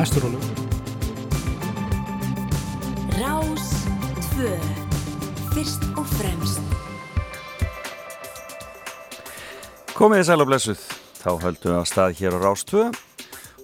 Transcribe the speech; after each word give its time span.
næstur 0.00 0.24
og 0.24 0.32
lög. 0.32 0.44
Rás 3.20 3.66
2. 4.32 4.48
Fyrst 5.52 5.82
og 6.00 6.06
fremst. 6.16 6.62
Komið 9.92 10.22
í 10.22 10.26
sæl 10.30 10.40
og 10.40 10.48
blessuð. 10.48 10.84
Þá 11.20 11.30
höldum 11.42 11.74
við 11.74 11.80
að 11.82 11.90
stað 11.90 12.16
hér 12.16 12.36
á 12.36 12.38
Rás 12.40 12.64
2 12.70 12.86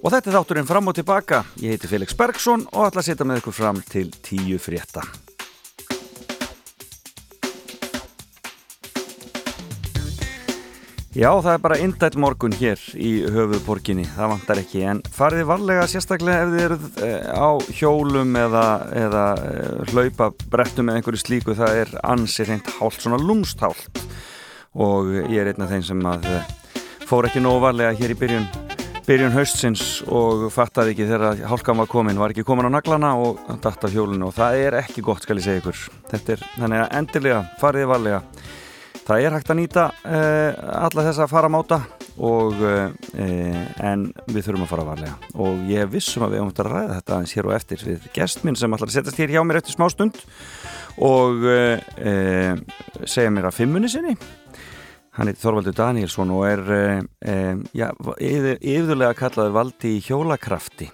og 0.03 0.13
þetta 0.13 0.29
er 0.29 0.37
þátturinn 0.37 0.69
fram 0.69 0.93
og 0.93 0.99
tilbaka. 0.99 1.47
Ég 1.57 1.73
heiti 1.73 1.89
Felix 1.89 2.13
Bergsson 2.13 2.67
og 2.69 2.91
ætla 2.91 3.01
að 3.01 3.09
setja 3.09 3.25
með 3.25 3.41
ykkur 3.41 3.57
fram 3.57 3.81
til 3.89 4.13
tíu 4.21 4.61
frétta. 4.61 5.07
Já, 11.17 11.31
það 11.41 11.55
er 11.55 11.61
bara 11.65 11.77
indætt 11.81 12.17
morgun 12.21 12.53
hér 12.59 12.81
í 13.01 13.11
höfuðborginni, 13.33 14.03
það 14.19 14.33
vantar 14.35 14.59
ekki, 14.61 14.83
en 14.85 14.99
fariði 15.17 15.47
varlega 15.49 15.87
sérstaklega 15.89 16.43
ef 16.45 16.51
þið 16.53 16.65
eruð 16.67 16.99
eh, 17.07 17.31
á 17.33 17.49
hjólum 17.79 18.35
eða, 18.37 18.65
eða 19.01 19.23
eh, 19.47 19.95
hlaupa 19.95 20.27
brettum 20.53 20.91
eða 20.91 21.01
einhverju 21.01 21.23
slíku, 21.23 21.55
það 21.57 21.81
er 21.81 21.95
ansið 22.05 22.51
reynd 22.51 22.69
hált, 22.75 22.99
svona 23.01 23.21
lúmstált. 23.23 24.03
Og 24.77 25.09
ég 25.23 25.41
er 25.41 25.55
einn 25.55 25.65
af 25.65 25.73
þeim 25.73 25.87
sem 25.89 26.05
að 26.13 26.29
eh, 26.35 26.53
fór 27.09 27.31
ekki 27.31 27.41
nóg 27.47 27.63
varlega 27.65 27.97
hér 27.97 28.13
í 28.13 28.19
byrjun, 28.21 28.45
byrjun 29.09 29.35
haustsins 29.39 29.87
og 30.13 30.51
fattaði 30.53 30.93
ekki 30.93 31.09
þegar 31.15 31.41
hálkan 31.49 31.81
var 31.81 31.91
komin, 31.95 32.21
var 32.21 32.37
ekki 32.37 32.45
komin 32.45 32.69
á 32.69 32.77
naglana 32.77 33.15
og 33.17 33.41
datt 33.65 33.89
af 33.89 33.97
hjólunu 33.97 34.29
og 34.29 34.37
það 34.37 34.61
er 34.67 34.79
ekki 34.83 35.09
gott 35.09 35.25
skal 35.25 35.41
ég 35.41 35.49
segja 35.49 35.65
ykkur, 35.65 35.83
þetta 36.13 36.37
er 36.37 36.47
þannig 36.59 36.85
að 36.85 36.97
endilega 37.01 37.43
fariði 37.65 37.93
varlega 37.95 38.23
það 39.07 39.23
er 39.23 39.37
hægt 39.37 39.53
að 39.53 39.61
nýta 39.61 39.87
uh, 39.93 40.51
alla 40.87 41.07
þessa 41.09 41.29
faramáta 41.31 41.81
og 42.17 42.63
uh, 42.65 42.87
en 43.17 44.07
við 44.33 44.47
þurfum 44.47 44.65
að 44.65 44.71
fara 44.73 44.87
varlega. 44.89 45.17
Og 45.43 45.67
ég 45.71 45.91
vissum 45.93 46.25
að 46.27 46.35
við 46.35 46.43
höfum 46.43 46.55
að 46.55 46.71
ræða 46.73 46.97
þetta 46.97 47.17
aðeins 47.17 47.37
hér 47.37 47.51
og 47.51 47.57
eftir 47.59 47.85
við 47.87 48.09
gestminn 48.17 48.59
sem 48.59 48.77
ætlar 48.77 48.91
að 48.91 48.97
setjast 48.99 49.21
hér 49.23 49.37
hjá 49.37 49.43
mér 49.45 49.61
eftir 49.61 49.77
smá 49.77 49.87
stund 49.93 50.23
og 51.07 51.45
uh, 51.45 52.57
segja 53.05 53.33
mér 53.35 53.51
að 53.51 53.59
fimmunni 53.61 53.93
sinni 53.93 54.17
hann 55.17 55.31
heitir 55.31 55.43
Þorvaldur 55.43 55.75
Danielsson 55.77 56.33
og 56.35 56.45
er 56.49 56.63
um, 56.77 57.63
já, 57.77 57.89
yfirlega 58.21 59.17
kallaður 59.17 59.55
valdi 59.57 59.95
í 59.97 60.03
hjólakrafti. 60.05 60.89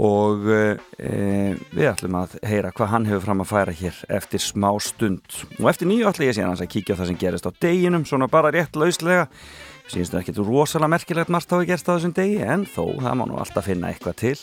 Og 0.00 0.46
um, 0.48 1.58
við 1.76 1.90
ætlum 1.90 2.20
að 2.22 2.38
heyra 2.46 2.72
hvað 2.76 2.92
hann 2.94 3.08
hefur 3.10 3.26
fram 3.28 3.44
að 3.44 3.50
færa 3.52 3.76
hér 3.82 4.02
eftir 4.20 4.44
smá 4.44 4.70
stund. 4.84 5.40
Og 5.60 5.70
eftir 5.72 5.90
nýju 5.90 6.08
ætlum 6.10 6.30
ég 6.30 6.38
síðan 6.38 6.56
að 6.56 6.72
kíkja 6.72 6.96
á 6.96 6.98
það 7.00 7.12
sem 7.12 7.20
gerist 7.20 7.48
á 7.48 7.52
deginum 7.60 8.06
svona 8.08 8.30
bara 8.32 8.52
rétt 8.54 8.78
lauslega. 8.80 9.28
Síðan 9.90 10.12
þetta 10.12 10.26
getur 10.30 10.46
rosalega 10.46 10.94
merkilegt 10.94 11.32
margt 11.34 11.50
hafa 11.50 11.66
gerst 11.66 11.88
á 11.90 11.94
þessum 11.96 12.14
degi 12.14 12.38
en 12.46 12.62
þó 12.68 12.84
það 13.00 13.16
má 13.18 13.24
nú 13.26 13.40
alltaf 13.42 13.66
finna 13.66 13.90
eitthvað 13.90 14.20
til 14.22 14.36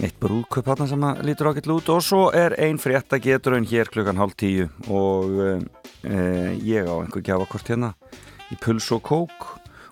eitt 0.00 0.16
brúðköp 0.22 0.70
hann 0.72 0.88
sem 0.88 1.04
lítur 1.26 1.50
ákveld 1.50 1.74
út 1.74 1.90
og 1.92 2.04
svo 2.04 2.22
er 2.32 2.54
ein 2.60 2.80
frétta 2.80 3.18
geturinn 3.20 3.66
hér 3.68 3.90
klukkan 3.92 4.20
hálf 4.20 4.36
tíu 4.40 4.70
og 4.88 5.36
uh, 5.36 5.58
ég 6.56 6.88
á 6.88 6.94
einhver 6.96 7.24
gjafakort 7.24 7.68
hérna 7.68 7.92
í 8.52 8.56
puls 8.60 8.88
og 8.94 9.02
kók 9.04 9.48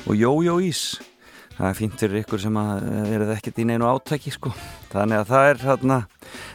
og 0.08 0.16
jójó 0.16 0.56
ís. 0.64 1.00
Það 1.58 1.68
er 1.68 1.76
fínt 1.76 2.00
fyrir 2.00 2.22
ykkur 2.22 2.40
sem 2.40 2.56
að 2.56 2.86
verið 3.10 3.32
ekkert 3.34 3.58
í 3.60 3.66
neinu 3.68 3.84
átæki 3.90 4.32
sko. 4.32 4.52
Þannig 4.94 5.18
að 5.20 5.28
það 5.28 5.48
er 5.50 5.58
hérna 5.66 5.98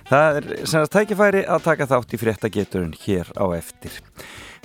það 0.09 0.39
er 0.39 0.47
sem 0.65 0.81
að 0.81 0.93
tækifæri 0.95 1.43
að 1.45 1.67
taka 1.67 1.87
þátt 1.91 2.15
í 2.17 2.19
frétta 2.23 2.49
geturinn 2.49 2.95
hér 3.03 3.29
á 3.37 3.45
eftir. 3.53 3.99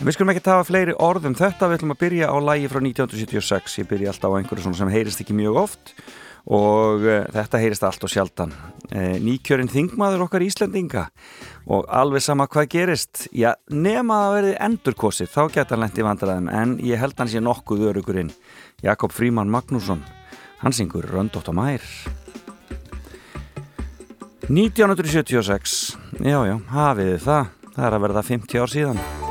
En 0.01 0.09
við 0.09 0.17
skulum 0.17 0.33
ekki 0.33 0.47
tafa 0.47 0.65
fleiri 0.65 0.97
orðum 0.97 1.37
þetta. 1.37 1.69
Við 1.69 1.83
ætlum 1.83 1.93
að 1.93 2.01
byrja 2.07 2.33
á 2.33 2.37
lægi 2.41 2.73
frá 2.73 2.81
1976 2.81 3.79
ég 3.83 3.91
byrja 3.91 4.15
alltaf 4.15 4.33
á 4.33 4.39
einhverju 4.41 4.75
sem 4.81 4.95
heyrist 4.95 5.21
ekki 5.21 5.37
mjög 5.37 5.61
oft 5.67 5.95
og 6.47 7.05
uh, 7.05 7.25
þetta 7.35 7.61
heyrist 7.61 7.85
allt 7.87 8.05
og 8.07 8.13
sjaldan. 8.13 8.55
Uh, 8.91 9.19
nýkjörinn 9.23 9.71
þingmaður 9.71 10.27
okkar 10.27 10.45
Íslandinga 10.47 11.09
og 11.71 11.87
alveg 11.87 12.25
sama 12.25 12.49
hvað 12.51 12.71
gerist. 12.75 13.27
Já, 13.37 13.53
nema 13.71 14.23
að 14.27 14.37
verði 14.39 14.57
endurkosið 14.69 15.33
þá 15.35 15.43
geta 15.57 15.77
hann 15.77 15.85
lendið 15.85 16.09
vandræðum 16.09 16.51
en 16.63 16.75
ég 16.87 17.03
held 17.03 17.19
hann 17.21 17.31
sé 17.31 17.43
nokkuð 17.45 17.91
örugurinn 17.93 18.33
Jakob 18.85 19.15
Fríman 19.15 19.53
Magnússon. 19.53 20.03
Hann 20.61 20.77
syngur 20.77 21.09
Röndótt 21.09 21.49
á 21.49 21.55
mær 21.57 21.85
1976 24.51 25.97
já 26.27 26.39
já, 26.43 26.57
hafið 26.75 27.17
það. 27.23 27.57
Það 27.71 27.85
er 27.87 27.97
að 27.97 28.07
verða 28.09 28.23
50 28.27 28.65
ár 28.65 28.73
síðan 28.73 29.30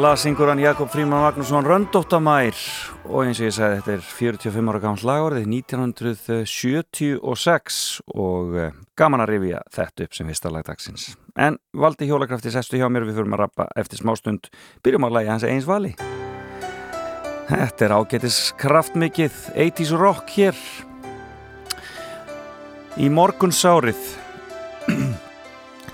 La 0.00 0.06
la 0.06 0.14
la 0.14 0.16
syngur 0.16 0.48
hann 0.48 0.62
Jakob 0.62 0.88
Fríman 0.88 1.20
Magnússon 1.20 1.66
Röndóttamær. 1.66 2.56
Og 3.04 3.26
eins 3.26 3.36
og 3.36 3.44
ég 3.44 3.52
sagði 3.52 3.82
þetta 3.82 3.92
er 3.92 4.00
45 4.00 4.70
ára 4.72 4.80
gammal 4.80 5.04
lagorðið 5.04 5.44
1976 5.58 8.00
og 8.14 8.56
eh, 8.56 8.72
gaman 8.96 9.20
að 9.20 9.28
rifja 9.34 9.60
þetta 9.76 10.04
upp 10.06 10.14
sem 10.16 10.24
fyrsta 10.30 10.48
lagdagsins 10.54 11.04
en 11.36 11.60
valdi 11.76 12.08
hjólakrafti 12.08 12.48
sestu 12.54 12.80
hjá 12.80 12.88
mér. 12.88 13.04
Við 13.04 13.16
fyrir 13.18 13.34
að 13.36 13.42
rappa 13.42 13.64
eftir 13.76 14.00
smástund. 14.00 14.48
Byrjum 14.80 15.04
á 15.04 15.12
lagi 15.12 15.28
hans 15.34 15.44
eins 15.44 15.68
vali. 15.68 15.92
Þetta 17.50 17.80
er 17.84 17.92
ágætis 17.98 18.56
kraftmikið 18.62 19.34
80's 19.52 19.92
rock 20.00 20.24
hér. 20.38 20.56
Í 22.96 23.12
morgunsárið 23.12 24.00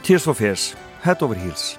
Tears 0.06 0.31
for 0.31 0.38
Fears 0.38 0.79
Head 1.03 1.26
over 1.26 1.35
Heels 1.43 1.75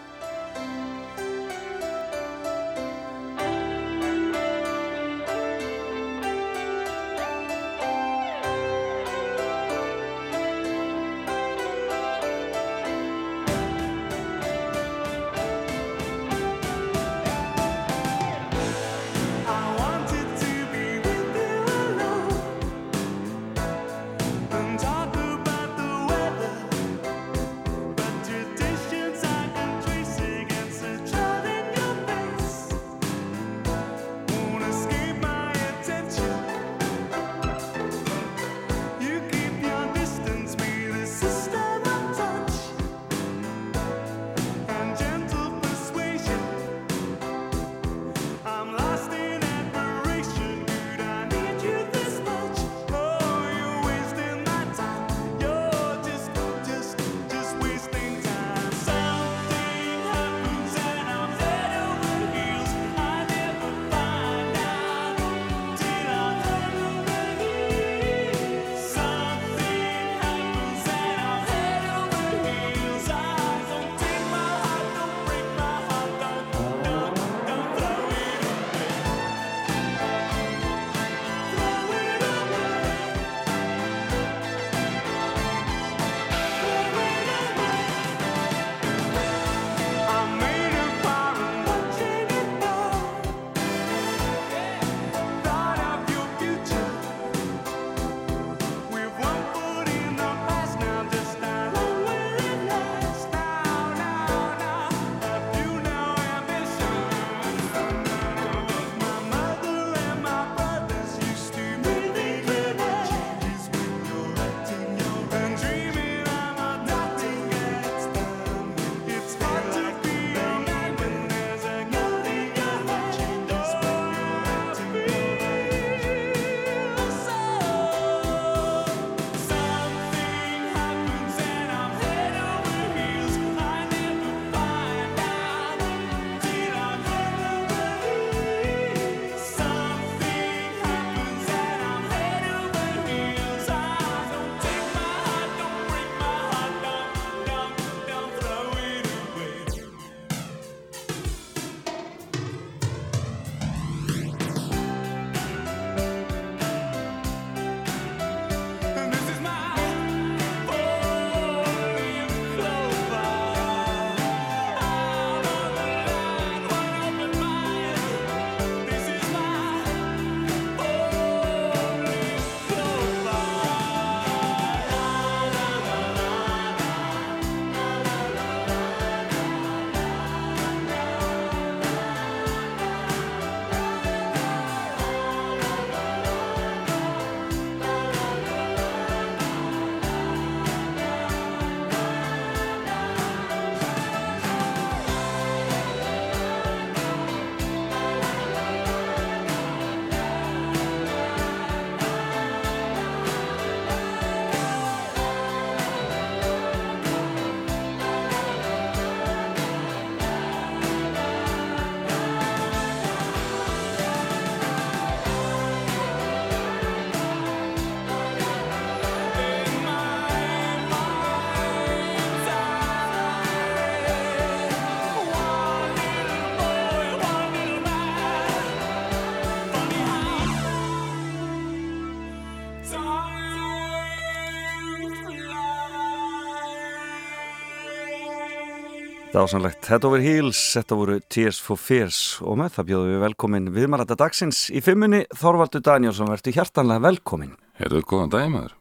Dásanlegt, 239.38 239.84
þetta 239.86 240.10
voru 240.10 240.24
Heels, 240.26 240.60
þetta 240.74 240.96
voru 240.98 241.16
Tears 241.30 241.58
for 241.62 241.78
Fears. 241.78 242.20
Og 242.42 242.56
með 242.58 242.72
það 242.74 242.88
bjóðum 242.90 243.12
við 243.12 243.20
velkomin 243.22 243.68
viðmarata 243.76 244.16
dagsins 244.18 244.64
í 244.74 244.82
fimmunni 244.82 245.20
Þorvaldur 245.38 245.84
Danielsson, 245.86 246.32
verður 246.32 246.56
hjartanlega 246.56 247.04
velkomin. 247.06 247.52
Herðu, 247.78 248.02
góðan 248.10 248.32
dag 248.34 248.48
maður. 248.50 248.74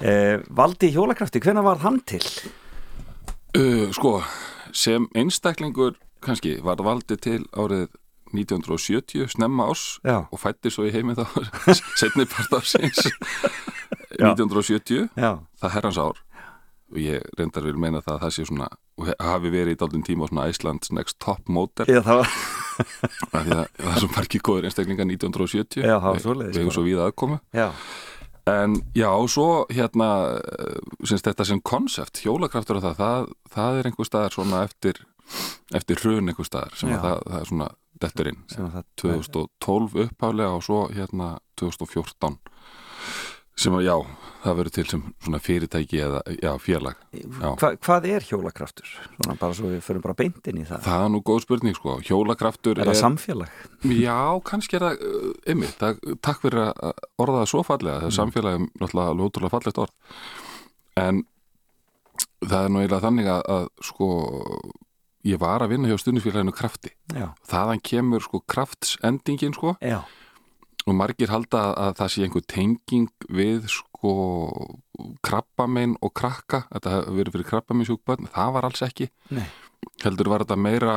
Eh, 0.00 0.38
Valdi 0.56 0.88
Hjólakrafti, 0.94 1.42
hvena 1.44 1.64
var 1.66 1.82
hann 1.84 2.00
til? 2.08 2.22
uh, 3.58 3.92
Sko, 3.92 4.14
sem 4.72 5.10
einstaklingur 5.16 5.98
kannski 6.24 6.56
var 6.64 6.80
valdi 6.80 7.18
til 7.20 7.42
árið 7.52 7.90
1970 8.32 9.28
snemma 9.36 9.68
ás 9.70 9.98
Já. 10.04 10.24
og 10.24 10.40
fætti 10.40 10.72
svo 10.72 10.88
í 10.88 10.92
heimi 10.94 11.14
þá 11.14 11.28
setni 12.00 12.24
part 12.26 12.56
ásins 12.58 13.04
Já. 14.16 14.32
1970 14.32 15.10
Já, 15.14 15.36
það 15.60 15.76
herrans 15.76 16.00
ár 16.00 16.18
og 16.92 16.98
ég 17.02 17.24
reyndar 17.38 17.64
vil 17.66 17.76
meina 17.82 18.00
það 18.04 18.14
að 18.16 18.20
það 18.24 18.34
sé 18.36 18.44
svona 18.46 18.68
hafi 19.20 19.50
verið 19.52 19.74
í 19.74 19.78
daldin 19.80 20.04
tíma 20.06 20.26
á 20.26 20.30
svona 20.30 20.44
Iceland's 20.52 20.92
Next 20.94 21.18
Top 21.22 21.48
Model. 21.50 21.86
Já 21.90 22.00
það 22.06 22.20
var 22.20 22.28
af 23.36 23.46
því 23.46 23.56
að 23.56 23.64
það 23.80 23.90
er 23.94 24.02
svo 24.04 24.10
margir 24.16 24.44
góður 24.46 24.68
einstaklingar 24.68 25.08
1970 25.08 25.82
Já, 25.82 25.96
það 25.96 26.06
var 26.06 26.18
Við- 26.20 26.26
svoleiðis 26.28 26.54
við 26.56 26.62
hefum 26.62 26.76
svo 26.76 26.84
víða 26.86 27.08
aðkomu. 27.10 27.38
Já, 27.56 27.66
en 28.52 28.76
já, 28.94 29.08
og 29.10 29.26
svo 29.32 29.46
hérna 29.74 30.08
syns 31.08 31.24
þetta 31.26 31.46
sem 31.48 31.60
konsept 31.66 32.20
hjólakraftur 32.22 32.78
og 32.78 32.84
það, 32.86 33.00
það, 33.00 33.30
það 33.56 33.80
er 33.80 33.88
einhver 33.90 34.06
staðar 34.10 34.36
svona 34.36 34.62
eftir 34.68 35.02
eftir 35.74 35.98
hrun 36.04 36.30
einhver 36.30 36.46
staðar 36.46 36.76
sem 36.78 36.92
það, 36.94 37.18
það 37.26 37.40
er 37.40 37.48
svona 37.50 37.68
detturinn 37.98 38.38
sem 38.52 38.66
að 38.68 38.76
það 38.76 38.84
2012 39.02 39.96
upphálega 40.04 40.54
og 40.54 40.62
svo 40.62 40.82
hérna 40.94 41.32
2014 41.58 42.36
sem 43.56 43.74
að 43.74 43.86
já, 43.88 43.96
það 44.42 44.56
verður 44.60 44.74
til 44.76 44.84
sem 44.90 45.02
svona 45.24 45.40
fyrirtæki 45.42 46.00
eða 46.04 46.20
já, 46.36 46.50
félag. 46.62 47.02
Já. 47.12 47.48
Hva, 47.60 47.70
Hvað 47.86 48.08
er 48.10 48.26
hjólakraftur? 48.26 48.90
Svona 49.16 49.36
bara 49.40 49.56
svo 49.58 49.70
við 49.70 49.84
förum 49.86 50.04
bara 50.04 50.16
beint 50.18 50.50
inn 50.50 50.60
í 50.62 50.66
það. 50.68 50.82
Það 50.86 51.04
er 51.04 51.12
nú 51.14 51.20
góð 51.26 51.42
spurning 51.44 51.78
sko, 51.78 51.96
hjólakraftur 52.06 52.80
Er 52.82 52.90
það 52.90 52.98
samfélag? 53.02 53.54
Já, 53.92 54.18
kannski 54.50 54.78
er 54.78 54.86
það 54.86 55.06
uh, 55.10 55.30
einmitt, 55.52 55.76
það, 55.80 56.02
takk 56.26 56.42
fyrir 56.44 56.64
að 56.66 57.06
orða 57.22 57.42
það 57.42 57.52
svo 57.52 57.62
fallega, 57.66 58.02
það 58.02 58.10
er 58.10 58.18
samfélagum 58.18 58.68
náttúrulega 58.74 59.14
alveg 59.14 59.30
ótrúlega 59.30 59.54
fallegt 59.56 59.82
orð. 59.86 60.20
En 61.06 61.24
það 62.46 62.60
er 62.60 62.74
nú 62.74 62.82
eiginlega 62.82 63.06
þannig 63.06 63.32
að, 63.32 63.46
að 63.56 63.70
sko 63.90 64.10
ég 65.26 65.42
var 65.42 65.64
að 65.64 65.74
vinna 65.74 65.90
hjá 65.90 65.98
stundisfélaginu 66.00 66.54
krafti. 66.54 66.94
Já, 67.16 67.32
þaðan 67.50 67.82
kemur 67.84 68.22
sko 68.24 68.44
kraftsendingin 68.46 69.56
sko. 69.56 69.74
Já, 69.82 70.00
og 70.86 70.94
margir 70.94 71.32
halda 71.32 71.62
að 71.74 71.96
það 71.98 72.12
sé 72.12 72.24
einhver 72.26 72.44
tenging 72.46 73.08
við 73.34 73.66
sko 73.72 73.85
krabbamein 75.26 75.96
og 76.04 76.12
krakka 76.16 76.64
þetta 76.72 76.92
hefur 76.96 77.16
verið 77.20 77.36
fyrir 77.36 77.48
krabbamein 77.50 77.88
sjúkbönn 77.88 78.28
það 78.34 78.52
var 78.56 78.68
alls 78.68 78.82
ekki. 78.86 79.08
Nei. 79.34 79.46
Heldur 80.02 80.30
var 80.32 80.44
þetta 80.44 80.58
meira 80.60 80.94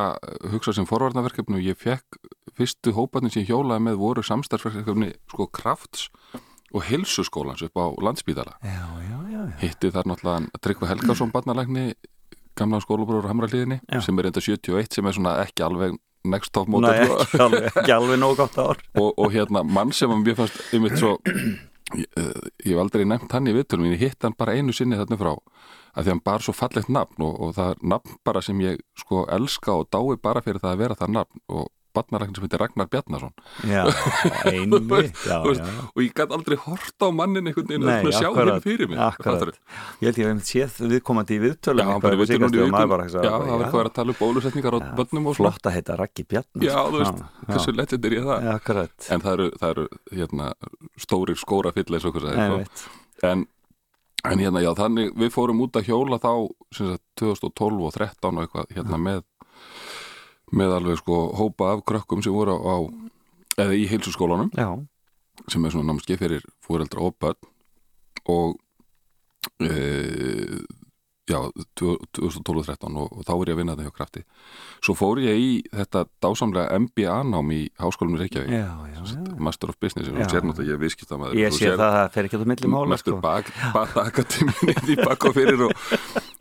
hugsað 0.52 0.78
sem 0.80 0.88
forvarnaverkefni 0.88 1.58
og 1.60 1.66
ég 1.70 1.78
fekk 1.78 2.20
fyrstu 2.58 2.92
hóparnir 2.96 3.32
sem 3.32 3.44
ég 3.44 3.52
hjólaði 3.52 3.86
með 3.86 4.00
voru 4.00 4.24
samstarfsverkefni 4.26 5.12
sko 5.30 5.46
krafts 5.52 6.08
og 6.70 6.84
hilsuskólans 6.86 7.62
upp 7.66 7.80
á 7.80 7.86
landsbídala 8.02 8.56
Já, 8.62 8.86
já, 9.02 9.18
já, 9.32 9.40
hitti 9.62 9.90
þar 9.94 10.10
náttúrulega 10.10 10.60
Tryggva 10.62 10.90
Helgason 10.92 11.32
barnalækni 11.34 11.94
gamla 12.58 12.80
skólabrúður 12.82 13.26
á 13.26 13.30
Hamraliðinni 13.32 13.80
sem 14.04 14.18
er 14.20 14.30
enda 14.30 14.42
71 14.44 14.94
sem 14.98 15.06
er 15.06 15.16
svona 15.16 15.38
ekki 15.44 15.64
alveg 15.66 15.96
next 16.28 16.52
top 16.52 16.68
Nei, 16.68 16.76
model 16.76 17.00
sko. 17.00 17.18
ekki 17.24 17.40
alveg, 17.46 17.78
alveg 17.96 18.20
nóg 18.20 18.36
gott 18.36 18.58
ár. 18.60 18.80
Og, 19.00 19.14
og 19.16 19.32
hérna 19.32 19.62
mann 19.64 19.92
sem 19.96 20.10
mér 20.20 20.36
fannst 20.36 20.60
einmitt 20.74 20.98
svo 21.00 21.14
ég, 21.98 22.06
eh, 22.16 22.48
ég 22.64 22.72
hef 22.74 22.82
aldrei 22.82 23.04
nefnt 23.08 23.32
hann 23.32 23.50
í 23.50 23.54
viðtölum 23.56 23.88
en 23.88 23.96
ég 23.96 24.04
hitt 24.04 24.22
hann 24.26 24.36
bara 24.38 24.54
einu 24.54 24.74
sinni 24.76 24.98
þarna 24.98 25.18
frá 25.20 25.32
að 25.34 26.04
því 26.04 26.14
hann 26.14 26.24
bar 26.24 26.44
svo 26.44 26.54
fallegt 26.54 26.92
nafn 26.92 27.26
og, 27.26 27.34
og 27.40 27.54
það 27.56 27.74
er 27.74 27.84
nafn 27.94 28.16
bara 28.24 28.42
sem 28.44 28.60
ég 28.62 28.80
sko 28.98 29.24
elska 29.28 29.76
og 29.80 29.90
dái 29.90 30.20
bara 30.22 30.42
fyrir 30.44 30.62
það 30.62 30.74
að 30.74 30.82
vera 30.84 30.98
það 31.00 31.14
nafn 31.18 31.44
og 31.48 31.68
barnarækni 31.96 32.38
sem 32.38 32.46
heitir 32.46 32.62
Ragnar 32.62 32.88
Bjarnason. 32.90 33.34
Já, 33.68 33.84
einmitt 34.50 35.20
Já, 35.26 35.38
já, 35.44 35.68
og 35.92 36.00
ég 36.02 36.14
gæti 36.16 36.36
aldrei 36.36 36.58
horta 36.64 37.08
á 37.08 37.10
mannin 37.12 37.50
einhvern 37.50 37.68
veginn 37.68 37.90
að 37.90 38.10
sjá 38.16 38.30
henni 38.38 38.56
fyrir 38.64 38.90
mig 38.90 39.02
akkurat. 39.04 39.60
Ég 40.00 40.08
held 40.08 40.20
ég 40.20 40.24
hef 40.24 40.32
einmitt 40.32 40.50
séð 40.50 40.80
viðkomandi 40.94 41.36
í 41.36 41.42
viðtölum 41.44 41.84
Já, 41.84 41.92
eitthvað 41.94 42.16
við 42.16 42.34
maður 42.40 42.56
viðtölum 42.56 42.90
bara 42.94 43.08
Já, 43.10 43.20
það 43.20 43.50
var 43.50 43.66
eitthvað 43.66 43.84
að 43.84 43.90
að 43.90 43.96
tala 43.98 44.14
um 44.14 44.18
bólusetningar 44.20 44.76
á 44.76 44.80
börnum 44.98 45.30
og 45.30 45.38
Flott 45.38 45.66
að 45.68 45.76
heita 45.76 45.96
Raggi 45.98 46.26
Bjarnar 46.30 46.66
Já, 46.66 46.76
þú 46.86 47.00
veist, 47.02 47.22
hversu 47.48 47.74
legend 47.74 48.08
er 48.08 48.16
ég 48.16 48.28
það? 48.28 48.50
Akkurat. 48.54 49.08
En 49.10 49.24
það 49.24 49.36
eru, 49.36 49.48
það 49.60 49.72
eru 49.74 49.86
hérna, 50.18 50.50
stórir 51.00 51.40
skóra 51.40 51.74
fyll 51.74 51.88
Einmitt. 51.90 52.84
en, 53.26 53.44
en 54.24 54.42
hérna, 54.42 54.62
já, 54.62 54.70
þannig 54.78 55.14
við 55.18 55.34
fórum 55.34 55.62
út 55.64 55.78
að 55.80 55.90
hjóla 55.90 56.20
þá 56.22 56.32
sem 56.76 56.92
sagt, 56.94 57.04
2012 57.20 57.86
og 57.88 57.94
13 57.96 58.30
og 58.30 58.44
eitthvað 58.44 58.74
hérna 58.76 59.00
með 59.00 59.24
með 60.56 60.76
alveg 60.78 61.00
sko 61.00 61.20
hópa 61.38 61.74
af 61.74 61.84
krökkum 61.86 62.22
sem 62.24 62.34
voru 62.34 62.56
á, 62.56 62.58
á 62.58 62.76
eða 63.60 63.76
í 63.76 63.86
heilsuskólanum. 63.90 64.50
Já, 64.56 64.70
sem 65.50 65.64
er 65.64 65.74
svona 65.74 65.92
námskeið 65.92 66.22
fyrir 66.24 66.46
fóreldra 66.64 67.06
og 67.06 67.16
börn. 67.20 67.50
Og 68.30 68.58
e, 69.64 69.70
já, 71.30 71.38
2012-13 71.80 72.96
og, 73.00 73.12
og 73.14 73.26
þá 73.26 73.32
er 73.34 73.50
ég 73.50 73.54
að 73.54 73.60
vinna 73.60 73.76
þetta 73.76 73.86
hjá 73.86 73.96
krafti. 73.96 74.22
Svo 74.84 74.94
fór 74.98 75.20
ég 75.22 75.40
í 75.40 75.50
þetta 75.70 76.02
dásamlega 76.24 76.80
MBA-nám 76.84 77.52
í 77.54 77.60
Háskólum 77.80 78.16
í 78.16 78.20
Reykjavík. 78.24 78.50
Já, 78.52 78.72
já, 78.90 79.00
já. 79.00 79.36
Master 79.48 79.72
of 79.72 79.78
Business, 79.82 80.10
og 80.10 80.18
sér 80.26 80.44
náttúrulega 80.44 80.68
ég 80.68 80.76
er 80.76 80.82
viðskiptamaður 80.84 81.40
Ég 81.40 81.56
sé 81.56 81.70
það 81.70 81.86
að 81.86 81.94
það 81.96 82.10
fer 82.16 82.28
ekki 82.28 82.40
að 82.40 82.46
milli 82.52 82.72
mála 82.74 82.92
mestur 82.94 83.16
sko. 83.16 83.22
bak, 83.24 83.52
bata 83.76 84.06
akademiðin 84.10 84.92
í 84.92 84.98
bak 85.00 85.28
og 85.30 85.38
fyrir 85.38 85.64
og, 85.68 85.86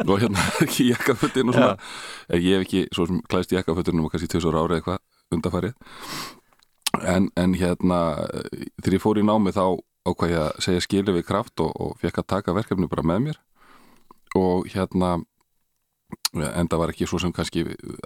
og 0.06 0.16
hérna 0.18 0.48
ekki 0.66 0.90
jakkafötin 0.90 1.54
og 1.54 1.60
svona. 1.60 1.78
En 2.30 2.44
ég 2.44 2.60
hef 2.60 2.68
ekki 2.68 2.84
svo 2.96 3.08
sem 3.10 3.22
klæðist 3.30 3.56
í 3.56 3.60
jakkafötunum 3.60 4.10
og 4.10 4.14
kannski 4.16 4.32
tjóðsóra 4.34 4.66
árið 4.66 4.82
eitthvað 4.82 5.00
undarfarið 5.36 5.76
en, 7.06 7.30
en 7.38 7.54
hérna 7.58 8.00
þegar 8.82 8.98
ég 8.98 9.04
fór 9.04 9.20
í 9.22 9.26
námi 9.26 9.54
þá 9.54 9.64
ákvað 10.10 10.34
ég 10.34 10.42
að 10.42 10.64
segja 10.66 10.84
skilu 10.86 11.16
við 11.18 11.28
kraft 11.28 11.62
og, 11.64 11.72
og 11.76 11.98
fekk 12.02 12.22
að 12.22 12.30
taka 12.34 12.56
verkefni 12.58 12.90
bara 12.90 13.06
með 13.06 13.22
mér 13.28 13.40
og 14.36 14.68
hérna 14.70 15.24
en 16.34 16.68
það 16.70 16.78
var 16.82 16.92
ekki 16.94 17.08
svo 17.10 17.20
sem 17.22 17.32
kannski 17.34 17.64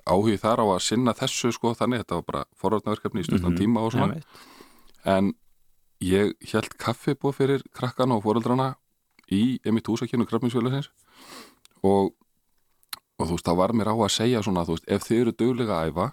áhug 0.07 0.35
þar 0.39 0.61
á 0.63 0.65
að 0.75 0.81
sinna 0.85 1.13
þessu 1.17 1.51
sko 1.55 1.73
þannig, 1.75 2.03
þetta 2.03 2.15
var 2.19 2.25
bara 2.27 2.43
forvarnaverkefni 2.59 3.21
í 3.23 3.27
stuttan 3.27 3.53
Mhm. 3.53 3.59
tíma 3.59 3.79
og 3.83 3.91
svona 3.91 4.13
Einmitt. 4.13 4.25
en 5.05 5.33
ég 6.01 6.33
held 6.53 6.77
kaffi 6.77 7.15
búið 7.15 7.35
fyrir 7.35 7.61
krakkana 7.73 8.15
og 8.15 8.23
foreldrana 8.23 8.75
í 9.31 9.59
emitt 9.65 9.85
húsakynnu 9.87 10.25
krafminsfélagsins 10.27 10.89
og, 11.83 12.13
og 13.19 13.27
þú 13.27 13.31
veist, 13.37 13.45
það 13.47 13.55
var 13.57 13.71
mér 13.71 13.91
á 13.91 13.95
að 13.95 14.11
segja 14.11 14.41
svona, 14.43 14.65
veist, 14.67 14.83
ef 14.87 15.03
þið 15.03 15.21
eru 15.21 15.31
duglega 15.31 15.79
að 15.79 15.91
æfa, 15.91 16.11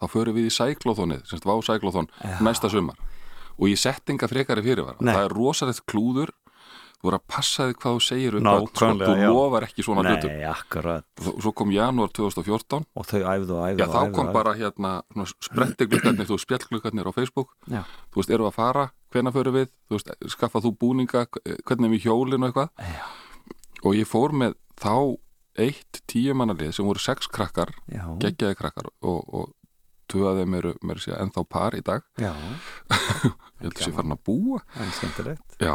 þá 0.00 0.06
förum 0.10 0.34
við 0.34 0.46
í 0.50 0.54
sæklóþónið, 0.56 1.26
semst 1.26 1.44
vá 1.46 1.54
sæklóþón 1.62 2.08
næsta 2.42 2.70
sumar 2.70 2.96
og 3.60 3.68
ég 3.68 3.76
sett 3.78 4.08
enga 4.08 4.26
frekari 4.26 4.62
fyrirvara, 4.62 4.96
Nei. 5.00 5.14
það 5.14 5.24
er 5.24 5.34
rosalegt 5.36 5.84
klúður 5.86 6.30
þú 7.00 7.08
voru 7.08 7.16
að 7.16 7.24
passa 7.32 7.66
þig 7.70 7.78
hvað 7.80 7.94
þú 7.96 8.02
segir 8.04 8.34
sko, 8.36 8.42
Nákvæmlega, 8.46 9.14
þú 9.24 9.30
lofar 9.32 9.66
ekki 9.66 9.84
svona 9.86 10.02
hlutum. 10.04 10.34
Nei, 10.36 10.44
akkurat 10.50 11.04
Svo- 11.20 11.36
svo 11.40 11.52
kom 11.56 11.70
janúar 11.72 12.12
2014 12.12 12.84
Og 12.94 13.06
þau 13.08 13.20
æfðu 13.24 13.56
og 13.56 13.62
æfðu 13.70 13.80
Já, 13.80 13.86
og 13.86 13.94
þá 13.94 14.12
kom 14.18 14.26
og 14.28 14.34
bara 14.36 14.54
hérna 14.58 14.92
sprettigluggarnir, 15.40 16.28
þú 16.28 16.38
spjallgluggarnir 16.44 17.08
á 17.08 17.12
Facebook. 17.16 17.48
Já. 17.70 17.82
þú 18.12 18.20
veist, 18.20 18.30
eru 18.36 18.46
að 18.50 18.54
fara, 18.58 18.84
hvenær 19.10 19.32
förum 19.32 19.56
við? 19.56 19.68
Þú 19.88 19.96
veist, 19.96 20.12
skaffa 20.36 20.60
þú 20.60 20.74
búninga? 20.76 21.26
Hvernig 21.64 21.88
er 21.88 21.94
við 21.96 22.04
hjólin 22.06 22.44
og 22.44 22.50
eitthvað? 22.52 22.70
Já. 22.84 23.04
og 23.84 23.94
ég 23.96 24.06
fór 24.06 24.32
með 24.36 24.54
þá 24.76 25.16
eitt 25.60 26.02
tíu 26.06 26.34
mannalið 26.36 26.72
sem 26.76 26.86
voru 26.86 27.00
sex 27.00 27.26
krakkar 27.26 27.72
Já, 27.90 28.04
geggjaði 28.20 28.56
krakkar 28.60 28.86
og, 29.02 29.24
og 29.34 29.54
þeim 30.10 30.54
eru, 30.58 30.74
mér 30.82 30.98
sé, 30.98 31.12
ennþá 31.14 31.44
par 31.48 31.74
í 31.78 31.82
dag. 31.86 32.02
Já, 32.18 32.32
ég 33.62 33.62
held 33.62 33.76
að 33.76 33.84
sé 33.84 33.92
farin 33.94 34.14
að 34.16 34.22
búa. 34.26 34.58
En 34.80 34.90
skemmtilegt. 34.96 35.54
Já, 35.62 35.74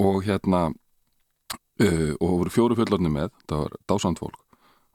og 0.00 0.22
hérna 0.26 0.60
uh, 0.70 2.12
og 2.20 2.30
voru 2.42 2.54
fjóru 2.54 2.78
fullorni 2.78 3.12
með 3.12 3.34
það 3.48 3.64
var 3.64 3.76
dásandfólk 3.92 4.38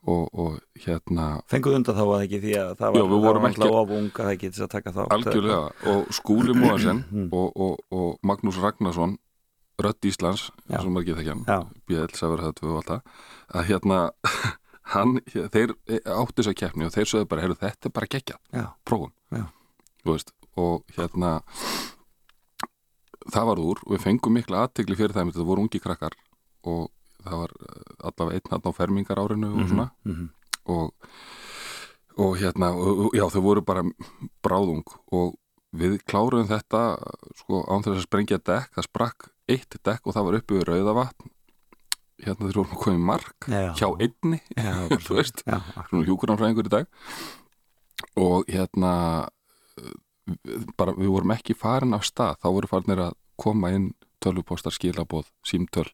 og, 0.05 0.25
og 0.37 0.57
hérna 0.85 1.27
Fenguð 1.49 1.79
undan 1.79 1.97
þá 1.97 2.03
að 2.05 2.23
ekki 2.27 2.39
því 2.43 2.55
að 2.61 2.73
það 2.79 2.91
var, 2.93 2.99
Já, 2.99 3.05
það 3.09 3.23
var 3.25 3.39
ekki- 3.49 3.69
of 3.81 3.93
unga 3.99 4.25
það 4.29 4.43
til 4.45 4.65
að 4.65 4.73
taka 4.75 4.93
þá 4.95 5.01
Algjörlega 5.15 5.93
og 5.93 6.11
Skúli 6.13 6.57
Móasen 6.57 7.03
og, 7.39 7.47
og, 7.55 7.79
og 7.89 8.11
Magnús 8.21 8.59
Ragnarsson 8.61 9.17
Rödd 9.81 10.07
Íslands, 10.07 10.45
Já. 10.71 10.77
og 10.79 10.91
maður 10.93 11.09
geta 11.09 11.23
ekki 11.25 11.33
Já. 11.49 11.57
BL, 11.89 12.05
Sæfur, 12.15 12.43
það 12.45 12.53
tvö 12.61 12.69
og 12.69 12.77
allt 12.79 12.91
það 12.93 13.01
að 13.59 13.65
hérna 13.71 13.97
hann, 14.93 15.17
þeir 15.33 15.73
áttu 16.05 16.37
þess 16.39 16.51
að 16.53 16.57
keppni 16.61 16.87
og 16.87 16.93
þeir 16.95 17.09
sögðu 17.11 17.27
bara, 17.33 17.43
heyrðu 17.43 17.57
þetta 17.59 17.89
er 17.89 17.95
bara 17.97 18.09
geggjað, 18.13 18.39
prófum. 18.87 19.11
Og 20.55 20.85
hérna 20.95 21.31
það 23.33 23.49
var 23.51 23.61
úr. 23.63 23.81
Og 23.85 23.95
við 23.95 24.03
fengum 24.05 24.37
mikla 24.37 24.65
aðtegli 24.65 24.97
fyrir 24.99 25.15
það 25.15 25.31
þetta 25.31 25.47
voru 25.47 25.65
ungi 25.65 25.81
krakkar 25.83 26.17
og 26.65 26.89
það 27.25 27.41
var 27.41 27.55
eh, 27.61 27.93
allavega 28.09 28.39
einn 28.39 28.51
hann 28.51 28.67
á 28.69 28.71
fermingar 28.77 29.21
árinu 29.21 29.51
og 29.53 29.69
svona. 29.69 29.87
mhm. 30.05 30.27
og, 30.65 30.93
og 32.17 32.37
hérna 32.41 32.71
og, 32.73 33.09
já 33.13 33.25
þau 33.33 33.41
voru 33.45 33.65
bara 33.65 33.83
bráðung 34.45 34.85
og 35.13 35.35
við 35.75 35.99
kláruðum 36.07 36.49
þetta 36.49 36.81
sko 37.41 37.61
án 37.67 37.83
þess 37.85 37.99
að 37.99 38.05
sprengja 38.07 38.41
dekk. 38.41 38.75
Það 38.77 38.89
sprakk 38.89 39.29
eitt 39.51 39.79
dekk 39.85 40.07
og 40.07 40.15
það 40.15 40.27
var 40.27 40.37
uppi 40.39 40.59
við 40.59 40.67
rauðavatn. 40.71 41.31
Hérna 42.25 42.47
þeir 42.47 42.59
vorum 42.61 42.75
að 42.77 42.79
koma 42.79 42.95
í 42.95 43.05
mark 43.09 43.47
Já. 43.51 43.63
hjá 43.75 43.87
einni 43.99 44.37
Já, 44.55 44.87
þú 45.05 45.17
veist, 45.17 45.41
Já, 45.43 45.57
svona 45.89 46.05
hjúkurnáfræðingur 46.07 46.69
í 46.69 46.75
dag. 46.77 46.87
Og 48.15 48.47
hérna 48.47 48.93
bara 50.77 50.95
við 50.97 51.11
vorum 51.13 51.35
ekki 51.35 51.55
farin 51.57 51.95
af 51.97 52.05
stað 52.07 52.39
þá 52.41 52.49
voru 52.57 52.71
farinir 52.71 53.03
að 53.09 53.17
koma 53.39 53.71
inn 53.75 53.91
tölvupostar, 54.23 54.73
skilabóð, 54.73 55.27
símtöl. 55.45 55.87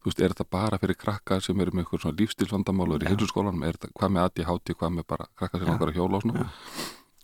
Þú 0.00 0.08
veist, 0.08 0.20
er 0.22 0.32
þetta 0.32 0.46
bara 0.48 0.78
fyrir 0.80 0.96
krakka 0.96 1.40
sem 1.44 1.58
eru 1.60 1.74
með 1.74 1.84
eitthvað 1.84 2.04
svona 2.06 2.18
lífstilsvandamál 2.22 2.86
og 2.88 2.94
eru 2.96 3.04
í 3.04 3.10
heilsuskólanum, 3.10 3.66
er 3.68 3.76
þetta 3.76 3.90
hvað 3.98 4.14
með 4.14 4.28
ADHD, 4.28 4.76
hvað 4.80 4.94
með 4.96 5.06
bara 5.12 5.26
krakka 5.36 5.60
sem 5.60 5.68
langar 5.68 5.92
að 5.92 5.98
hjóla 5.98 6.16
og 6.16 6.24
svona 6.24 6.46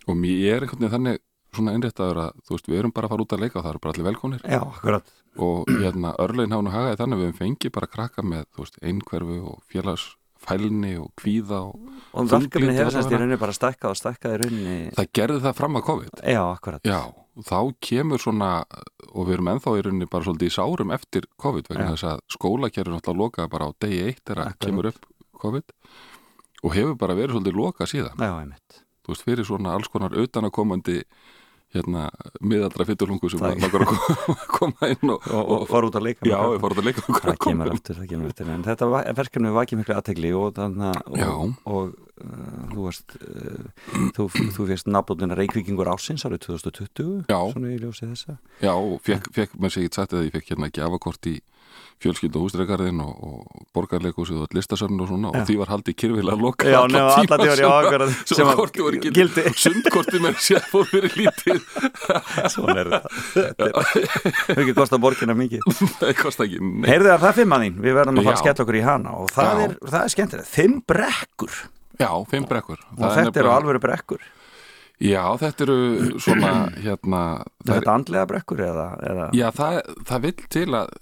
og 0.07 0.19
mér 0.19 0.43
er 0.51 0.65
einhvern 0.65 0.83
veginn 0.83 0.93
þannig 0.93 1.23
svona 1.57 1.73
innréttaður 1.73 2.21
að 2.21 2.37
þú 2.45 2.55
veist, 2.55 2.69
við 2.69 2.79
erum 2.81 2.93
bara 2.93 3.07
að 3.07 3.13
fara 3.13 3.25
út 3.25 3.33
að 3.33 3.43
leika 3.43 3.57
og 3.57 3.65
það 3.65 3.71
eru 3.71 3.81
bara 3.83 3.95
allir 3.95 4.07
velkonir 4.07 4.45
Já, 4.45 4.61
og 5.47 5.71
hérna 5.71 6.13
örlegin 6.21 6.55
hafa 6.55 6.65
nú 6.67 6.73
hagaði 6.75 6.99
þannig 7.01 7.17
að 7.17 7.23
við 7.23 7.41
fengið 7.41 7.73
bara 7.79 7.91
krakka 7.91 8.25
með, 8.25 8.45
þú 8.53 8.65
veist, 8.65 8.79
einhverfu 8.91 9.39
og 9.51 9.61
félagsfælni 10.47 10.97
og 11.01 11.11
kvíða 11.19 11.59
og 11.67 11.75
Og 12.13 12.27
Þunglyndi 12.27 12.49
verkefni 12.49 12.75
hefur 12.77 12.91
semst 12.95 13.11
í 13.11 13.17
rauninni 13.17 13.37
bara 13.39 13.53
stækkað 13.55 13.91
og 13.91 13.97
stækkað 13.99 14.33
í 14.33 14.37
rauninni 14.41 14.77
það 14.95 15.09
gerði 15.19 15.39
það 15.43 15.55
fram 15.57 15.75
að 15.77 15.85
COVID. 15.87 16.21
Já, 16.23 16.41
akkurat. 16.47 16.87
Já, 16.87 16.99
þá 17.47 17.59
kemur 17.83 18.23
svona 18.23 18.49
og 19.13 19.27
við 19.27 19.33
erum 19.37 19.51
ennþá 19.53 19.75
í 19.77 19.83
rauninni 19.85 20.09
bara 20.09 20.27
svolítið 20.27 20.47
í 20.51 20.55
sárum 20.57 20.93
eftir 20.95 21.27
COVID 21.37 21.69
vegna 21.69 21.85
Já. 21.85 21.91
þess 21.95 22.07
að 22.13 22.23
skólakerfur 22.37 22.95
náttúrulega 22.95 23.23
lokaði 23.23 23.53
bara 23.53 23.67
á 23.67 23.71
degi 23.83 24.01
eitt 24.07 24.23
þegar 24.23 24.43
Akkurat. 24.47 24.65
kemur 24.65 24.89
upp 24.91 25.05
COVID 25.43 25.73
og 26.63 26.73
hefur 26.73 26.95
bara 26.97 27.17
verið 27.17 27.37
svolítið 27.37 27.59
lokað 27.61 27.91
síðan. 27.93 28.17
Já, 28.17 28.31
einmitt. 28.41 28.83
Þú 29.05 29.13
veist, 29.13 29.23
fyrir 29.27 29.45
svona 29.47 29.75
alls 29.77 29.87
konar 29.91 30.15
utanakomandi 30.17 31.01
hérna, 31.75 32.05
miðaldra 32.39 32.85
fytturlungu 32.87 33.29
sem 33.29 33.41
langar 33.43 33.83
að 33.83 33.89
koma- 34.57 34.87
inn 34.93 35.11
og, 35.13 35.25
Og, 35.27 35.49
og 35.57 35.65
fara 35.69 35.89
út 35.89 35.97
að 35.99 36.05
leika 36.07 36.27
já, 36.29 36.37
við 36.53 36.61
fórum 36.63 36.81
að 36.81 36.87
leika 36.89 37.03
Það 37.17 37.39
kemur 37.43 37.71
aftur, 37.73 37.97
það 37.99 38.09
kemur 38.13 38.31
aftur 38.31 38.51
En 38.53 38.63
þetta 38.67 38.89
verkefni 39.19 39.51
vakið 39.57 39.81
miklu 39.81 39.97
aðtegli 39.97 40.31
og 40.39 40.53
þannig 40.57 41.01
Já. 41.19 41.27
og, 41.33 41.51
og 41.67 41.91
uh, 41.91 42.63
þú 42.71 42.85
varst 42.87 43.17
uh, 43.19 43.91
þú, 44.15 44.29
þú 44.55 44.67
fyrst 44.71 44.89
nafnbóðina 44.95 45.37
Reykvíkingur 45.41 45.91
ásins 45.91 46.23
árið 46.29 46.45
2020 46.47 47.27
Já. 47.27 47.39
svona 47.51 47.73
í 47.75 47.81
ljósi 47.83 48.07
þessa 48.13 48.37
Já, 48.63 48.71
og 48.73 48.97
fekk, 49.05 49.29
fekk 49.35 49.59
mér 49.59 49.75
sér 49.75 49.87
ekki 49.89 49.99
sagt 50.01 50.15
að 50.17 50.27
ég 50.29 50.37
fekk 50.39 50.53
hérna 50.55 50.71
gjafakort 50.79 51.31
í 51.33 51.35
fjölskyldu 52.03 52.41
hústreikarðin 52.43 52.99
og, 53.01 53.13
og 53.25 53.63
borgarleikusið 53.73 54.43
og 54.45 54.51
listasöfn 54.53 54.99
og 55.01 55.07
svona 55.09 55.31
Já. 55.33 55.39
og 55.41 55.47
því 55.49 55.55
var 55.61 55.71
haldið 55.73 55.95
kyrfilega 56.01 56.37
loka 56.41 56.67
Já, 56.69 56.75
allan 56.83 56.93
nema 56.93 57.15
tíma 57.17 57.37
sem- 57.57 57.71
akkurat, 57.71 58.11
sem 58.29 58.37
sem 58.37 58.51
kortið 58.59 58.85
voru 58.85 58.99
gildi. 59.01 59.13
gildi. 59.17 59.45
sundkortið 59.63 60.21
mér 60.27 60.37
sér 60.45 60.67
fór 60.69 60.85
fyrir 60.91 61.15
lítið. 61.17 61.63
Svona 62.53 62.77
er 62.83 62.91
þetta 62.93 63.11
Þetta 63.33 63.71
er- 63.71 64.61
ekki 64.61 64.75
kostað 64.77 65.03
borgina 65.07 65.37
mikið? 65.37 65.65
Það 66.03 66.13
kosti 66.21 66.45
ekki 66.47 66.61
Heyrðu 66.91 67.09
það, 67.15 67.25
það 67.25 67.37
fimm 67.41 67.57
að 67.57 67.65
þín, 67.67 67.79
við 67.87 67.97
verðum 68.01 68.21
að 68.21 68.29
fara 68.29 68.37
að 68.37 68.43
skella 68.45 68.67
okkur 68.67 68.77
í 68.77 68.85
hana 68.85 69.17
og 69.17 69.33
það, 69.33 69.49
Já. 69.49 69.65
er, 69.67 69.75
það 69.89 69.99
er 70.03 70.13
skemmtilegt, 70.17 70.51
fimm 70.53 70.77
brekkur. 70.93 71.57
Já, 71.97 72.09
fimm 72.29 72.45
brekkur. 72.45 72.81
Og 73.01 73.07
þetta 73.17 73.41
eru 73.41 73.55
alvöru 73.57 73.81
brekkur 73.81 74.21
Já, 74.97 75.21
þetta 75.37 75.65
eru 75.67 75.79
svona 76.23 76.51
hérna 76.85 77.19
Er 77.37 77.67
það 77.67 77.73
er, 77.75 77.81
þetta 77.81 77.93
andlega 77.93 78.29
brekkur 78.31 78.63
eða, 78.65 78.85
eða 79.11 79.27
Já, 79.37 79.47
það, 79.59 79.75
það 80.09 80.23
vill 80.25 80.37
til 80.55 80.65
að 80.79 80.95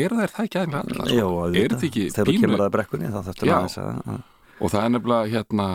er 0.00 0.16
þær 0.18 0.34
það 0.34 0.44
ekki 0.48 0.60
aðeins 0.60 1.14
Jó, 1.14 1.24
sko? 1.24 1.38
auðvitað. 1.40 1.62
Er 1.62 1.72
þetta 1.74 1.88
ekki 1.88 2.04
Þegar 2.10 2.28
þú 2.28 2.34
pínu 2.34 2.44
kemur 2.44 2.64
að 2.66 2.74
brekkunni 2.76 3.12
þá 3.14 3.20
þarftu 3.30 3.48
Já. 3.48 3.54
aðeins 3.56 3.78
að 3.80 4.20
og 4.60 4.68
það 4.74 4.82
er 4.84 4.92
nefnilega 4.92 5.30
hérna 5.32 5.68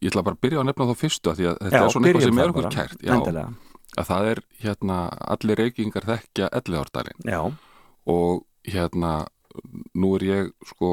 ég 0.00 0.08
ætla 0.10 0.22
bara 0.24 0.36
að 0.36 0.42
byrja 0.44 0.60
að 0.62 0.68
nefna 0.68 0.86
þá 0.88 0.94
fyrstu 1.02 1.32
að 1.32 1.42
þetta 1.42 1.72
Já, 1.72 1.82
er 1.82 1.92
svona 1.92 2.08
eitthvað 2.08 2.24
sem 2.26 2.40
er 2.42 2.52
okkur 2.52 2.68
kært 2.72 3.04
Já, 3.04 3.16
að 3.92 4.08
það 4.08 4.28
er 4.30 4.40
hérna 4.64 4.96
allir 5.34 5.60
reykingar 5.60 6.06
þekkja 6.08 6.48
elliðárdalinn 6.60 7.28
Já, 7.28 7.40
og 8.12 8.42
hérna 8.68 9.12
nú 10.00 10.14
er 10.16 10.24
ég 10.28 10.50
sko 10.68 10.92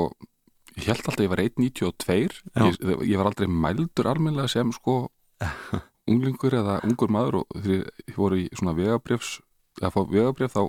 ég 0.76 0.88
held 0.88 1.00
alltaf 1.00 1.16
að 1.20 1.26
ég 1.26 1.32
var 1.32 1.44
1.92 1.46 2.42
Já. 2.56 2.66
ég, 2.68 3.06
ég 3.08 3.20
var 3.20 3.32
aldrei 3.32 3.48
mældur 3.52 4.12
almennilega 4.12 4.52
sem 4.52 4.72
sko 4.76 4.98
unglingur 6.12 6.58
eða 6.60 6.80
ungur 6.88 7.14
maður 7.14 7.42
og 7.44 7.66
ég 7.70 8.18
voru 8.18 8.44
í 8.44 8.50
svona 8.56 8.76
vegabrifs 8.78 9.40
að 9.80 9.96
fá 9.96 10.00
vegabrif 10.10 10.56
þá 10.56 10.64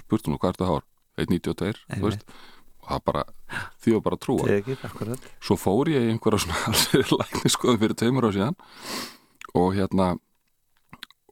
spurtu 0.00 0.32
nú 0.32 0.38
hvað 0.40 0.52
er 0.52 0.58
þetta 0.58 0.70
hár? 0.70 0.86
1.92 1.16 1.72
þú 1.96 2.04
veist. 2.04 2.24
Og 2.86 2.90
það 2.92 3.02
bara, 3.08 3.22
því 3.82 3.94
var 3.96 4.02
bara 4.04 4.16
að 4.18 4.22
trúa 4.22 4.46
þið 4.46 4.84
akkurat. 4.86 5.28
Svo 5.42 5.56
fór 5.58 5.90
ég 5.90 6.06
í 6.06 6.12
einhverja 6.12 6.42
svona 6.44 6.60
alveg 6.70 7.14
lækniskoðum 7.14 7.80
fyrir 7.82 7.98
tveimur 7.98 8.28
á 8.28 8.30
síðan. 8.36 8.58
Og 9.56 9.72
hérna 9.74 10.08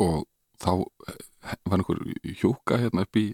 og 0.03 0.25
þá 0.64 0.73
eh, 0.81 1.21
var 1.69 1.79
einhver 1.79 2.01
hjúka 2.40 2.81
hérna 2.81 3.05
upp 3.05 3.21
í 3.21 3.27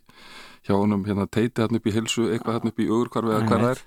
hjá 0.66 0.74
honum 0.74 1.06
hérna 1.06 1.28
teiti 1.30 1.62
hérna 1.62 1.80
upp 1.80 1.88
í 1.88 1.94
hilsu 1.94 2.28
eitthvað 2.28 2.58
hérna 2.58 2.74
upp 2.74 2.82
í 2.82 2.90
augurkvarfi 2.90 3.34
eða 3.36 3.46
hvað 3.46 3.64
það 3.64 3.72
er. 3.72 3.82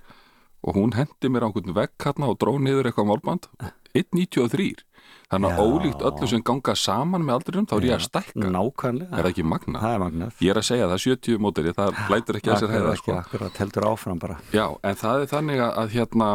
Og 0.63 0.80
hún 0.80 0.95
hendi 0.95 1.30
mér 1.30 1.45
á 1.45 1.48
einhvern 1.50 1.76
vegg 1.76 1.93
hérna 2.08 2.32
og 2.32 2.39
dró 2.41 2.56
niður 2.58 2.89
eitthvað 2.89 3.10
málband. 3.12 3.50
1.93 3.93 4.71
þannig 5.32 5.54
að 5.54 5.62
ólíkt 5.64 6.04
öllu 6.10 6.28
sem 6.30 6.44
ganga 6.46 6.76
saman 6.78 7.24
með 7.26 7.38
aldrinum 7.38 7.68
þá 7.70 7.74
er 7.78 7.88
ég 7.88 7.96
að 7.98 8.04
stækka 8.08 8.52
Nákvæmlega, 8.54 9.10
er 9.14 9.24
það 9.24 9.30
ekki 9.32 9.46
magna? 9.54 9.80
það 9.84 9.96
er 9.96 10.04
magnað 10.04 10.44
Ég 10.44 10.54
er 10.54 10.60
að 10.62 10.68
segja 10.70 10.90
það 10.92 11.02
70 11.06 11.40
móteri, 11.46 11.74
það 11.78 12.02
lætur 12.14 12.40
ekki 12.40 12.52
að 12.54 12.60
sér 12.64 12.74
heiða 12.76 12.94
sko. 13.00 13.16
akkurat, 13.22 13.58
heldur 13.64 13.88
áfram 13.90 14.20
bara 14.22 14.38
Já, 14.54 14.66
en 14.84 15.00
það 15.00 15.24
er 15.26 15.32
þannig 15.34 15.64
að, 15.64 15.74
að 15.84 15.96
hérna, 15.98 16.30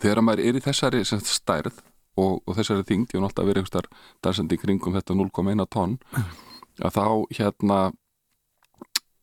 þegar 0.00 0.22
maður 0.28 0.44
er 0.46 0.56
í 0.60 0.64
þessari 0.64 1.02
sem 1.04 1.20
sagt, 1.20 1.34
stærð 1.40 1.82
og, 2.16 2.40
og 2.46 2.56
þessari 2.56 2.86
þyngd, 2.88 3.12
ég 3.12 3.20
hef 3.20 3.28
alltaf 3.28 3.48
verið 3.50 3.62
einhverstar 3.64 3.90
dansandi 4.24 4.58
kringum 4.62 4.96
þetta 4.96 5.16
0,1 5.18 5.66
tonn 5.76 5.98
að 6.86 6.96
þá 6.96 7.04
hérna 7.40 7.80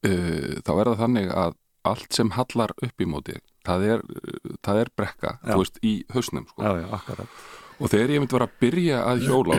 uh, 0.05 0.53
þá 0.65 0.71
er 0.77 0.91
það 0.91 1.01
þannig 1.03 1.33
að 1.33 1.57
allt 1.83 2.15
sem 2.15 2.29
hallar 2.37 2.71
upp 2.85 3.03
í 3.03 3.07
móti 3.09 3.35
það 3.67 3.87
er, 3.95 4.05
uh, 4.05 4.53
það 4.63 4.83
er 4.83 4.91
brekka 4.99 5.33
Já. 5.41 5.49
þú 5.53 5.59
veist, 5.63 5.81
í 5.83 5.93
hausnum 6.13 6.45
sko. 6.51 6.63
Já, 6.63 6.71
já, 6.83 6.87
akkurat 6.99 7.41
og 7.79 7.89
þegar 7.89 8.13
ég 8.13 8.21
myndi 8.21 8.35
vera 8.37 8.47
að 8.49 8.55
byrja 8.61 9.01
að 9.07 9.25
hjóla 9.27 9.57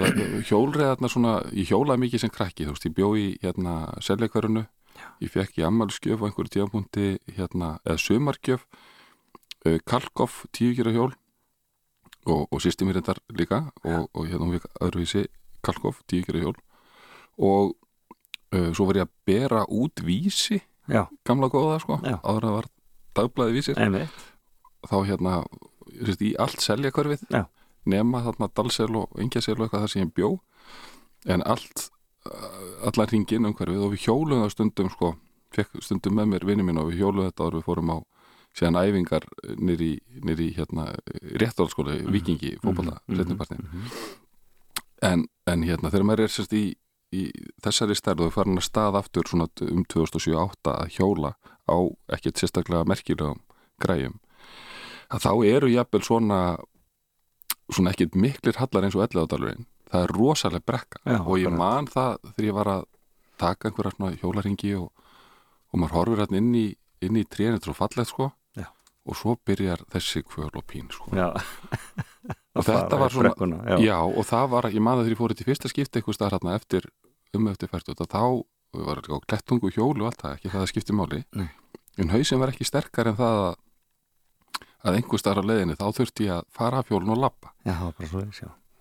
hjólreiðarna 0.49 1.11
svona, 1.11 1.35
ég 1.53 1.71
hjólaði 1.71 2.03
mikið 2.05 2.25
sem 2.25 2.33
krakki, 2.33 2.67
þú 2.67 2.75
veist, 2.75 2.89
ég 2.89 2.97
bjó 2.97 3.11
í 3.19 3.27
hérna 3.43 3.75
selleikverunu, 4.05 4.65
ég 5.25 5.33
fekk 5.33 5.61
í 5.61 5.67
ammálskjöf 5.67 6.23
á 6.23 6.27
einhverju 6.29 6.55
tíðapunkti, 6.57 7.09
hérna 7.37 7.77
eða 7.85 8.03
sömargjöf 8.05 8.67
uh, 9.67 9.79
Kalkoff 9.89 10.45
tíugjara 10.55 10.95
hjól 10.95 11.13
og, 12.25 12.45
og 12.49 12.61
sýsti 12.63 12.87
mér 12.87 13.01
þetta 13.01 13.19
líka 13.37 13.63
og, 13.85 14.07
og 14.13 14.29
hérna 14.29 14.47
hún 14.47 14.59
fekk 14.59 14.85
öðruvísi 14.87 15.25
Kalkoff 15.65 16.05
tíugjara 16.11 16.45
hjól. 16.45 16.57
Og 17.41 17.75
uh, 18.55 18.71
svo 18.77 18.87
var 18.89 19.01
ég 19.01 19.09
að 19.09 19.15
bera 19.27 19.65
út 19.67 20.05
vísi, 20.05 20.63
Já, 20.85 21.07
gamla 21.25 21.49
góða 21.49 21.79
sko, 21.81 21.97
áður 22.05 22.45
að 22.45 22.57
var 22.59 22.67
dagblæði 23.17 23.55
vísir. 23.57 23.79
Þá 24.85 24.97
hérna, 25.09 25.39
ég 25.95 26.11
veist, 26.11 26.25
í 26.25 26.35
allt 26.37 26.61
selja 26.61 26.93
hverfið 26.93 27.23
Já. 27.33 27.47
Nema 27.91 28.23
þarna 28.25 28.51
dalsel 28.55 28.91
og 29.01 29.21
engjasel 29.21 29.59
og 29.59 29.67
eitthvað 29.67 29.85
það 29.85 29.93
sem 29.93 30.05
ég 30.05 30.15
bjó. 30.17 30.31
En 31.35 31.45
allt 31.49 31.87
uh, 32.29 32.89
allar 32.91 33.13
hringin 33.13 33.49
um 33.49 33.55
hverfið 33.57 33.87
og 33.87 33.95
við 33.95 34.09
hjólum 34.09 34.45
það 34.45 34.57
stundum 34.57 34.91
sko, 34.93 35.15
fekk 35.55 35.79
stundum 35.85 36.19
með 36.21 36.33
mér 36.33 36.49
vinni 36.51 36.67
mín 36.67 36.83
og 36.83 36.91
við 36.91 37.05
hjólum 37.05 37.29
þetta 37.29 37.47
áður 37.47 37.61
við 37.61 37.69
fórum 37.69 37.95
á 37.95 37.99
síðan 38.55 38.79
æfingar 38.79 39.25
nýri, 39.59 39.97
nýri 40.23 40.53
hérna, 40.55 40.93
réttarskóli, 41.43 42.05
vikingi, 42.15 42.55
fótbolta, 42.63 43.01
mm 43.09 43.19
setnipartin 43.19 43.65
en, 45.05 45.27
en 45.51 45.65
hérna 45.67 45.91
þegar 45.93 46.07
maður 46.09 46.25
er 46.27 46.33
sérst 46.33 46.55
í, 46.57 46.65
í 47.15 47.25
þessari 47.65 47.97
stærð 47.99 48.29
og 48.29 48.35
farin 48.37 48.61
að 48.61 48.69
stað 48.69 49.01
aftur 49.01 49.29
svona 49.31 49.49
um 49.67 49.83
2007-08 49.91 50.75
að 50.75 50.95
hjóla 50.97 51.35
á 51.69 51.77
ekkert 52.17 52.41
sérstaklega 52.41 52.89
merkilegum 52.89 53.43
græjum 53.83 54.21
að 55.13 55.27
þá 55.27 55.33
eru 55.51 55.73
jafnvel 55.73 56.05
svona 56.07 56.41
svona 57.73 57.95
ekkert 57.95 58.19
miklir 58.19 58.59
hallar 58.61 58.87
eins 58.87 58.97
og 58.99 59.07
elleðadalurinn 59.07 59.67
það 59.91 60.07
er 60.07 60.15
rosalega 60.19 60.67
brekka 60.69 61.01
Já, 61.05 61.19
og 61.23 61.37
ég 61.41 61.55
man 61.55 61.89
það 61.91 62.17
þegar 62.31 62.49
ég 62.49 62.57
var 62.59 62.71
að 62.73 62.87
taka 63.41 63.69
einhverja 63.69 63.95
svona 63.97 64.17
hjólaringi 64.21 64.73
og, 64.79 64.89
og 65.73 65.81
maður 65.81 65.97
horfir 65.99 66.25
hérna 66.25 66.41
inn 66.41 66.55
í, 66.59 66.67
inn 67.05 67.21
í 67.21 67.25
er 67.25 67.61
svo 67.63 67.77
fallegt 67.77 68.11
sko 68.11 68.31
Já. 68.59 68.69
og 69.07 69.19
svo 69.19 69.37
byrjar 69.47 69.85
þessi 69.93 70.25
kvöl 70.27 70.51
og 70.53 70.65
pín 70.71 70.91
sko 70.93 71.15
og 72.55 72.67
þetta 72.67 72.99
var 73.01 73.13
svona 73.13 73.33
brekkuna, 73.35 73.61
já. 73.67 73.77
já. 73.83 73.99
og 74.03 74.25
það 74.29 74.51
var, 74.55 74.71
ég 74.73 74.85
maður 74.85 75.05
þegar 75.05 75.17
ég 75.17 75.23
fór 75.23 75.35
í 75.35 75.49
fyrsta 75.49 75.71
skipti 75.73 76.01
eitthvað 76.01 76.19
staðar 76.19 76.39
hérna 76.39 76.57
eftir 76.59 76.89
um 77.35 77.49
eftir 77.51 77.71
fært 77.71 77.91
og 77.91 78.07
þá 78.07 78.23
var 78.75 79.03
á 79.03 79.19
klettungu 79.27 79.71
hjólu 79.75 80.05
og 80.05 80.11
allt 80.11 80.23
það, 80.23 80.39
ekki 80.39 80.53
það 80.53 80.65
að 80.65 80.71
skipti 80.73 80.97
máli 80.97 81.21
Nei. 81.35 81.49
en 81.99 82.11
hausinn 82.15 82.41
var 82.43 82.53
ekki 82.55 82.67
sterkar 82.67 83.11
en 83.11 83.19
það 83.19 83.41
að, 83.45 83.59
að 84.85 84.99
einhver 84.99 85.21
staðar 85.23 85.45
á 85.45 85.49
leiðinni 85.51 85.77
þá 85.81 85.87
þurfti 85.97 86.27
ég 86.29 86.37
að 86.39 86.45
fara 86.53 86.83
af 86.83 86.91
hjólun 86.93 87.15
og 87.17 87.23
lappa 87.25 87.53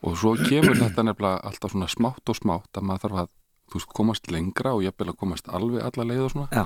og 0.04 0.18
svo 0.20 0.34
kemur 0.36 0.76
þetta 0.82 1.06
nefnilega 1.08 1.39
alltaf 1.48 1.72
svona 1.72 1.88
smátt 1.92 2.30
og 2.30 2.36
smátt 2.36 2.76
að 2.80 2.88
maður 2.89 3.06
þarf 3.08 3.22
að 3.24 3.30
veist, 3.74 3.94
komast 3.96 4.28
lengra 4.32 4.74
og 4.76 4.84
jafnvel 4.84 5.13
að 5.13 5.20
komast 5.24 5.48
alveg 5.50 5.82
alla 5.88 6.04
leið 6.10 6.26
og 6.28 6.32
svona. 6.34 6.48
Já. 6.52 6.66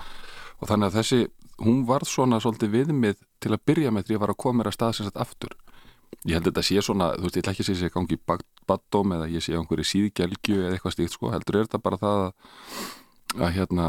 og 0.57 0.67
þannig 0.71 0.89
að 0.89 0.95
þessi, 0.97 1.19
hún 1.61 1.83
varð 1.87 2.09
svona 2.09 2.39
svolítið 2.41 2.71
viðmið 2.73 3.21
til 3.39 3.53
að 3.53 3.61
byrja 3.69 3.91
með 3.93 4.07
því 4.09 4.15
að 4.17 4.21
var 4.23 4.33
að 4.33 4.39
koma 4.43 4.57
mér 4.63 4.71
að 4.71 4.75
stað 4.79 4.95
sem 4.97 5.05
sagt 5.07 5.21
aftur. 5.21 5.53
Ég 6.25 6.33
held 6.33 6.47
að 6.47 6.49
þetta 6.49 6.63
sé 6.65 6.81
svona, 6.81 7.07
þú 7.13 7.27
veist, 7.27 7.37
ég 7.37 7.43
ætla 7.45 7.53
ekki 7.53 7.63
að 7.63 7.67
segja 7.69 7.79
að 7.83 7.87
ég 7.87 7.93
gangi 7.93 8.17
í 8.17 8.21
bad- 8.25 8.45
baddóm 8.67 9.13
eða 9.15 9.27
ég 9.29 9.43
sé 9.45 9.53
á 9.53 9.59
einhverju 9.61 9.85
síðgelgju 9.91 10.57
eða 10.65 10.73
eitthvað 10.75 10.95
stíkt 10.97 11.13
sko, 11.13 11.29
heldur 11.31 11.59
er 11.61 11.67
þetta 11.67 11.81
bara 11.85 11.99
það 12.01 12.23
að, 12.25 12.33
að 13.35 13.51
hérna, 13.57 13.87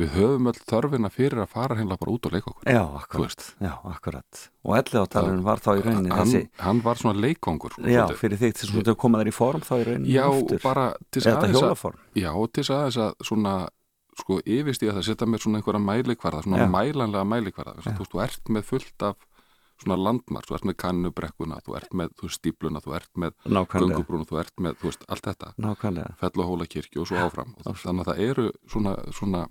við 0.00 0.14
höfum 0.16 0.48
öll 0.50 0.60
þörfina 0.70 1.10
fyrir 1.12 1.42
að 1.44 1.50
fara 1.52 1.76
hérna 1.78 1.96
bara 2.00 2.14
út 2.14 2.26
og 2.26 2.32
leika 2.34 2.50
okkur 2.50 2.70
já, 2.72 2.80
akkurat. 3.00 3.44
Já, 3.60 3.72
akkurat 3.84 4.40
Og 4.64 4.76
elli 4.78 5.00
átalurinn 5.02 5.42
var 5.44 5.60
þá 5.60 5.70
í 5.76 5.82
rauninni 5.84 6.10
hann, 6.14 6.26
þessi 6.30 6.40
hann 6.64 6.80
var 6.84 6.96
svona 7.00 7.20
leikvangur 7.20 7.74
sko, 7.76 7.84
Já, 7.84 8.06
svolítið. 8.06 8.20
fyrir 8.22 8.40
þig 8.40 8.54
til 8.56 8.70
þess 8.70 8.88
að 8.94 8.96
koma 9.04 9.20
þær 9.20 9.30
í 9.30 9.36
form 9.36 9.60
þá 9.66 9.74
í 9.76 9.84
rauninni 9.90 10.14
Já, 10.16 10.24
aftur. 10.30 10.62
bara 10.64 10.86
til 11.10 11.22
þetta 11.22 11.44
aðeins 11.44 11.84
að? 11.84 12.00
Já, 12.16 12.32
til 12.48 12.64
þess 12.64 12.74
aðeins 12.78 12.98
að 13.04 13.28
svona 13.30 13.54
sko 14.20 14.40
yfirstíða 14.44 14.96
það 14.98 15.04
setja 15.06 15.26
mér 15.30 15.40
svona 15.44 15.60
einhverja 15.60 15.80
mælikvarða 15.80 16.42
svona 16.44 16.64
Já. 16.64 16.68
mælanlega 16.74 17.28
mælikvarða 17.30 17.76
Þess 17.78 17.86
að 17.86 17.94
þú 17.94 18.00
veist, 18.00 18.12
þú 18.12 18.22
ert 18.26 18.50
með 18.56 18.66
fullt 18.68 19.04
af 19.06 19.16
svona 19.80 19.96
landmark, 20.00 20.48
þú 20.48 20.56
ert 20.58 20.66
með 20.68 20.76
kannubrekkuna 20.82 21.60
þú 21.66 21.76
ert 21.78 21.94
með, 21.96 22.12
þú 22.20 22.32
stípluna, 22.34 22.82
þú 22.84 22.96
ert 22.98 23.22
með 23.22 23.38
göngubrúnu, 23.46 24.26
þú 24.28 24.42
ert 24.42 24.60
með, 24.60 24.76
þú 24.80 24.90
veist, 24.90 25.06
allt 25.08 25.30
þetta. 25.30 25.54
Nákvæmlega, 25.60 26.12
fell 26.20 26.34
og 26.36 26.50
hóla 26.50 26.68
kirkju 26.70 27.04
og 27.04 27.08
svo 27.10 27.22
áfram. 27.24 27.54
og 27.64 27.80
þannig 27.80 28.04
að 28.04 28.10
það 28.10 28.22
eru 28.26 28.46
svona, 28.74 28.94
svona 29.16 29.46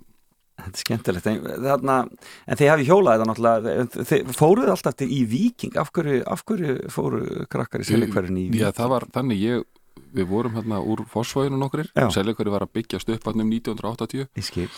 þetta 0.60 0.76
er 0.76 0.84
skemmtilegt. 0.84 1.26
En, 1.30 1.50
þarna, 1.64 1.98
en 2.46 2.60
þið 2.60 2.70
hafi 2.74 2.86
hjólað 2.90 3.18
þetta 3.18 3.28
náttúrulega. 3.30 4.30
Fóruð 4.36 4.72
alltaf 4.74 4.96
til 5.00 5.10
í 5.10 5.20
Víking. 5.28 5.76
Af 5.80 5.92
hverju, 5.96 6.22
af 6.28 6.44
hverju 6.48 6.78
fóru 6.92 7.22
krakkar 7.50 7.84
í 7.84 7.88
Selikverðin 7.88 8.40
í 8.42 8.46
Víking? 8.50 8.64
Já, 8.66 8.74
það 8.76 8.94
var 8.94 9.08
þannig 9.16 9.40
ég 9.40 9.68
við 10.14 10.26
vorum 10.30 10.56
hérna 10.58 10.80
úr 10.82 11.04
Fossvæginu 11.06 11.58
nokkur 11.60 11.86
Já. 11.94 12.08
Selikveri 12.14 12.50
var 12.50 12.64
að 12.66 12.72
byggjast 12.78 13.10
upp 13.14 13.28
hann 13.28 13.44
um 13.44 13.52
1980 13.52 14.26
Í 14.26 14.42
skil 14.42 14.70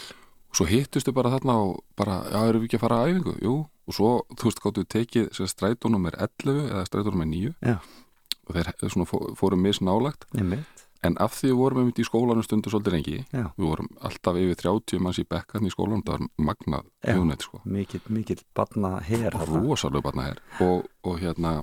svo 0.53 0.67
hittustu 0.69 1.13
bara 1.17 1.33
þarna 1.33 1.57
og 1.65 1.79
bara, 1.99 2.23
já, 2.29 2.41
erum 2.49 2.63
við 2.63 2.69
ekki 2.71 2.79
að 2.79 2.85
fara 2.85 2.99
að 3.01 3.13
æfingu? 3.13 3.35
Jú, 3.41 3.55
og 3.93 3.97
svo, 3.99 4.13
þú 4.33 4.49
veist, 4.49 4.63
gáttu 4.65 4.85
tekið 4.89 5.29
strætónum 5.53 6.09
er 6.09 6.17
11 6.25 6.71
eða 6.73 6.87
strætónum 6.89 7.27
er 7.27 7.29
9 7.37 7.55
Já. 7.61 7.77
og 8.49 8.55
þeir 8.57 8.71
eh, 8.73 8.89
svona 8.89 9.05
fó- 9.11 9.35
fóru 9.37 9.59
misnálagt 9.61 10.25
en 11.03 11.17
af 11.19 11.33
því 11.35 11.49
við 11.51 11.57
vorum 11.59 11.79
einmitt 11.83 11.99
í 11.99 12.05
skólanum 12.07 12.45
stundu 12.47 12.71
svolítið 12.71 12.95
Já. 13.35 13.45
við 13.59 13.67
vorum 13.67 13.89
alltaf 14.07 14.37
yfir 14.39 14.55
30 14.63 15.01
manns 15.03 15.19
í 15.19 15.25
bekkan 15.29 15.67
í 15.67 15.73
skólanum, 15.75 16.03
það 16.07 16.19
var 16.19 16.29
magnað 16.39 16.85
Já. 17.05 17.15
hjónett, 17.19 17.43
sko 17.43 17.61
Mikill, 17.65 18.01
mikill 18.09 18.41
barna 18.55 19.01
her 19.03 19.31
þarna. 19.35 19.63
rosalega 19.67 20.03
barna 20.07 20.23
her 20.31 20.39
og, 20.63 20.87
og 21.05 21.19
hérna 21.21 21.57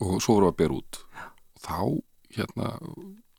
og 0.00 0.20
svo 0.20 0.34
vorum 0.36 0.50
við 0.50 0.52
að 0.52 0.58
bera 0.60 0.76
út 0.76 1.00
og 1.56 1.64
þá 1.66 1.78
hérna 2.36 2.66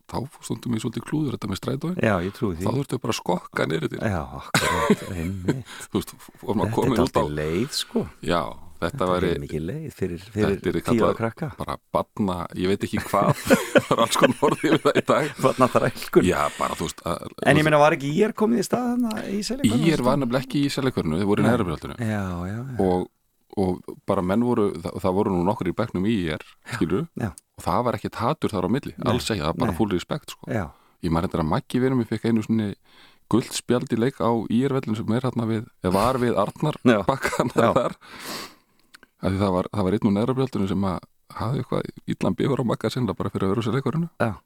þá 0.08 0.20
stundum 0.48 0.76
við 0.78 0.84
svolítið 0.86 1.08
klúður 1.10 1.36
þetta 1.38 1.50
með 1.52 1.60
strætóin 1.62 1.98
Já, 2.04 2.14
ég 2.28 2.36
trúi 2.38 2.54
þá 2.56 2.62
því. 2.62 2.76
Þurftum 2.78 2.98
við 2.98 3.04
bara 3.08 3.16
að 3.16 3.20
skokka 3.22 3.68
neyri 3.72 3.90
til 3.92 4.00
Já, 4.00 4.22
akkurat, 4.42 5.04
einmitt. 5.18 5.76
Þú 5.92 6.00
veist, 6.02 6.16
vorum 6.44 6.64
að 6.64 6.72
Þetta 6.72 6.78
koma 6.78 6.88
er 6.88 6.94
út 6.94 6.98
á 6.98 7.06
alltaf 7.08 7.36
leið 7.42 7.76
sko. 7.82 8.06
Já, 8.24 8.42
þetta 8.78 8.88
Þetta 8.94 9.06
væri 9.10 9.30
er 9.34 9.40
mikið 9.42 9.64
leið 9.68 9.86
fyrir, 9.98 10.24
fyrir 10.30 10.52
þetta 10.54 10.70
er 10.70 10.80
tíu 10.88 11.06
að 11.08 11.16
krakka. 11.18 11.48
bara 11.58 11.76
barna, 11.98 12.36
ég 12.62 12.70
veit 12.72 12.84
ekki 12.88 13.00
hvað. 13.08 13.32
Það 13.74 13.92
er 13.96 14.02
alls 14.06 14.20
konar 14.22 14.44
orðið 14.48 14.76
við 14.76 14.84
það 14.86 15.00
í 15.02 15.04
dag. 15.10 15.32
Barna 15.42 15.70
þrælkun. 15.74 16.28
Já, 16.30 16.40
bara 16.60 16.78
þú 16.78 16.88
veist 16.90 17.02
að, 17.10 17.36
En 17.50 17.58
ég 17.62 17.66
meina 17.66 17.82
var 17.82 17.98
ekki 17.98 18.14
ég 18.14 18.30
er 18.30 18.36
komið 18.38 18.62
í 18.62 18.68
stað 18.70 18.88
þarna 18.94 19.26
í 19.34 19.42
Selikverðin? 19.50 19.86
ég 19.90 19.98
er 19.98 20.06
var 20.06 20.22
nefnilega 20.22 20.46
ekki 20.46 20.62
í 20.62 20.74
selekverinu, 20.78 21.22
þið 21.24 21.32
voru 21.34 21.42
í 21.42 21.50
Nei. 23.58 23.66
og, 23.66 23.82
og 23.90 23.98
bara 24.08 24.22
menn 24.22 24.46
voru 24.46 24.70
það, 24.78 24.98
það 25.04 25.16
voru 25.18 25.34
nú 25.34 25.44
nokkur 25.48 25.70
í 25.72 25.76
bekknum 25.78 26.06
í 26.08 26.16
ég 26.28 26.46
skilur, 26.76 27.08
Já. 27.18 27.32
og 27.58 27.66
það 27.66 27.86
var 27.88 27.98
ekkert 27.98 28.20
hatur 28.22 28.54
þar 28.54 28.70
á 28.70 28.74
milli, 28.78 28.94
alls 29.04 29.30
ekki, 29.32 29.42
það 29.42 29.50
var 29.52 29.62
bara 29.66 29.74
Nei. 29.74 29.78
full 29.82 29.92
respect 29.96 30.36
sko. 30.36 30.52
Já, 30.54 30.66
ég 31.04 31.12
maður 31.14 31.28
reyndar 31.28 31.44
að 31.46 31.52
Maggi 31.56 31.82
vinum 31.84 32.04
ég 32.06 32.12
fekk 32.12 32.30
einu 32.30 32.46
svona 32.46 32.70
guldspjald 33.28 33.92
í 33.92 34.00
leik 34.00 34.22
á 34.24 34.32
Írvellin 34.48 34.96
sem 34.96 35.14
er 35.18 35.26
hérna 35.28 35.48
við, 35.50 35.66
eða 35.84 35.94
var 35.98 36.22
við 36.22 36.38
Arnar 36.40 36.78
bakkan 37.10 37.52
þar 37.52 37.98
það 39.20 39.52
var, 39.52 39.68
það 39.74 39.84
var 39.88 39.98
einn 39.98 40.08
úr 40.08 40.16
neðrabjöldunum 40.16 40.70
sem 40.72 40.86
að 40.88 41.00
hafði 41.38 41.64
eitthvað 41.64 41.90
illan 42.14 42.38
bifur 42.40 42.62
á 42.64 42.70
Magga 42.70 42.92
sinna 42.94 43.16
bara 43.18 43.32
fyrir 43.34 43.50
öðru 43.52 43.66
sér 43.66 43.76
leikurinu 43.78 44.08
Já. 44.22 44.38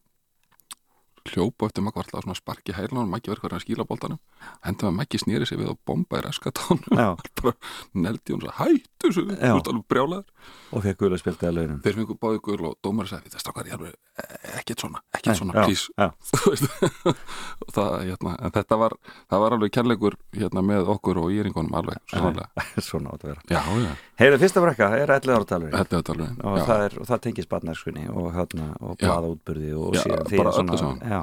Hljópa 1.30 1.68
eftir 1.70 1.84
alltaf 1.86 2.24
svona 2.24 2.36
sparki 2.38 2.74
hælun 2.76 3.04
og 3.04 3.10
Maggi 3.12 3.30
var 3.32 3.38
eitthvað 3.40 3.58
að 3.58 3.64
skýla 3.66 3.86
boltanum. 3.88 4.20
Hendur 4.66 4.90
að 4.90 4.96
Maggi 4.98 5.22
snýri 5.22 5.48
sig 5.48 5.60
við 5.62 5.72
og 5.74 5.80
bomba 5.86 6.20
í 6.20 6.26
raskatónum 6.26 6.96
bara 7.42 7.54
neldi 7.94 8.34
hún 8.34 8.42
svo 8.42 8.54
hættu 8.58 9.12
svo, 9.12 9.26
þú 9.30 9.58
ert 9.58 9.72
alveg 9.72 9.86
brjálaður. 9.92 10.26
Og 10.72 10.86
fekk 10.86 11.02
guðlega 11.02 11.22
spiltið 11.22 11.50
að 11.50 11.58
launum. 11.58 11.80
Þeir 11.84 11.98
fengur 12.00 12.18
báði 12.22 12.42
gull 12.46 12.66
og 12.72 12.78
dómar 12.86 13.10
sagði 13.12 13.32
það 13.34 13.44
strákar 13.44 13.68
ég 13.70 13.76
alveg, 13.78 13.96
"E- 14.22 14.54
ekkert 14.62 14.80
svona, 14.84 15.02
ekkert 15.14 15.38
svona, 15.38 15.66
please. 15.66 15.90
veist, 16.48 16.66
og 17.66 17.74
það, 17.76 17.90
hérna, 18.08 18.36
en 18.42 18.52
þetta 18.56 18.78
var 18.82 18.96
það 19.30 19.44
var 19.44 19.56
alveg 19.58 19.74
kærleikur 19.76 20.18
hérna, 20.38 20.64
með 20.66 20.90
okkur 20.96 21.20
og 21.22 21.32
íringunum 21.36 21.76
alveg, 21.78 22.00
Svona 22.82 23.14
átt 23.14 23.26
að 23.26 23.34
vera. 23.34 23.42
Heyrðu, 24.22 24.40
fyrsta 24.42 24.62
brekka 24.64 24.90
er 24.98 25.14
11 25.18 25.36
ára 25.36 25.48
talveg 25.50 25.76
þetta 25.76 26.00
þetta 26.02 26.14
alveg 26.16 26.44
og, 26.46 26.58
það 26.68 26.84
og 27.02 27.22
tengist 27.26 27.50
barnarskunni 27.52 28.08
og, 28.12 28.28
hérna, 28.36 28.68
og 28.82 28.98
Já. 31.12 31.21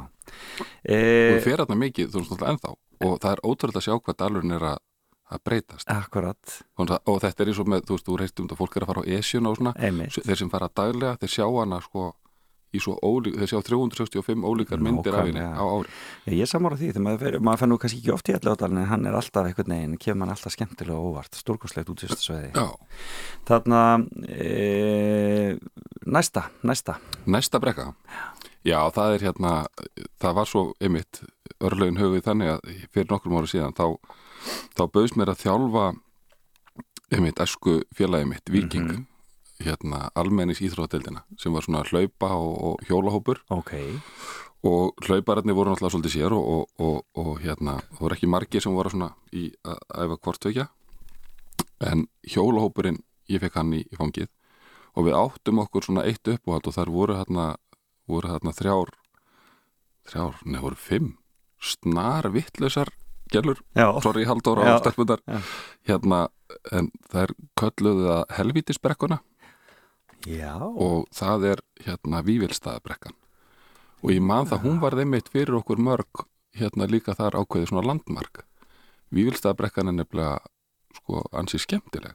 e, 0.84 1.00
við 1.34 1.42
fer 1.46 1.62
hérna 1.62 1.78
mikið, 1.80 2.12
þú 2.12 2.20
veist, 2.20 2.34
náttúrulega 2.34 2.54
ennþá 2.54 2.76
og 3.08 3.18
það 3.22 3.32
er 3.32 3.42
ótrúlega 3.46 3.80
að 3.80 3.86
sjá 3.88 3.96
hvað 3.96 4.20
dalurinn 4.22 4.56
er 4.58 4.68
að, 4.74 4.78
að 5.32 5.44
breytast. 5.48 5.90
Akkurat, 5.94 6.54
og, 6.76 6.94
og 6.98 7.20
þetta 7.24 7.44
er 7.44 7.52
eins 7.52 7.60
og 7.62 7.72
með, 7.72 7.84
þú 7.88 7.98
veist, 7.98 8.08
þú 8.08 8.20
reist 8.22 8.40
um 8.42 8.48
þetta 8.48 8.60
fólk 8.62 8.78
er 8.78 8.86
að 8.86 8.92
fara 8.92 9.04
á 9.06 9.10
esjuna 9.18 9.52
og 9.52 9.60
svona 9.60 9.74
einmitt. 9.78 10.18
þeir 10.18 10.42
sem 10.42 10.52
fara 10.52 10.70
daglega, 10.82 11.18
þeir 11.22 11.36
sjá 11.38 11.46
hana 11.48 11.82
sko 11.84 12.10
í 12.68 12.80
svo 12.82 12.98
ólík, 13.00 13.38
þeir 13.40 13.48
sjá 13.48 13.60
365 13.64 14.44
ólíkar 14.44 14.82
myndir 14.84 15.14
af 15.16 15.24
henni 15.24 15.40
Nákvæmlega. 15.40 15.56
á 15.56 15.64
ári. 15.72 15.92
Já, 16.26 16.32
ég 16.36 16.50
samára 16.50 16.76
því, 16.76 16.90
þegar 16.92 17.04
maður, 17.06 17.22
fer, 17.22 17.36
maður 17.40 17.60
fann 17.62 17.72
nú 17.72 17.78
kannski 17.80 18.00
ekki 18.02 18.12
oft 18.12 18.28
í 18.28 18.34
allir 18.36 18.52
átalinn 18.52 18.82
en 18.82 18.90
hann 18.90 19.08
er 19.08 19.16
alltaf 19.16 19.48
einhvern 19.48 19.72
veginn, 19.72 19.94
kemur 20.04 20.26
hann 20.26 20.34
alltaf 20.34 20.52
skemmtilega 20.52 21.00
óvart, 21.00 21.38
stórkoslegt 21.40 21.92
útvistasveði 21.94 22.50
já, 22.52 22.66
Þarna 23.48 23.80
e, 24.28 25.56
næsta, 26.04 26.44
næsta. 26.68 26.98
Næsta 27.24 27.62
brekka. 27.62 27.88
Já, 28.04 28.28
það 28.94 29.14
er 29.14 29.24
hérna 29.28 29.52
það 30.20 30.34
var 30.38 30.46
svo 30.50 30.62
einmitt 30.80 31.22
örlögin 31.64 31.98
höfuð 32.00 32.24
þannig 32.26 32.50
að 32.54 32.60
fyrir 32.92 33.10
nokkrum 33.10 33.36
ára 33.40 33.50
síðan 33.50 33.74
þá, 33.78 33.86
þá 34.76 34.82
bauðs 34.94 35.14
mér 35.16 35.32
að 35.32 35.42
þjálfa 35.44 35.84
einmitt 37.16 37.40
æsku 37.40 37.78
félagi 37.96 38.28
mitt, 38.28 38.50
Viking 38.52 38.88
Mhm. 38.92 39.06
hérna 39.64 40.10
almennis 40.14 40.60
íþróttadeildina 40.62 41.24
sem 41.38 41.52
var 41.52 41.62
svona 41.62 41.82
hlaupa 41.88 42.28
og, 42.36 42.52
og 42.62 42.82
hjólahópur. 42.86 43.40
Ok, 43.50 43.72
og 44.62 44.94
hlaupararnir 45.02 45.54
voru 45.54 45.72
náttúrulega 45.72 45.94
svolítið 45.96 46.14
sér 46.14 46.32
og, 46.36 46.44
og, 46.46 46.68
og, 46.78 47.04
og 47.14 47.40
hérna, 47.42 47.80
það 47.94 48.00
voru 48.04 48.14
ekki 48.14 48.28
margir 48.30 48.62
sem 48.62 48.74
voru 48.74 48.90
svona 48.90 49.08
í 49.32 49.48
að 49.66 49.78
æfa 50.04 50.18
hvortvekja 50.22 50.68
en 51.80 52.06
hjólahópurinn 52.22 53.00
ég 53.28 53.40
fekk 53.42 53.54
hann 53.58 53.72
í, 53.74 53.82
í 53.82 53.96
fangið 53.98 54.28
og 54.94 55.04
við 55.06 55.14
áttum 55.18 55.58
okkur 55.62 55.84
svona 55.86 56.04
eitt 56.06 56.26
uppáhald 56.26 56.66
og 56.70 56.74
þar 56.74 56.90
voru 56.94 57.18
hérna, 57.18 57.56
voru 58.08 58.32
hérna 58.32 58.54
þrjár 58.56 58.94
þrjár, 60.08 60.40
neða 60.44 60.64
voru 60.64 60.80
fimm 60.80 61.12
snar 61.58 62.30
vittlausar 62.32 62.90
já, 63.76 64.00
sorry 64.00 64.24
Halldóra 64.24 64.74
og 64.74 64.82
stelpunar 64.82 65.20
hérna, 65.86 66.28
en 66.72 66.90
þær 67.12 67.34
kölluðu 67.58 68.06
það 68.08 68.36
helvítisbrekkuna. 68.38 69.18
Já. 70.26 70.56
Og 70.58 71.06
það 71.14 71.44
er 71.52 71.64
hérna 71.84 72.22
Vívilstaðabrekkan 72.26 73.14
og 74.02 74.12
ég 74.14 74.22
man 74.22 74.46
það, 74.46 74.62
hún 74.64 74.78
var 74.82 74.94
þeimitt 74.94 75.28
fyrir 75.34 75.58
okkur 75.58 75.80
mörg 75.82 76.24
hérna 76.58 76.86
líka 76.90 77.14
þar 77.18 77.38
ákveðið 77.42 77.72
svona 77.72 77.86
landmark. 77.86 78.44
Vívilstaðabrekkan 79.14 79.90
er 79.90 79.96
nefnilega 79.98 80.38
sko 80.98 81.24
ansi 81.34 81.58
skemmtileg. 81.62 82.14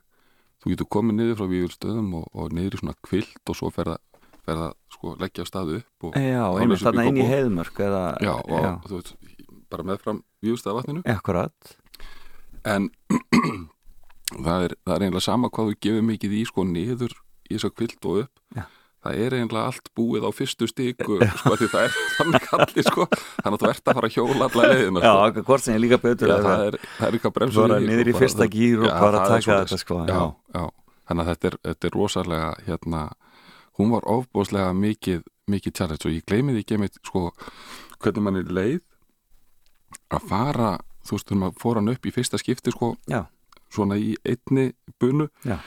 Þú 0.64 0.74
getur 0.74 0.90
komið 0.96 1.18
niður 1.18 1.40
frá 1.40 1.50
Vívilstöðum 1.52 2.14
og, 2.22 2.28
og 2.32 2.54
niður 2.56 2.78
í 2.78 2.82
svona 2.82 2.96
kvilt 3.04 3.52
og 3.52 3.60
svo 3.60 3.72
ferða, 3.74 3.98
ferða 4.44 4.72
sko 4.94 5.16
leggja 5.22 5.46
á 5.46 5.48
staðu 5.50 5.80
upp 5.82 6.08
og, 6.10 6.18
Já, 6.20 6.44
einmitt 6.60 6.84
þarna 6.84 7.08
inn 7.10 7.22
í 7.22 7.28
heiðmörk 7.30 7.80
eða, 7.88 8.04
já, 8.24 8.34
og 8.36 8.90
þú 8.90 9.00
veist, 9.00 9.16
bara 9.72 9.88
meðfram 9.88 10.24
Akkurat 11.14 11.76
en 12.64 12.90
það 14.46 14.68
er, 14.68 14.76
það 14.86 14.96
er 14.96 15.04
eiginlega 15.06 15.26
sama 15.26 15.50
hvað 15.54 15.72
þú 15.72 15.80
gefur 15.86 16.08
mikið 16.08 16.38
í 16.40 16.46
sko 16.50 16.66
niður 16.68 17.16
í 17.50 17.58
þess 17.58 17.68
að 17.68 17.76
kvilt 17.80 18.08
og 18.10 18.20
upp 18.24 18.58
Já. 18.58 18.64
það 19.04 19.20
er 19.26 19.36
eiginlega 19.38 19.66
allt 19.72 19.90
búið 19.98 20.28
á 20.28 20.32
fyrstu 20.36 20.70
stíku 20.72 21.18
sko 21.42 21.58
því 21.60 21.70
það 21.74 21.88
er 21.88 21.98
þannig 22.18 22.48
allir 22.60 22.88
sko 22.88 23.08
þannig 23.16 23.58
að 23.58 23.64
þú 23.64 23.72
ert 23.74 23.92
að 23.92 24.00
fara 24.00 24.10
að 24.12 24.16
hjóla 24.18 24.48
alla 24.48 24.70
leiðina 24.72 25.04
Já, 25.04 25.14
sko. 25.34 25.46
hvort 25.50 25.66
sem 25.66 25.76
ég 25.78 25.84
líka 25.84 26.00
betur 26.04 26.32
Já, 26.32 26.38
það 26.48 26.64
er, 26.68 26.80
það 27.00 27.08
er 27.10 27.18
eitthvað 27.20 27.36
bremsur 27.40 27.68
Bara 27.68 27.82
niður 27.84 28.14
í 28.14 28.16
fyrsta 28.20 28.50
gír 28.56 28.86
og 28.86 28.90
Já, 28.90 28.96
bara 29.04 29.26
taka 29.28 29.60
þetta, 29.64 29.82
sko, 29.84 30.00
já, 30.08 30.16
já. 30.16 30.24
já. 30.56 30.64
þannig 31.12 31.26
að 31.26 31.34
þetta 31.34 31.52
er, 31.52 31.60
þetta 31.70 31.90
er 31.92 31.98
rosalega 32.00 32.50
hérna, 32.70 33.04
hún 33.80 33.94
var 33.94 34.08
ofbúslega 34.10 34.74
mikið, 34.78 35.24
mikið 35.52 35.76
challenge. 35.78 36.08
Og 36.08 36.16
ég 36.18 36.26
gleymi 36.30 36.56
því 36.56 36.64
ekki 36.64 36.78
einmitt, 36.78 37.00
sko, 37.06 37.30
hvernig 38.00 38.26
mann 38.26 38.42
er 38.42 38.52
leið 38.54 38.82
að 40.14 40.28
fara 40.30 40.74
þú 41.04 41.18
veist, 41.18 41.28
þegar 41.30 41.42
maður 41.42 41.62
fór 41.64 41.80
hann 41.80 41.94
upp 41.94 42.06
í 42.08 42.14
fyrsta 42.16 42.40
skipti 42.40 42.74
sko, 42.74 42.94
Já, 43.12 43.26
svona 43.74 43.98
í 44.00 44.14
einni 44.24 44.70
bunu. 45.02 45.28
Já. 45.44 45.58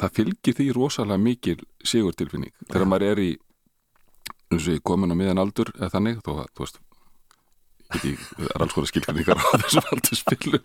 það 0.00 0.14
fylgir 0.16 0.56
því 0.56 0.66
rosalega 0.76 1.20
mikil 1.20 1.58
sigurtilfinning. 1.84 2.52
Þegar 2.68 2.88
maður 2.88 3.08
er 3.10 3.24
í 3.24 3.30
ég 4.50 4.82
komin 4.82 5.12
á 5.12 5.16
miðan 5.16 5.38
aldur 5.40 5.70
eða 5.76 5.92
þannig, 5.94 6.22
þó 6.24 6.30
að 6.42 6.48
þú 6.56 6.64
veist 6.64 6.80
ekki, 7.90 8.12
það 8.38 8.50
er 8.54 8.64
alls 8.64 8.74
konar 8.76 8.90
skilfinningar 8.90 9.40
á 9.40 9.46
þessum 9.64 9.88
aldur 9.94 10.18
spilu 10.18 10.60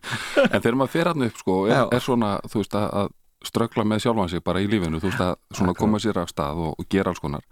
en 0.46 0.62
þegar 0.62 0.78
maður 0.80 0.94
fer 0.94 1.10
hann 1.12 1.28
upp 1.28 1.40
sko, 1.42 1.58
er, 1.70 1.86
er 1.94 2.04
svona 2.06 2.32
þú 2.50 2.62
veist 2.62 2.78
að, 2.78 2.88
að 3.02 3.14
ströggla 3.48 3.86
með 3.88 4.06
sjálfan 4.06 4.30
sig 4.34 4.44
bara 4.44 4.62
í 4.64 4.70
lífinu, 4.70 5.00
þú 5.00 5.12
veist 5.12 5.24
að 5.24 5.34
svona 5.52 5.74
Akkurat. 5.74 5.82
koma 5.82 6.02
sér 6.04 6.20
af 6.22 6.32
stað 6.34 6.62
og, 6.66 6.76
og 6.80 6.90
gera 6.90 7.14
alls 7.14 7.24
konar 7.24 7.46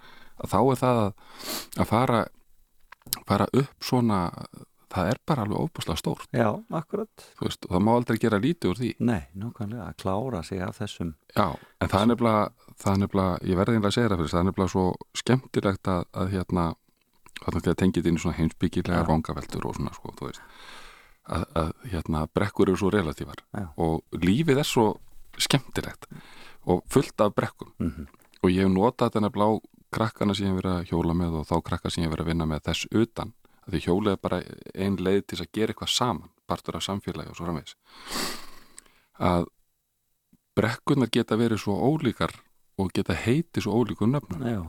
að 0.44 0.54
þá 0.54 0.60
er 0.60 0.80
það 0.84 1.02
að, 1.06 1.10
að 1.78 1.90
fara 1.90 2.22
fara 3.28 3.48
upp 3.54 3.84
svona 3.84 4.20
það 4.94 5.10
er 5.10 5.20
bara 5.26 5.44
alveg 5.44 5.58
óbúslega 5.58 5.98
stórt. 5.98 6.28
Já, 6.38 6.52
akkurat. 6.70 7.24
Veist, 7.42 7.66
og 7.66 7.74
það 7.74 7.82
má 7.82 7.90
aldrei 7.96 8.20
gera 8.22 8.38
lítið 8.38 8.70
úr 8.70 8.78
því. 8.78 8.92
Nei, 9.02 9.24
nákvæmlega, 9.42 9.88
að 9.90 9.96
klára 10.04 10.44
sig 10.46 10.62
af 10.62 10.78
þessum. 10.78 11.16
Já, 11.34 11.48
en 11.82 11.90
það 11.90 12.04
er 12.04 12.10
nefnilega, 12.12 12.44
það 12.84 12.92
er 12.94 13.02
nefnilega 13.02 13.50
ég 13.50 13.60
verði 13.60 13.80
einlega 13.80 13.90
að 13.90 13.96
segja 13.98 14.12
það 14.12 14.22
fyrir, 14.22 14.34
það 14.34 14.44
er 14.44 14.48
nefnilega 14.50 14.74
svo 14.76 14.86
skemmtilegt 15.24 15.92
að, 15.96 16.06
að 16.14 16.32
hérna 16.36 16.68
þarna 17.42 17.64
þegar 17.66 17.80
tengið 17.82 18.10
inn 18.10 18.20
í 18.20 18.24
svona 18.24 18.38
heimsbyggilega 18.38 19.08
vangaveltur 19.10 19.66
og 19.68 19.78
svona 19.80 19.96
sko, 19.98 20.14
þú 20.20 20.30
veist 20.30 20.46
að, 21.24 21.46
að 21.58 21.72
hérna 21.94 22.26
brekkur 22.36 22.70
eru 22.70 22.80
svo 22.80 22.92
relatívar 22.94 23.42
Já. 23.56 23.68
og 23.80 24.20
lífið 24.24 24.62
er 24.64 24.68
svo 24.68 24.86
skemmtilegt 25.42 26.08
og 26.70 26.84
fullt 26.90 27.22
af 27.22 27.34
brekkum. 27.36 27.74
Mhm. 27.80 28.08
og 28.44 28.50
ég 28.52 28.66
hef 28.66 28.72
notað 28.72 29.10
þetta 29.10 29.22
nefnilega 29.24 29.56
á 29.56 29.62
krakkana 29.94 30.36
sem 30.36 30.46
ég 30.46 30.52
hef 30.52 30.64
verið 30.64 30.74
að 30.76 30.88
hjóla 30.90 31.14
með 31.16 31.36
og 31.40 31.48
þá 31.48 31.56
krakka 31.64 31.90
sem 31.90 32.04
ég 32.04 32.10
hef 32.10 32.16
verið 32.18 32.26
að 32.26 32.32
vinna 32.32 32.46
með 32.46 32.64
þess 32.68 32.88
utan. 32.92 33.34
Því 33.70 33.80
hjólið 33.86 34.12
er 34.12 34.18
bara 34.20 34.40
ein 34.76 34.98
leið 34.98 35.22
til 35.28 35.38
að 35.40 35.52
gera 35.54 35.72
eitthvað 35.72 35.92
saman, 35.94 36.30
partur 36.48 36.76
af 36.76 36.84
samfélagi 36.84 37.30
og 37.30 37.38
svo 37.38 37.46
framvegis. 37.46 37.76
Að 39.20 39.46
brekkunar 40.58 41.10
geta 41.14 41.38
verið 41.40 41.62
svo 41.64 41.78
ólíkar 41.80 42.36
og 42.78 42.92
geta 42.92 43.14
heiti 43.14 43.62
svo 43.62 43.78
ólíku 43.80 44.10
nöfnum. 44.10 44.44
Já, 44.44 44.60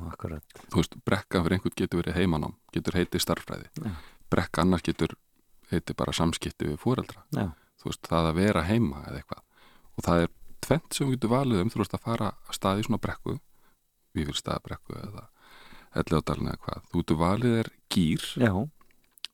þú 0.70 0.76
veist, 0.78 0.94
brekka 1.04 1.42
fyrir 1.42 1.58
einhvern 1.58 1.76
getur 1.76 2.02
verið 2.02 2.18
heimanám 2.20 2.54
getur 2.72 2.98
heiti 3.00 3.18
starffræði 3.18 3.70
Já. 3.80 3.90
brekka 4.30 4.62
annars 4.62 4.84
getur 4.84 5.16
heiti 5.72 5.96
bara 5.96 6.12
samskipti 6.12 6.68
við 6.68 6.78
fóreldra 6.78 7.24
þú 7.80 7.90
veist, 7.90 8.06
það 8.06 8.30
að 8.30 8.38
vera 8.38 8.62
heima 8.68 9.02
eða 9.08 9.20
eitthvað. 9.20 9.42
Og 9.94 10.04
það 10.04 10.22
er 10.22 10.30
tvent 10.64 10.96
sem 10.96 11.08
við 11.08 11.18
getum 11.18 11.34
valið 11.34 11.62
um. 11.62 11.70
Þú 11.72 11.82
veist 11.82 11.96
að 11.96 12.04
fara 12.08 12.30
að 12.34 12.58
staði 12.58 12.86
svona 12.86 13.02
brekku 13.04 13.36
við 14.14 14.28
fyrir 14.28 14.40
staðabrekku 14.40 14.98
eða 15.00 15.24
elliðádalinn 16.00 16.50
eða 16.52 16.62
hvað, 16.66 16.84
þú 16.90 17.02
getur 17.02 17.20
valið 17.20 17.56
er 17.62 17.70
gýr, 17.94 18.26
já, 18.42 18.52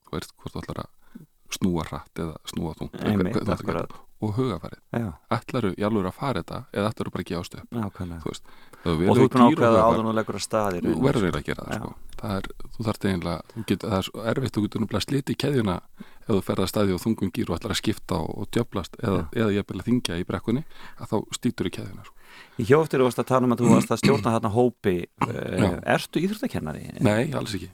þú 0.06 0.14
veist 0.16 0.34
hvort 0.36 0.54
þú 0.54 0.62
ætlar 0.62 0.82
að 0.84 1.24
snúa 1.56 1.84
hratt 1.88 2.22
eða 2.22 2.36
snúa 2.52 2.74
þungt 2.78 2.98
þú 3.00 3.56
gera. 3.70 3.84
Og 4.20 4.34
hugafarið, 4.36 4.80
ætlaru 5.32 5.70
í 5.76 5.84
alveg 5.86 6.08
að 6.10 6.16
fara 6.18 6.42
þetta 6.42 6.58
eða 6.76 6.90
ætlaru 6.92 7.12
bara 7.14 7.24
veist, 8.30 8.50
ef 8.80 9.00
Og 9.10 9.16
þú 9.16 9.24
og 9.24 9.34
ákveða 9.46 9.80
áður 9.86 10.06
og 10.10 10.16
leggur 10.18 10.38
að 10.38 10.44
staði 10.44 10.80
þú 10.84 10.94
verður 11.04 11.26
eiginlega 11.26 11.40
að 11.40 11.48
gera 11.50 11.66
það 11.66 11.80
sko. 11.80 11.90
það 12.20 12.36
er, 12.36 12.48
þú 12.76 12.86
þarft 12.88 13.06
eiginlega 13.08 13.42
þú 13.54 13.64
get, 13.70 13.84
það 13.86 13.96
er 13.98 14.06
svo 14.08 14.24
erfitt, 14.32 14.54
þú 14.56 14.62
getur 14.66 14.84
nefnilega 14.84 15.06
sliti 15.06 15.32
í 15.36 15.40
keðjuna 15.40 15.76
ef 16.00 16.30
þú 16.30 16.40
ferð 16.46 16.64
að 16.64 16.70
staði 16.72 16.96
og 16.96 17.02
þungum 17.04 17.32
gýr 17.36 17.50
og 17.50 17.58
ætlar 17.58 17.74
að 17.74 17.80
skipta 17.80 18.20
og, 18.20 18.30
og 18.40 18.50
djöblast 18.56 18.96
eða, 19.00 19.20
eða 19.36 19.52
ég 19.56 19.60
að 19.84 19.88
þingja 19.90 20.18
í 20.20 20.26
brekkunni 20.28 20.64
að 21.00 21.12
þá 21.12 21.16
stýtur 21.36 21.70
í 21.70 21.74
keðjuna 21.76 22.04
sko. 22.06 22.16
Ég 22.60 22.76
þú 23.02 23.08
varst 23.08 23.20
að 23.24 23.30
tala 23.32 23.48
um 23.48 23.54
að 23.56 23.62
þú 23.64 23.70
varst 23.74 23.94
að 23.94 24.02
stjórna 24.04 24.34
þarna 24.36 24.52
hópi 24.54 24.96
Já. 25.00 25.28
uh, 25.28 25.78
Ertu 25.96 26.22
íþróttakennari? 26.24 26.84
Nei, 27.04 27.32
alls 27.36 27.56
ekki 27.56 27.72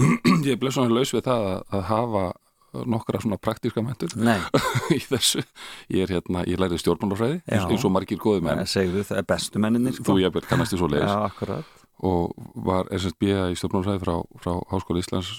ég 0.48 0.58
bleið 0.60 0.76
svona 0.78 0.94
laus 0.94 1.12
við 1.14 1.26
það 1.26 1.48
að, 1.50 1.60
að 1.76 1.84
hafa 1.90 2.24
nokkra 2.72 3.20
svona 3.22 3.38
praktíska 3.40 3.82
mentur 3.82 4.12
í 4.96 5.00
þessu. 5.02 5.42
Ég 5.90 6.04
er 6.06 6.12
hérna, 6.16 6.44
ég 6.46 6.60
lærði 6.60 6.78
stjórnmálafræði 6.82 7.40
Já. 7.42 7.64
eins 7.66 7.84
og 7.86 7.92
margir 7.94 8.20
góði 8.22 8.44
menn. 8.46 8.62
Segðu 8.70 9.02
það 9.08 9.18
er 9.22 9.26
bestu 9.32 9.62
menninir 9.62 9.96
sko. 9.96 10.06
þú 10.12 10.18
ég 10.22 10.38
er 10.40 10.46
kannast 10.50 10.76
í 10.76 10.80
svo 10.80 10.88
leiðis 10.90 11.10
Já, 11.10 11.18
akkurat. 11.26 11.76
Og 12.06 12.32
var 12.54 12.88
SSB 12.94 13.32
í 13.50 13.58
stjórnmálafræði 13.58 14.04
frá, 14.04 14.14
frá 14.44 14.52
Háskóla 14.70 15.02
Íslands 15.02 15.32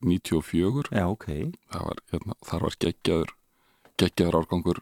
94 0.00 0.88
Já, 0.96 1.04
ok. 1.12 1.28
Það 1.70 1.86
var, 1.90 2.02
hérna, 2.14 2.38
þar 2.48 2.66
var 2.66 2.78
geggjaður 2.86 3.34
geggjaður 4.00 4.38
árgangur 4.40 4.78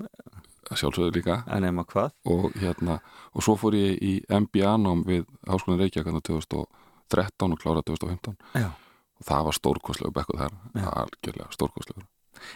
að 0.68 0.76
sjálfsögðu 0.82 1.14
líka. 1.18 1.40
En 1.50 1.64
nema 1.66 1.82
hvað? 1.88 2.12
og 2.28 2.52
hérna, 2.61 3.00
og 3.34 3.42
svo 3.42 3.56
fór 3.58 3.74
ég 3.74 3.98
í 4.04 4.12
MBA-nám 4.30 5.02
við 5.08 5.24
Háskólan 5.48 5.80
Reykjavík 5.82 6.12
hérna 6.12 6.22
2013 6.28 7.56
og 7.56 7.62
klára 7.62 7.82
2015 7.82 8.37
Já 8.54 8.70
og 9.18 9.26
það 9.31 9.48
var 9.48 9.59
stórkostlegu 9.59 10.14
bekkuð 10.20 10.44
þar 10.44 10.94
algjörlega 11.02 11.50
stórkostlegu 11.57 12.07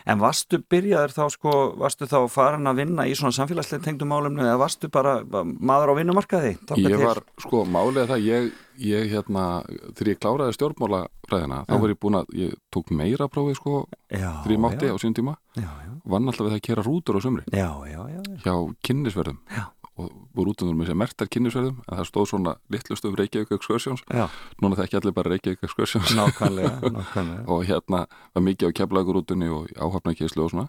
En 0.06 0.20
varstu 0.22 0.60
byrjaður 0.70 1.14
þá 1.14 1.22
sko, 1.34 1.52
varstu 1.80 2.08
þá 2.10 2.18
farin 2.30 2.70
að 2.70 2.82
vinna 2.82 3.06
í 3.08 3.14
svona 3.18 3.34
samfélagslega 3.36 3.84
tengdum 3.86 4.12
málumnu 4.12 4.44
eða 4.44 4.60
varstu 4.60 4.90
bara 4.92 5.16
maður 5.42 5.94
á 5.94 5.98
vinnumarkaði? 5.98 6.52
Ég 6.82 7.02
var, 7.02 7.22
sko, 7.42 7.64
málið 7.68 8.02
er 8.04 8.12
það 8.12 8.26
ég, 8.28 8.48
ég 8.82 9.10
hérna, 9.12 9.44
þegar 9.90 10.12
ég 10.12 10.22
kláraði 10.22 10.56
stjórnmálafræðina, 10.58 11.60
þá 11.68 11.74
Já. 11.74 11.80
var 11.84 11.94
ég 11.94 12.00
búin 12.06 12.20
að 12.20 12.34
ég 12.38 12.56
tók 12.74 12.94
meira 12.94 13.28
prófið, 13.32 13.58
sko, 13.60 13.84
ég 14.14 14.62
mátti 14.62 14.90
á 14.90 14.96
sín 15.02 15.18
tíma 15.18 15.36
já, 15.56 15.68
já, 15.68 15.92
vann 16.14 16.30
alltaf 16.30 16.46
við 16.46 16.54
það 16.54 16.60
að 16.60 16.66
kera 16.70 16.86
rútur 16.86 17.18
á 17.18 17.20
sumri 17.22 17.46
já, 17.50 17.70
já, 17.90 18.00
já, 18.00 18.20
já. 18.22 18.36
hjá 18.46 18.54
kynnisverðum 18.86 19.42
Já. 19.50 19.66
Og 20.00 20.12
voru 20.32 20.52
rútunum 20.52 20.78
með 20.80 20.90
sér 20.90 20.98
mertar 21.02 21.28
kynnisverðum 21.28 21.80
en 21.82 21.98
það 21.98 22.06
stóð 22.08 22.28
svona 22.30 22.54
litlustum 22.72 23.16
Reykjavík 23.18 23.52
Excursions. 23.58 24.04
Já. 24.08 24.24
núna 24.62 24.78
það 24.78 24.86
ekki 24.86 24.98
allir 25.00 25.16
bara 25.16 25.32
Reykjavík 25.34 25.66
Excursions. 25.68 26.14
Nákvæmlega, 26.16 26.78
nákvæmlega. 26.96 27.44
Og 27.52 27.64
hérna 27.68 28.06
var 28.32 28.46
mikið 28.46 28.72
á 28.72 28.76
keflaugurútunni 28.80 29.50
og 29.52 29.68
áhafnarkeslu 29.76 30.46
og 30.46 30.54
svona 30.54 30.68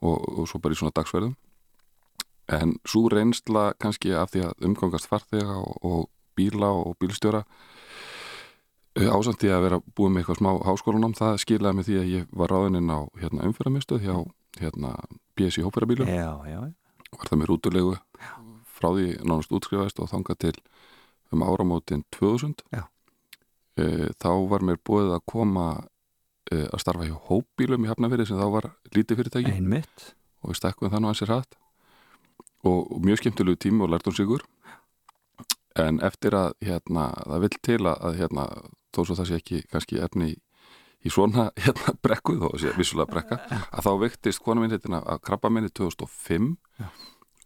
og, 0.00 0.16
og 0.16 0.48
svo 0.48 0.60
bara 0.64 0.76
í 0.76 0.80
svona 0.80 0.96
dagsverðum. 0.96 1.36
En 2.54 2.74
svo 2.88 3.06
reynsla 3.12 3.72
kannski 3.80 4.16
af 4.16 4.32
því 4.32 4.48
að 4.48 4.68
umgangast 4.68 5.08
farþega 5.08 5.60
og, 5.60 5.76
og 5.84 6.08
bíla 6.36 6.72
og 6.72 6.96
bílstjóra 7.00 7.44
ásamt 8.94 9.42
því 9.42 9.50
að 9.50 9.64
vera 9.64 9.80
búið 9.98 10.12
með 10.12 10.22
eitthvað 10.22 10.38
smá 10.38 10.50
háskólanám, 10.68 11.14
það 11.18 11.38
skilaði 11.42 11.76
mig 11.76 11.86
því 11.88 11.96
að 11.98 12.10
ég 12.12 12.26
var 12.30 12.52
ráðininn 12.52 12.92
á 12.94 13.00
hérna, 13.18 13.46
umfyrðarmistuð 13.48 14.04
hjá 14.06 14.16
hérna, 14.60 14.94
BSI 15.34 15.64
já, 16.06 16.60
var 17.18 17.30
það 17.30 17.40
með 17.40 17.50
rútulegu 17.50 17.94
frá 18.84 18.92
því 18.92 19.08
nánast 19.24 19.54
útskrifaðist 19.56 20.02
og 20.04 20.12
þangað 20.12 20.40
til 20.44 20.54
um 21.32 21.42
áramótin 21.42 22.04
2000 22.12 22.60
Já. 22.68 22.84
e, 23.80 24.12
þá 24.20 24.30
var 24.52 24.64
mér 24.66 24.78
búið 24.84 25.14
að 25.16 25.24
koma 25.30 25.66
e, 26.52 26.66
að 26.68 26.82
starfa 26.84 27.08
hjá 27.08 27.16
hópbílum 27.30 27.86
í 27.86 27.90
Hafnafyrir 27.90 28.28
sem 28.28 28.38
þá 28.38 28.48
var 28.52 28.70
lítið 28.94 29.22
fyrirtæki. 29.22 29.56
Einmitt. 29.56 30.10
Og 30.44 30.52
við 30.52 30.60
stekkum 30.60 30.92
þannig 30.92 31.14
að 31.14 31.20
sér 31.22 31.32
hatt 31.38 31.56
og, 32.64 32.92
og 32.92 33.00
mjög 33.04 33.22
skemmtilegu 33.22 33.60
tími 33.64 33.84
og 33.84 33.94
lærtum 33.94 34.16
sigur 34.16 34.44
en 35.80 35.98
eftir 36.06 36.36
að 36.38 36.52
hérna, 36.62 37.08
það 37.24 37.44
vill 37.44 37.56
til 37.66 37.80
að, 37.82 37.94
að 38.06 38.18
hérna, 38.20 38.48
þó 38.94 39.00
svo 39.00 39.16
það 39.18 39.30
sé 39.30 39.38
ekki 39.40 39.62
kannski 39.72 39.98
efni 40.04 40.28
í, 40.30 40.36
í 41.02 41.12
svona 41.12 41.48
hérna, 41.64 41.96
brekku, 42.04 42.36
þó 42.42 42.52
sé 42.60 42.74
vissulega 42.78 43.10
brekka 43.10 43.40
að 43.74 43.88
þá 43.88 43.92
vektist 44.04 44.44
kona 44.44 44.62
minn 44.62 44.74
hérna 44.76 45.02
að 45.02 45.24
krabba 45.26 45.50
minni 45.50 45.72
2005 45.74 46.52
Já. 46.78 46.88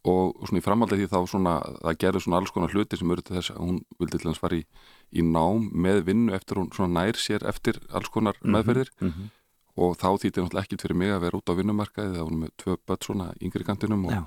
Og 0.07 0.47
svona 0.47 0.61
í 0.61 0.65
framhaldi 0.65 0.99
því 1.01 1.09
þá 1.11 1.19
svona 1.27 1.55
það 1.83 1.99
gerði 2.05 2.23
svona 2.23 2.39
alls 2.39 2.53
konar 2.55 2.75
hluti 2.75 2.99
sem 2.99 3.15
til 3.19 3.35
þess 3.35 3.51
að 3.55 3.63
hún 3.65 3.81
vildi 3.99 4.21
til 4.21 4.29
hans 4.31 4.41
fara 4.43 4.59
í, 4.59 4.63
í 5.11 5.25
nám 5.27 5.69
með 5.75 6.05
vinnu 6.07 6.35
eftir 6.37 6.61
hún 6.61 6.71
svona 6.75 7.03
nær 7.03 7.19
sér 7.19 7.47
eftir 7.51 7.81
alls 7.91 8.11
konar 8.15 8.39
meðferðir 8.43 8.93
mm 9.01 9.09
-hmm. 9.09 9.31
og 9.77 9.97
þá 9.99 10.09
þýtti 10.23 10.45
náttúrulega 10.45 10.63
ekkit 10.63 10.83
fyrir 10.83 10.97
mig 10.97 11.11
að 11.11 11.23
vera 11.27 11.39
út 11.39 11.51
á 11.51 11.59
vinnumarkaði 11.59 12.13
þegar 12.15 12.29
hún 12.31 12.41
með 12.45 12.51
tvö 12.63 12.77
börn 12.87 13.03
svona 13.03 13.33
yngri 13.41 13.65
kantinum 13.65 14.05
og 14.07 14.13
Já. 14.13 14.25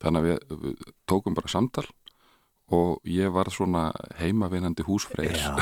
þannig 0.00 0.20
að 0.20 0.26
við, 0.26 0.38
við 0.62 0.76
tókum 1.06 1.34
bara 1.34 1.48
samtal 1.48 1.86
og 2.70 3.00
ég 3.04 3.32
var 3.32 3.50
svona 3.50 3.92
heimavinandi 4.18 4.82
húsfreyrs 4.82 5.42
Já, 5.42 5.54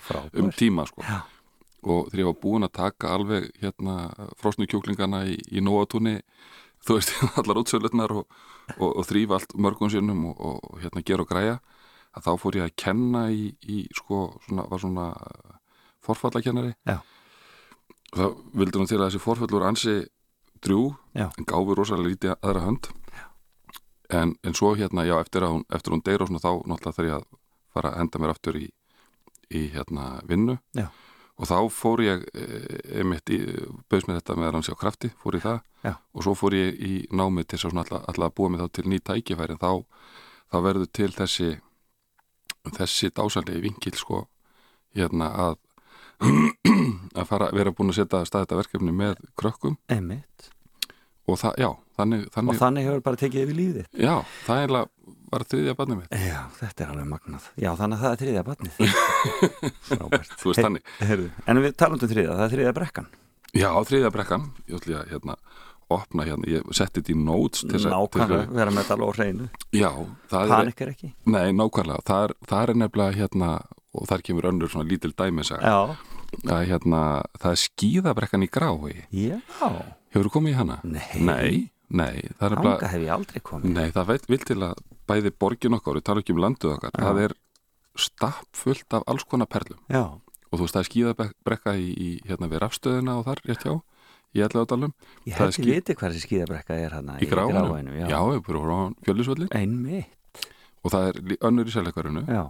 frábært 0.00 0.34
um 0.34 0.50
tíma 0.50 0.86
sko 0.86 1.02
Já. 1.02 1.22
og 1.82 2.10
þegar 2.10 2.18
ég 2.18 2.26
var 2.26 2.42
búin 2.42 2.64
að 2.64 2.72
taka 2.72 3.14
alveg 3.14 3.50
hérna 3.62 4.10
frosnu 4.36 4.66
kjúklingana 4.66 5.24
í, 5.24 5.38
í 5.54 5.60
nóatúni 5.60 6.18
þú 6.82 6.98
veist, 6.98 7.14
allar 7.38 7.62
útsölutnar 7.62 8.10
og, 8.10 8.26
og, 8.76 8.90
og 8.90 9.06
þrýfa 9.08 9.38
allt 9.38 9.54
mörgum 9.56 9.90
sinnum 9.92 10.26
og, 10.32 10.40
og 10.40 10.82
hérna 10.82 11.04
gera 11.06 11.24
og 11.24 11.30
græja 11.30 11.58
að 12.16 12.26
þá 12.26 12.30
fór 12.42 12.58
ég 12.58 12.66
að 12.66 12.76
kenna 12.80 13.24
í, 13.30 13.48
í 13.68 13.86
sko, 13.96 14.22
svona, 14.46 14.66
var 14.70 14.82
svona 14.82 15.06
forfallakennari 16.04 16.74
Já. 16.88 16.98
það 18.14 18.38
vildi 18.60 18.80
nú 18.80 18.88
til 18.88 19.00
að 19.00 19.08
þessi 19.08 19.22
forfallur 19.22 19.66
ansi 19.68 19.98
drjú 20.64 20.94
Já. 21.14 21.28
en 21.28 21.48
gáfi 21.48 21.76
rosalega 21.78 22.08
lítið 22.12 22.34
aðra 22.38 22.64
hönd 22.66 22.90
en, 24.08 24.34
en 24.42 24.56
svo 24.56 24.72
hérna, 24.78 25.04
já, 25.04 25.18
eftir 25.20 25.44
að 25.44 25.58
hún, 25.58 25.66
eftir 25.68 25.94
hún 25.94 26.04
deyr 26.04 26.24
og 26.24 26.30
svona 26.30 26.40
þá 26.40 26.52
náttúrulega 26.70 26.96
þarf 26.96 27.08
ég 27.08 27.16
að 27.18 27.26
fara 27.76 27.92
að 27.92 28.00
henda 28.00 28.22
mér 28.22 28.32
aftur 28.32 28.56
í, 28.58 28.66
í 29.52 29.66
hérna 29.74 30.06
vinnu 30.28 30.56
Já. 30.76 30.88
Og 31.38 31.46
þá 31.46 31.56
fór 31.70 32.02
ég 32.02 32.24
e, 32.34 32.46
einmitt 32.98 33.30
í, 33.30 33.38
bauðs 33.90 34.08
mér 34.08 34.18
þetta 34.20 34.36
með 34.38 34.58
hans 34.58 34.70
á 34.70 34.76
krafti, 34.78 35.12
fór 35.22 35.38
í 35.38 35.42
það. 35.44 35.62
Já. 35.78 35.92
og 35.94 36.24
svo 36.26 36.34
fór 36.34 36.56
ég 36.58 36.80
í 36.82 36.94
námið 37.14 37.52
til 37.52 37.60
svona 37.62 37.84
alltaf, 37.84 38.02
alltaf 38.10 38.26
að 38.26 38.34
búa 38.34 38.50
mig 38.50 38.62
þá 38.64 38.72
til 38.74 38.86
ný 38.90 38.98
tækifæri. 38.98 39.54
En 39.54 39.62
þá, 39.62 39.72
þá 40.50 40.56
verður 40.64 40.90
til 40.98 41.10
þessi 41.14 41.50
þessi 42.74 43.10
dásalegi 43.14 43.62
vinkil 43.64 43.94
sko 43.96 44.24
hérna 44.96 45.30
að 45.46 45.56
að 47.18 47.28
fara, 47.28 47.50
vera 47.54 47.72
búin 47.72 47.92
að 47.92 48.00
setja 48.00 48.22
að 48.22 48.30
stað 48.30 48.46
þetta 48.46 48.58
verkefni 48.58 48.94
með 48.94 49.20
krökkum. 49.38 49.76
Einmitt 49.92 50.50
og 51.28 51.40
það, 51.42 51.58
já, 51.62 51.68
þannig, 51.98 52.24
og 52.28 52.34
þannig 52.36 52.60
þannig 52.62 52.88
hefur 52.88 53.04
bara 53.08 53.20
tekið 53.20 53.44
yfir 53.44 53.58
lífið 53.58 54.04
já, 54.06 54.14
það 54.46 54.62
er 54.64 54.76
var 55.28 55.44
þriðja 55.48 55.74
barnið 55.76 55.98
mitt. 56.00 56.12
Já, 56.24 56.40
þetta 56.58 56.84
er 56.84 56.90
alveg 56.92 57.08
magnað. 57.10 57.46
Já, 57.60 57.70
þannig 57.76 57.98
að 57.98 58.04
það 58.04 58.12
er 58.12 58.20
þriðja 58.22 58.44
barnið 58.46 58.78
Frábært. 59.88 60.34
Þú 60.40 60.50
veist 60.50 60.62
þannig, 60.64 60.92
Heyrðu, 61.04 61.30
En 61.44 61.62
við 61.64 61.74
talum 61.80 61.98
um 61.98 62.10
þriðja, 62.12 62.36
það 62.38 62.44
er 62.46 62.54
þriðja 62.54 62.74
brekkan. 62.78 63.08
Já, 63.56 63.68
þriðja 63.88 64.12
brekkan. 64.14 64.46
Ég 64.68 64.78
ætla 64.78 65.02
að 65.02 65.12
hérna 65.12 65.36
opna 65.88 66.26
hérna, 66.28 66.48
ég 66.52 66.66
setti 66.76 67.00
þetta 67.00 67.14
í 67.14 67.18
notes 67.24 67.64
Nákvæmlega, 67.64 68.40
að- 68.44 68.56
vera 68.58 68.72
með 68.72 68.82
þetta 68.82 68.96
alveg 68.98 69.08
á 69.08 69.16
hreinu. 69.18 69.46
Já, 69.72 69.90
það 70.28 70.42
er, 70.42 70.54
Panik 70.54 70.82
er 70.84 70.92
ekki? 70.92 71.12
Nei, 71.32 71.46
nákvæmlega. 71.56 72.04
Það 72.10 72.24
er, 72.26 72.34
það 72.50 72.62
er 72.64 72.74
nefnilega 72.82 73.18
hérna 73.22 73.50
og 73.96 74.08
þar 74.10 74.24
kemur 74.28 74.48
önnur 74.50 74.72
svona 74.72 74.88
lítil 74.88 75.14
dæmisaga. 75.16 75.64
Já, 75.64 75.96
að 76.44 76.66
hérna, 76.68 77.02
það 77.40 77.54
er 77.54 77.62
skíðabrekkan 77.64 78.44
í 78.44 78.50
grái 78.52 79.06
já 79.16 79.40
hefur 80.14 80.30
komið 80.38 80.54
í 80.54 80.56
hana? 80.58 80.78
Nei. 80.84 81.18
nei, 81.20 81.70
nei 81.88 82.28
Ánga 82.40 82.88
hef 82.92 83.02
ég 83.04 83.12
aldrei 83.14 83.42
komið. 83.44 83.74
Nei, 83.74 83.90
það 83.94 84.14
vil 84.28 84.42
til 84.44 84.58
að 84.68 84.80
bæði 85.08 85.32
borgin 85.40 85.76
okkar, 85.78 85.98
við 85.98 86.04
tala 86.08 86.22
ekki 86.24 86.34
um 86.36 86.42
landuð 86.44 86.74
okkar, 86.76 86.92
Já. 86.94 87.04
það 87.06 87.20
er 87.26 87.36
stappfullt 87.98 88.94
af 88.98 89.06
alls 89.10 89.24
konar 89.28 89.48
perlum. 89.50 89.80
Já, 89.90 90.04
og 90.48 90.54
þú 90.56 90.64
veist 90.64 90.76
það 90.76 90.82
er 90.84 90.88
skíðabrekka 90.90 91.74
í, 91.76 91.88
í 91.92 92.10
hérna 92.28 92.48
við 92.50 92.62
rafstöðina 92.64 93.16
og 93.20 93.26
þar 93.28 93.42
rétt 93.48 93.64
hjá 93.66 93.74
í 94.36 94.42
Elladalum 94.44 94.92
Ég 95.24 95.34
Það 95.34 95.40
er 95.40 95.40
held 95.40 95.48
ég 95.48 95.56
ský- 95.56 95.72
viti 95.72 95.94
hvað 95.96 96.12
þessi 96.12 96.24
skíðabrekka 96.26 96.76
er 96.76 96.94
hann 96.96 97.10
í 97.16 97.28
gráinu, 97.28 97.94
já. 97.96 98.18
við 98.28 98.42
fyrir 98.46 98.64
frá 98.64 98.78
fjöldisvöllin 99.08 99.52
Einmitt, 99.56 100.48
og 100.84 100.92
það 100.92 101.08
er 101.08 101.20
önnur 101.48 101.70
í 101.70 101.74
selleikarinu 101.74 102.24
já, 102.28 102.42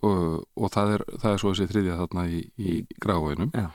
og, 0.00 0.46
og 0.56 0.72
það, 0.72 0.94
er, 0.96 1.04
það 1.20 1.32
er 1.34 1.42
svo 1.42 1.52
þessi 1.52 1.68
þriðja 1.74 1.98
þarna 2.00 2.24
í, 2.32 2.40
í 2.56 2.72
gráinum. 3.04 3.52
Já, 3.52 3.68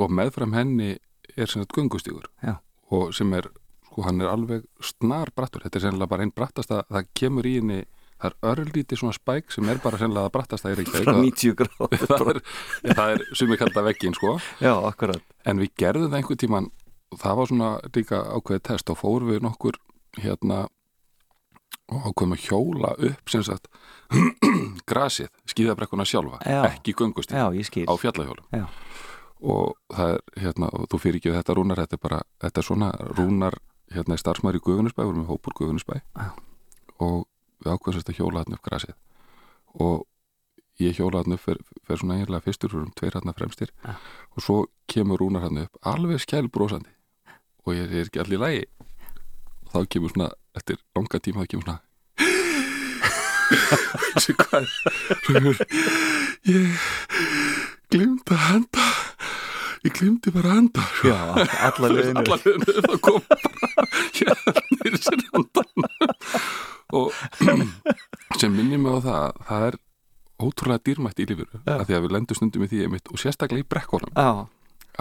og 0.00 0.10
meðfram 0.16 0.56
henni 0.56 0.94
er 1.38 1.50
sem 1.50 1.62
þetta 1.62 1.78
göngustígur 1.80 2.26
já, 2.44 2.56
og 2.94 3.14
sem 3.16 3.32
er, 3.38 3.50
sko 3.88 4.04
hann 4.06 4.24
er 4.24 4.32
alveg 4.32 4.66
snar 4.84 5.32
brattur, 5.36 5.64
þetta 5.64 5.80
er 5.80 5.86
sennilega 5.86 6.12
bara 6.14 6.26
einn 6.26 6.34
brattasta 6.34 6.82
það 6.88 7.08
kemur 7.20 7.48
í 7.48 7.54
henni, 7.58 7.78
það 8.18 8.32
er 8.32 8.50
örlítið 8.52 9.02
svona 9.02 9.16
spæk 9.16 9.54
sem 9.54 9.68
er 9.70 9.82
bara 9.84 10.00
sennilega 10.00 10.30
að 10.30 10.34
brattasta 10.38 10.72
er 10.72 10.82
ekki 10.82 11.04
frá 11.04 11.14
90 11.18 11.58
gráð 11.60 12.06
það 12.06 12.32
er, 12.34 12.42
það 12.88 13.14
er 13.14 13.26
sem 13.38 13.54
ég 13.54 13.62
kallar 13.62 13.88
veggin 13.90 14.16
sko. 14.18 14.34
Já, 14.62 14.72
akkurat. 14.88 15.22
En 15.46 15.62
við 15.62 15.74
gerðum 15.78 16.10
það 16.10 16.22
einhver 16.22 16.40
tíman 16.42 16.72
og 17.12 17.22
það 17.22 17.38
var 17.38 17.52
svona 17.52 17.70
líka 17.94 18.24
ákveðið 18.34 18.66
test 18.68 18.90
og 18.92 18.98
fórum 19.00 19.32
við 19.32 19.44
nokkur 19.46 19.78
hérna 20.18 20.66
og 21.88 22.08
ákveðum 22.10 22.34
að 22.36 22.44
hjóla 22.44 22.90
upp 23.08 23.32
sem 23.32 23.44
sagt 23.46 23.68
grasið, 24.90 25.30
skíðabrekkuna 25.48 26.06
sjálfa 26.08 26.40
Já. 26.44 26.62
ekki 26.68 26.94
skil. 27.64 27.86
á 27.88 27.94
fjallahjólum. 27.96 28.48
Já. 28.52 28.66
Og 29.40 29.74
það 29.94 30.14
er 30.14 30.42
hérna 30.42 30.68
og 30.74 30.86
þú 30.90 31.00
fyrir 31.02 31.20
ekki 31.20 31.34
þetta 31.36 31.56
rúnar 31.56 31.82
þetta 31.82 31.98
er 31.98 32.02
bara, 32.02 32.20
þetta 32.42 32.60
er 32.60 32.66
svona 32.66 32.90
rúnar 33.14 33.58
hérna 33.94 34.18
í 34.18 34.22
starfsmæri 34.22 34.60
í 34.60 34.64
Guðunisbæ 34.66 35.02
við 35.02 35.10
erum 35.10 35.20
með 35.22 35.32
hópur 35.32 35.56
Guðunisbæ 35.58 35.98
og 36.98 37.26
við 37.62 37.72
ákveðum 37.72 37.96
sérst 37.98 38.12
að 38.12 38.18
hjóla 38.18 38.42
þarna 38.42 38.58
upp 38.58 38.68
grasið. 38.68 38.94
Og 39.78 39.96
ég 40.82 40.98
hjóla 40.98 41.22
þarna 41.22 41.38
upp 41.38 41.44
fer, 41.44 41.60
fer 41.86 42.00
svona 42.00 42.18
eiginlega 42.18 42.44
fyrstur 42.46 42.72
fyrir 42.72 42.86
um 42.86 42.94
tveir 42.98 43.16
þarna 43.16 43.34
fremstir. 43.38 43.72
Já. 43.84 43.94
og 44.38 44.44
svo 44.44 44.58
kemur 44.86 45.18
rúnar 45.18 45.42
þarna 45.46 45.66
upp 45.66 45.88
alveg 45.92 46.22
skælbrósandi 46.22 46.92
og 47.66 47.74
ég 47.74 47.90
er 47.90 48.06
ekki 48.06 48.22
allir 48.22 48.42
lægi 48.42 48.64
og 49.66 49.72
þá 49.74 49.78
kemur 49.94 50.14
svona 50.14 50.30
eftir 50.56 50.78
langa 50.96 51.20
tíma 51.20 51.42
þá 51.42 51.50
kemur 51.52 51.66
svona 51.66 51.80
þessi 54.14 54.36
hvað 54.38 54.62
er 55.34 55.62
ég 56.48 56.86
glimta 57.90 58.38
að 58.38 58.44
handa 58.46 58.87
ég 59.86 59.92
glimti 59.98 60.32
bara 60.34 60.50
að 60.52 60.56
handa 60.58 60.84
Já, 61.04 61.18
alla 61.68 61.90
leiðinu 61.94 62.22
allar 62.24 62.40
leiðinu 62.44 62.84
það 62.88 62.98
kom 63.06 63.20
bara 63.28 63.86
hérna 64.18 65.00
sér 65.04 65.24
handan 65.32 65.70
og 66.98 67.12
sem 68.40 68.54
minnir 68.54 68.80
mig 68.80 68.92
á 68.94 68.98
það 69.04 69.40
það 69.48 69.66
er 69.68 69.78
ótrúlega 70.38 70.84
dýrmætt 70.88 71.18
í 71.22 71.26
lífuru 71.28 71.60
að 71.66 71.82
því 71.88 71.96
að 71.98 72.04
við 72.06 72.14
lendum 72.16 72.38
stundum 72.38 72.64
í 72.64 72.70
því 72.70 72.84
einmitt 72.86 73.10
og 73.12 73.20
sérstaklega 73.22 73.64
í 73.64 73.68
brekkunum 73.68 74.12
Já, 74.14 74.28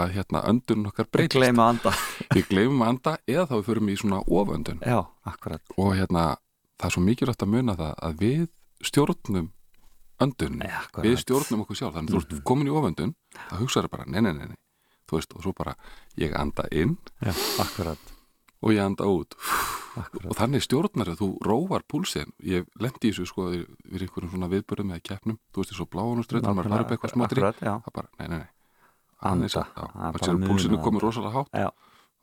að 0.01 0.13
hérna 0.17 0.41
öndun 0.49 0.87
okkar 0.91 1.07
breytist. 1.13 1.37
gleyma 1.39 1.67
að 1.67 1.69
anda. 1.75 1.91
Við 2.37 2.47
gleymum 2.51 2.81
að 2.85 2.89
anda 2.93 3.13
eða 3.25 3.45
þá 3.49 3.53
við 3.57 3.63
förum 3.69 3.87
í 3.89 3.95
svona 3.97 4.19
oföndun. 4.29 4.81
Já, 4.85 4.99
akkurat. 5.25 5.63
Og 5.81 5.95
hérna 5.97 6.25
það 6.77 6.85
er 6.89 6.93
svo 6.93 7.01
mikilvægt 7.07 7.45
að 7.45 7.49
muna 7.55 7.73
það 7.79 7.93
að 8.05 8.19
við 8.21 8.43
stjórnum 8.91 9.47
öndun 10.21 10.59
við 11.01 11.15
stjórnum 11.23 11.63
okkur 11.65 11.79
sjálf 11.79 11.95
þannig 11.97 12.13
þú 12.13 12.19
Mhm. 12.21 12.35
ert 12.37 12.43
komin 12.51 12.69
í 12.69 12.75
oföndun 12.77 13.15
það 13.49 13.61
hugsaður 13.63 13.89
bara 13.95 14.05
nei, 14.05 14.21
nei, 14.21 14.33
nei, 14.37 14.45
nei 14.51 14.57
þú 15.07 15.17
veist 15.19 15.33
og 15.37 15.43
svo 15.45 15.53
bara 15.57 15.73
ég 16.19 16.35
anda 16.37 16.67
inn. 16.71 16.97
Já, 17.23 17.33
akkurat, 17.63 18.13
og 18.61 18.73
ég 18.75 18.83
anda 18.83 19.07
út. 19.09 19.35
Akkurat. 19.97 20.27
og 20.29 20.35
þannig 20.37 20.61
stjórnar 20.61 21.09
þú 21.17 21.27
róar 21.41 21.81
púlsin 21.89 22.29
ég 22.45 22.67
lendi 22.77 23.09
í 23.09 23.13
þessu 23.15 23.25
sko 23.31 23.47
við 23.49 24.03
einhverjum 24.03 24.29
svona 24.35 24.49
viðbörðum 24.51 24.91
eða 24.93 25.05
keppnum. 25.09 25.39
Þú 25.49 25.63
veist 25.63 25.71
þessu 25.73 25.87
bláðunuströð 25.89 26.45
maður 26.51 26.69
fara 26.69 26.85
upp 26.85 26.91
eitthvað 26.93 27.13
smatri 27.15 27.41
það 27.57 27.87
bara, 27.95 28.11
nei, 28.19 28.27
nei, 28.27 28.37
nei. 28.43 28.49
Anda, 29.25 29.47
að- 29.49 30.19
það 30.21 30.35
muna 30.37 30.51
púlsinu 30.51 30.77
það. 30.77 30.83
komið 30.85 31.01
rosalega 31.07 31.33
hátt. 31.39 31.49
Já. 31.57 31.69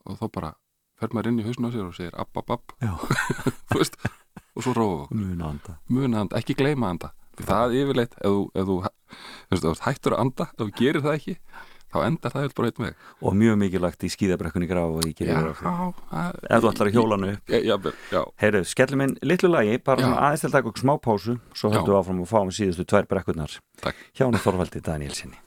og 0.07 0.19
þá 0.21 0.25
bara 0.37 0.53
fer 1.01 1.09
maður 1.11 1.29
inn 1.33 1.41
í 1.41 1.47
hausinu 1.49 1.67
á 1.67 1.71
sér 1.75 1.89
og 1.89 1.95
segir 1.97 2.15
app, 2.15 2.37
app, 2.39 2.51
app. 2.55 2.75
Þú 3.73 3.81
veist, 3.81 3.97
og 4.55 4.63
svo 4.63 4.75
róa 4.77 5.03
okkur. 5.03 5.19
Muna 5.19 5.45
að 5.49 5.51
anda. 5.51 5.77
Muna 5.91 6.21
anda, 6.23 6.39
ekki 6.39 6.55
gleyma 6.55 6.87
að 6.87 6.95
anda. 6.95 7.11
Það 7.35 7.75
er 7.75 7.81
yfirleitt, 7.83 8.15
ef 8.23 8.31
þú, 8.31 8.43
ef 8.55 8.69
þú, 8.69 8.77
ef 9.51 9.63
þú 9.65 9.73
hættur 9.89 10.15
að 10.15 10.21
anda, 10.23 10.47
ef 10.55 10.61
þú 10.63 10.69
gerir 10.79 11.03
það 11.03 11.17
ekki 11.19 11.35
þá 11.95 11.99
endar 12.09 12.35
það 12.35 12.49
bara 12.59 12.71
einn 12.73 12.85
veg. 12.89 13.07
Og 13.23 13.39
mjög 13.39 13.61
mikilvægt 13.63 14.05
í 14.05 14.11
skíðabrekkunni 14.15 14.69
graf 14.71 14.99
og 14.99 15.07
fyrir. 15.07 15.55
það 15.63 16.43
Ef 16.51 16.65
þú 16.65 16.73
ætlar 16.73 16.91
að 16.91 16.99
hjóla 16.99 17.19
hann 17.19 17.31
upp. 17.31 17.55
Já, 17.55 17.79
já, 18.11 18.21
Heyrðu, 18.43 18.65
skellum 18.75 19.07
inn 19.07 19.17
litlu 19.23 19.53
lagi, 19.53 19.79
bara 19.87 20.13
aðeins 20.13 20.45
til 20.45 20.51
að 20.51 20.59
taka 20.59 20.73
okkur 20.73 20.85
smá 20.85 20.95
pásu 20.99 21.39
svo 21.55 21.71
Já. 21.71 21.79
höldum 21.79 21.95
við 21.95 22.01
áfram 22.03 22.23
og 22.27 22.31
fáum 22.31 22.55
síðustu 22.55 22.87
tvær 22.91 23.09
brekkurnar. 23.11 23.59
Takk. 23.85 24.07
Hjá 24.13 24.27
hann 24.27 24.43
Þorvaldi 24.43 24.83
Danielsinni 24.85 25.39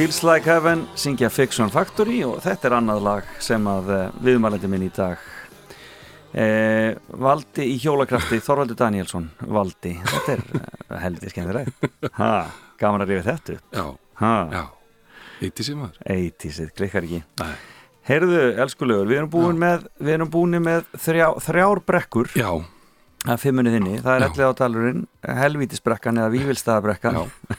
Feels 0.00 0.22
Like 0.22 0.50
Heaven, 0.50 0.86
syngja 0.96 1.28
Fiction 1.28 1.68
Factory 1.68 2.22
og 2.24 2.38
þetta 2.40 2.70
er 2.70 2.74
annað 2.78 3.02
lag 3.04 3.26
sem 3.44 3.66
að 3.68 3.90
uh, 3.92 3.98
viðmælandi 4.24 4.70
minn 4.72 4.86
í 4.86 4.88
dag 4.96 5.20
eh, 6.32 6.96
Valdi 7.20 7.66
í 7.68 7.74
hjólakrafti 7.82 8.38
Þorvaldur 8.40 8.78
Danielsson 8.80 9.26
Valdi, 9.44 9.92
þetta 10.00 10.38
er 10.38 10.40
uh, 10.56 10.94
heldur 11.02 11.34
skemmtilegt. 11.34 11.84
Ha, 12.16 12.30
gaman 12.80 13.04
að 13.04 13.12
rifja 13.12 13.26
þetta 13.26 13.58
upp. 13.58 13.76
Já, 13.76 13.84
ha, 14.22 14.32
já, 14.56 14.64
eitt 15.44 15.60
í 15.60 15.68
símaður 15.68 16.00
80'sið, 16.16 16.72
klikkar 16.80 17.10
ekki. 17.10 17.20
Nei. 17.42 17.52
Heyrðu, 18.08 18.42
elskulegur, 18.64 19.12
við 19.12 19.20
erum 19.20 19.32
búin 19.36 19.60
með 19.60 19.84
við 20.00 20.16
erum 20.16 20.32
búin 20.32 20.62
með 20.64 20.88
þrjá, 20.96 21.26
þrjár 21.44 21.84
brekkur. 21.92 22.32
Já, 22.40 22.54
að 23.28 23.42
fimmunni 23.42 23.72
þinni, 23.74 23.98
það 24.00 24.14
er 24.14 24.22
Já. 24.22 24.26
allir 24.30 24.46
ádalurinn 24.48 25.02
helvítisbrekkan 25.40 26.20
eða 26.22 26.32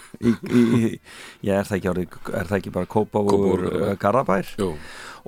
í, 0.32 1.00
já, 1.46 1.54
er 1.60 1.70
það 1.70 1.78
ekki 1.78 1.92
árið, 1.92 2.18
er 2.34 2.50
það 2.50 2.58
ekki 2.58 2.74
bara 2.74 2.90
Kópavúr 2.90 3.32
Kópavogur, 3.36 3.66
uh, 3.78 3.94
Garðabær? 4.02 4.52
Jú, 4.62 4.72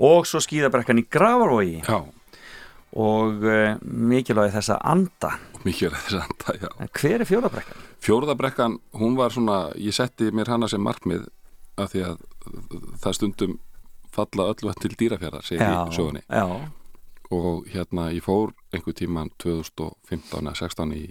og 0.09 0.29
svo 0.29 0.41
skíðabrekkan 0.41 1.01
í 1.01 1.05
Gravarvogi 1.13 1.83
já, 1.83 1.99
og 2.97 3.45
uh, 3.45 3.75
mikilvægi 3.83 4.55
þess 4.55 4.73
að 4.73 4.81
anda. 4.93 5.33
Og 5.57 5.67
mikið 5.67 5.89
er 5.91 5.99
þess 5.99 6.19
anda, 6.23 6.57
já. 6.61 6.71
En 6.81 6.93
hver 6.97 7.19
er 7.19 7.29
fjólabrekkan? 7.29 7.85
Fjórðabrekkan, 8.03 8.79
hún 8.99 9.19
var 9.19 9.33
svona 9.33 9.59
ég 9.79 9.95
setti 9.95 10.33
mér 10.33 10.51
hana 10.53 10.69
sem 10.71 10.81
markmið 10.83 11.29
af 11.81 11.93
því 11.93 12.03
að 12.09 12.25
það 13.01 13.17
stundum 13.17 13.55
falla 14.13 14.49
öllu 14.53 14.73
til 14.81 14.93
dýrafjörðar 14.97 15.45
segir 15.45 15.65
í 15.65 15.95
sögunni. 15.95 16.21
já, 16.27 16.45
og 17.33 17.69
hérna 17.73 18.11
ég 18.13 18.25
fór 18.25 18.53
einhver 18.73 18.95
tíman 18.97 19.31
2015 19.43 20.39
eða 20.41 20.55
16 20.59 20.95
í, 20.97 21.03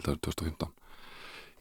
held 0.00 0.06
að 0.06 0.10
það 0.10 0.16
er 0.16 0.24
2015 0.26 0.74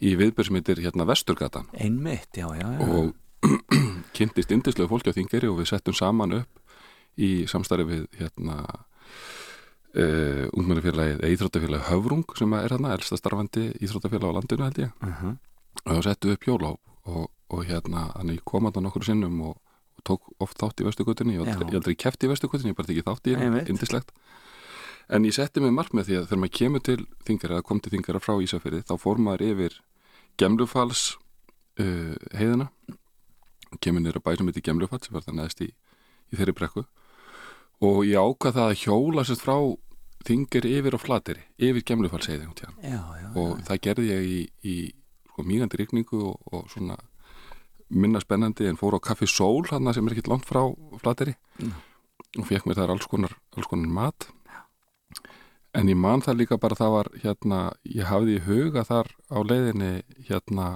í 0.04 0.16
viðbjörn 0.20 0.50
sem 0.50 0.58
heitir 0.60 0.82
hérna 0.84 1.08
Vesturgatan. 1.08 1.70
Einmitt, 1.80 2.36
já, 2.36 2.48
já, 2.58 2.68
já. 2.68 2.84
og 2.84 3.14
kynntist 4.18 4.52
indislegu 4.52 4.90
fólki 4.92 5.14
á 5.14 5.16
Þingeri 5.16 5.50
og 5.52 5.62
við 5.62 5.72
settum 5.72 5.96
saman 5.96 6.42
upp 6.42 6.62
í 7.16 7.46
samstarfi 7.48 7.88
við 7.88 8.06
hérna 8.20 8.58
uh, 9.96 10.46
ungmennafélagið 10.52 11.22
eða 11.22 11.34
íþróttafélagið 11.36 11.90
Höfrung 11.92 12.38
sem 12.38 12.56
er 12.58 12.76
hérna 12.76 12.96
elsta 12.98 13.20
starfandi 13.20 13.70
íþróttafélag 13.80 14.36
á 14.36 14.38
landinu 14.40 14.68
held 14.68 14.82
ég. 14.84 14.96
Mhm. 15.02 15.38
og 15.86 15.92
þá 15.92 16.02
settum 16.10 16.32
upp 16.36 16.48
hjólá 16.48 16.72
og, 17.06 17.30
og 17.52 17.66
hérna 17.68 18.10
þannig 18.16 18.40
ég 18.40 18.46
kom 18.48 18.68
að 18.68 18.78
það 18.78 18.86
nokkur 18.88 19.06
sinnum 19.06 19.42
og, 19.52 19.56
og 19.96 20.06
tók 20.08 20.30
oft 20.40 20.60
þátt 20.60 20.82
í 20.82 20.88
vestugutinni 20.88 21.38
ég 21.38 21.76
aldrei 21.76 21.96
keft 21.96 22.24
í 22.24 22.32
vestugutinni, 22.32 22.72
ég 22.74 22.78
bara 22.78 22.90
tekið 22.90 23.08
þátt 23.08 23.30
í 23.30 23.36
henni 23.40 23.64
indislegt 23.70 24.12
en 25.10 25.28
ég 25.28 25.36
setti 25.36 25.62
mig 25.64 25.74
mark 25.76 25.94
með 25.94 26.10
því 26.10 26.18
að 26.20 26.28
þegar 26.30 26.42
maður 26.42 26.58
kemur 26.60 26.84
til 26.86 26.98
Þingeri 27.28 27.56
eða 27.58 27.68
kom 27.68 27.82
til 27.82 27.94
Þingeri 27.94 28.22
frá 28.24 28.36
Ísafirði 28.42 28.84
þá 28.88 28.96
fór 29.02 29.22
maður 29.22 29.46
yfir 29.52 29.80
Gemlufalls 30.42 31.06
uh, 31.80 32.16
heiðina. 32.36 32.70
Kemur 33.84 34.04
nýra 34.04 34.22
bæ 34.24 34.36
sem 34.36 34.50
heitir 34.50 34.66
Gemlufall 34.66 35.02
sem 35.04 35.16
var 35.16 35.26
það 35.26 35.40
neðst 35.40 35.64
í, 35.66 35.72
í 36.32 36.40
þeirri 36.40 36.56
brekku. 36.58 36.86
Og 37.86 38.06
ég 38.08 38.20
ákvað 38.20 38.58
það 38.60 38.70
að 38.72 38.80
hjóla 38.84 39.26
sérst 39.28 39.46
frá 39.46 39.58
Þingeri 40.26 40.78
yfir 40.80 40.96
á 40.98 41.00
Flateri 41.00 41.44
yfir 41.62 41.84
Gemlufalls 41.86 42.30
heiði 42.32 42.48
hann 42.48 42.80
já, 42.82 43.02
já, 43.22 43.28
og 43.38 43.60
það 43.68 43.82
gerði 43.86 44.06
ég 44.10 44.24
í, 44.26 44.40
í 44.66 44.76
sko, 45.30 45.44
mýgandi 45.46 45.78
rigningu 45.82 46.22
og, 46.32 46.40
og 46.50 46.64
svona 46.72 46.96
minna 47.94 48.22
spennandi 48.24 48.66
en 48.66 48.80
fór 48.80 48.98
á 48.98 49.06
Kaffi 49.06 49.28
Sól 49.30 49.68
hann 49.70 49.92
sem 49.94 50.08
er 50.08 50.16
ekkert 50.16 50.32
langt 50.32 50.48
frá 50.50 50.64
Flateri 51.04 51.36
og 52.40 52.48
fekk 52.50 52.66
mér 52.66 52.80
þar 52.80 52.96
alls 52.96 53.06
konar, 53.12 53.36
alls 53.54 53.70
konar 53.70 53.92
mat 54.00 54.28
en 55.76 55.92
ég 55.92 55.98
man 56.00 56.24
það 56.24 56.40
líka 56.42 56.58
bara 56.62 56.78
það 56.78 56.94
var 56.96 57.10
hérna, 57.24 57.60
ég 57.84 58.10
hafði 58.10 58.38
í 58.38 58.44
huga 58.46 58.86
þar 58.88 59.10
á 59.32 59.38
leiðinni 59.44 59.92
hérna 60.30 60.68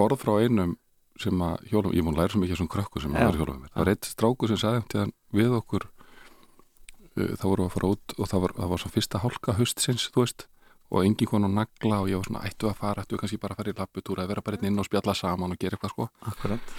orð 0.00 0.22
frá 0.24 0.38
einum 0.42 0.76
sem 1.20 1.42
að 1.46 1.68
hjólum, 1.70 1.92
ég 1.94 2.02
múin 2.02 2.16
læra 2.18 2.32
svo 2.32 2.40
mikið 2.42 2.58
sem 2.58 2.70
krökku 2.70 3.02
sem 3.02 3.14
að 3.14 3.28
var 3.28 3.38
hjólum 3.38 3.60
mér, 3.62 3.70
það 3.70 3.84
var 3.84 3.92
eitt 3.92 4.08
stráku 4.08 4.50
sem 4.50 4.58
sagði 4.58 4.82
til 4.90 5.02
hann 5.04 5.14
við 5.34 5.54
okkur 5.60 5.86
uh, 5.86 7.32
þá 7.38 7.44
vorum 7.46 7.62
við 7.62 7.68
að 7.68 7.76
fara 7.76 7.92
út 7.94 8.16
og 8.18 8.30
það 8.32 8.44
var, 8.44 8.56
það 8.58 8.72
var 8.74 8.82
svo 8.82 8.92
fyrsta 8.96 9.22
hálka 9.22 9.56
haustsins, 9.60 10.08
þú 10.10 10.24
veist 10.24 10.46
og 10.90 11.06
engin 11.06 11.30
kon 11.30 11.46
og 11.46 11.54
nagla 11.54 12.02
og 12.02 12.10
ég 12.10 12.18
var 12.18 12.28
svona 12.28 12.44
ættu 12.48 12.70
að 12.70 12.78
fara, 12.82 13.04
ættu 13.06 13.18
kannski 13.18 13.40
bara 13.42 13.54
að 13.54 13.62
fara 13.62 13.72
í 13.72 13.78
lapputúra 13.78 14.24
eða 14.24 14.34
vera 14.34 14.44
bara 14.46 14.60
inn 14.62 14.78
og 14.78 14.86
spjalla 14.86 15.14
saman 15.16 15.54
og 15.54 15.58
gera 15.58 15.78
eitthvað 15.78 15.94
sko. 15.94 16.06
Akkurat. 16.30 16.74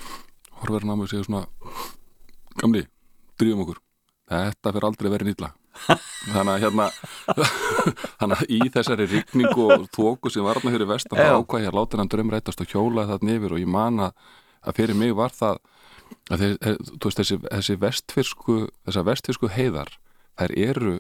Horfður 0.62 0.86
hann 0.86 0.94
á 0.94 0.96
mig 0.96 1.08
og 1.08 1.12
segir 1.12 1.28
svona 1.28 1.42
gamli, 2.62 2.86
drýjum 3.40 3.66
okkur. 3.66 3.82
Þetta 4.30 4.76
fyrir 4.76 4.88
aldrei 4.88 5.12
verið 5.12 5.32
nýtla 5.32 5.52
þannig 5.86 6.52
að 6.54 6.64
hérna 6.64 6.88
þannig 8.20 8.42
að 8.42 8.54
í 8.56 8.60
þessari 8.74 9.08
rigningu 9.12 9.68
og 9.76 9.88
tóku 9.94 10.32
sem 10.34 10.46
var 10.46 10.60
hann 10.62 10.76
fyrir 10.76 10.90
vestan 10.90 11.20
þá 11.20 11.40
ákvað 11.40 11.66
ég 11.66 11.72
að 11.72 11.80
láta 11.80 12.02
hann 12.02 12.12
drömmrætast 12.12 12.64
og 12.64 12.72
hjóla 12.72 13.08
það 13.12 13.28
nefir 13.30 13.56
og 13.56 13.62
ég 13.62 13.72
man 13.76 14.08
að, 14.08 14.16
að 14.66 14.80
fyrir 14.80 15.00
mig 15.00 15.16
var 15.18 15.36
það 15.36 15.60
að 16.32 16.46
þessi, 17.04 17.40
þessi 17.44 17.78
vestfirsku 17.82 18.58
þessar 18.88 19.08
vestfirsku 19.12 19.52
heiðar 19.54 19.94
þær 20.40 20.56
eru 20.58 20.96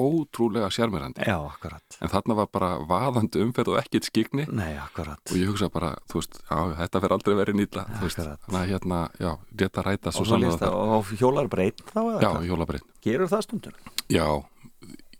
ótrúlega 0.00 0.70
sjarmirandi 0.72 1.26
já, 1.28 1.36
akkurat. 1.44 1.96
En 2.00 2.10
þarna 2.12 2.36
var 2.40 2.48
bara 2.52 2.70
vaðandi 2.88 3.42
umferð 3.44 3.74
og 3.74 3.80
ekkit 3.82 4.08
skikni 4.08 4.46
nei, 4.48 4.72
akkurat. 4.80 5.20
Og 5.30 5.36
ég 5.38 5.50
hugsa 5.52 5.68
bara, 5.72 5.92
þú 6.10 6.20
veist, 6.22 6.40
já, 6.48 6.58
þetta 6.80 7.02
fyrir 7.04 7.16
aldrei 7.18 7.36
verið 7.40 7.58
nýtla 7.60 7.84
þú 7.98 8.04
veist, 8.08 8.20
Akkurat. 8.22 8.44
þannig 8.46 8.60
að 8.62 8.72
hérna, 8.74 9.00
já, 9.20 9.32
rétt 9.64 9.80
að 9.82 9.88
ræta 9.90 10.14
svo 10.16 10.26
og, 10.26 10.60
það, 10.60 10.78
og 10.98 11.12
hjólar 11.20 11.50
breyt 11.52 11.84
þá 11.92 12.00
eða 12.00 12.16
já, 12.24 12.30
hvað? 12.30 12.48
hjólabrinn 12.50 12.88
gerur 13.04 13.30
það 13.32 13.44
stundum? 13.48 13.72
já, 14.10 14.26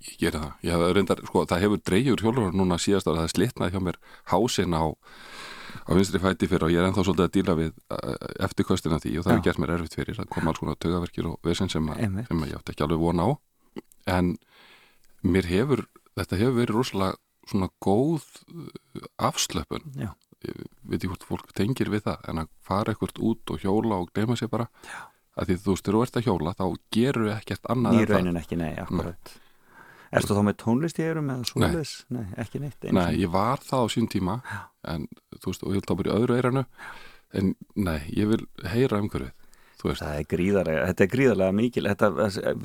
ég 0.01 0.17
geri 0.23 0.39
það. 0.41 0.53
Ég 0.65 0.73
hef 0.81 0.95
reyndar, 0.97 1.21
sko, 1.29 1.45
það 1.51 1.63
hefur 1.67 1.81
dreifur 1.91 2.23
hjólar 2.25 2.55
núna 2.57 2.79
síðast 2.81 3.07
ára, 3.11 3.21
það 3.21 3.29
er 3.29 3.35
slitnaði 3.37 3.75
hjá 3.77 3.83
mér 3.85 3.99
hásin 4.33 4.73
á, 4.73 4.85
á 5.87 5.91
vinstri 5.95 6.21
fæti 6.23 6.49
fyrir 6.51 6.65
og 6.67 6.73
ég 6.73 6.81
er 6.81 6.89
ennþá 6.89 7.05
svolítið 7.05 7.27
að 7.27 7.35
díla 7.37 7.55
við 7.59 7.71
uh, 7.93 8.15
eftirkostina 8.47 8.99
því 9.03 9.13
og 9.21 9.27
það 9.29 9.37
Já. 9.37 9.43
gert 9.45 9.61
mér 9.61 9.73
erfitt 9.77 9.95
fyrir 9.99 10.17
það 10.19 10.31
kom 10.33 10.49
alls 10.51 10.59
konar 10.63 10.79
tögaverkir 10.81 11.29
og 11.31 11.37
vesinn 11.47 11.69
sem, 11.71 11.87
að- 11.93 12.01
sem 12.27 12.41
að 12.43 12.49
ég 12.51 12.59
átti 12.59 12.73
ekki 12.75 12.87
alveg 12.87 13.03
vona 13.05 13.29
á. 13.29 13.31
En 14.11 14.33
mér 15.27 15.49
hefur 15.51 15.85
þetta 16.19 16.39
hefur 16.41 16.57
verið 16.61 16.77
rosalega 16.77 17.19
svona 17.51 17.69
góð 17.83 18.25
uh, 18.55 19.05
afslöpun 19.31 19.87
Já. 19.99 20.11
Ég 20.41 20.57
veit 20.89 20.97
ekki 21.03 21.11
hvort 21.11 21.27
fólk 21.29 21.51
tengir 21.53 21.91
við 21.93 22.07
það 22.07 22.23
en 22.33 22.39
að 22.45 22.51
fara 22.65 22.95
ekkert 22.95 23.19
út 23.21 23.51
og 23.53 23.61
hjóla 23.61 23.99
og 24.01 24.11
gleyma 24.17 24.39
sér 24.41 24.49
bara 24.53 24.71
Já. 24.87 25.03
að 25.37 25.51
því 25.51 25.57
þú 25.61 25.75
þegar 25.77 25.97
þú 25.99 26.03
ert 26.07 26.17
að 26.21 26.27
hjóla 26.29 26.55
þá 26.57 26.65
gerur 26.97 27.27
við 27.29 27.35
ekkert 27.37 27.71
annað 27.75 27.99
í 27.99 28.03
það 28.05 28.15
raunin 28.15 28.41
ekki, 28.41 28.57
nei, 28.61 28.73
akkurat 28.81 29.35
Erstu 30.11 30.35
þá 30.35 30.41
með 30.43 30.57
tónlist 30.59 30.99
í 30.99 31.05
erum 31.07 31.29
eða 31.31 31.47
svoleiðis? 31.47 31.91
Nei. 32.11 32.25
ekki 32.43 32.59
neitt 32.59 32.83
Nei, 32.89 33.05
sinni. 33.05 33.21
ég 33.23 33.31
var 33.31 33.61
það 33.63 33.85
á 33.85 33.87
sín 33.95 34.09
tíma 34.11 34.39
en 34.91 35.05
þú 35.37 35.53
veist, 35.53 35.63
og 35.63 35.71
ég 35.71 35.79
held 35.79 35.93
að 35.93 36.01
bara 36.01 36.11
í 36.11 36.17
öðru 36.17 36.39
eiranu 36.41 36.65
en 37.39 37.53
nei, 37.79 38.01
ég 38.17 38.27
vil 38.33 38.41
heyra 38.73 38.99
þú 39.05 39.21
veist, 39.21 39.37
Það 39.83 40.17
er 40.17 40.27
gríðarlega, 40.35 40.87
þetta 40.91 41.07
er 41.07 41.13
gríðarlega 41.15 41.57
mikil, 41.61 41.87
þetta 41.91 42.11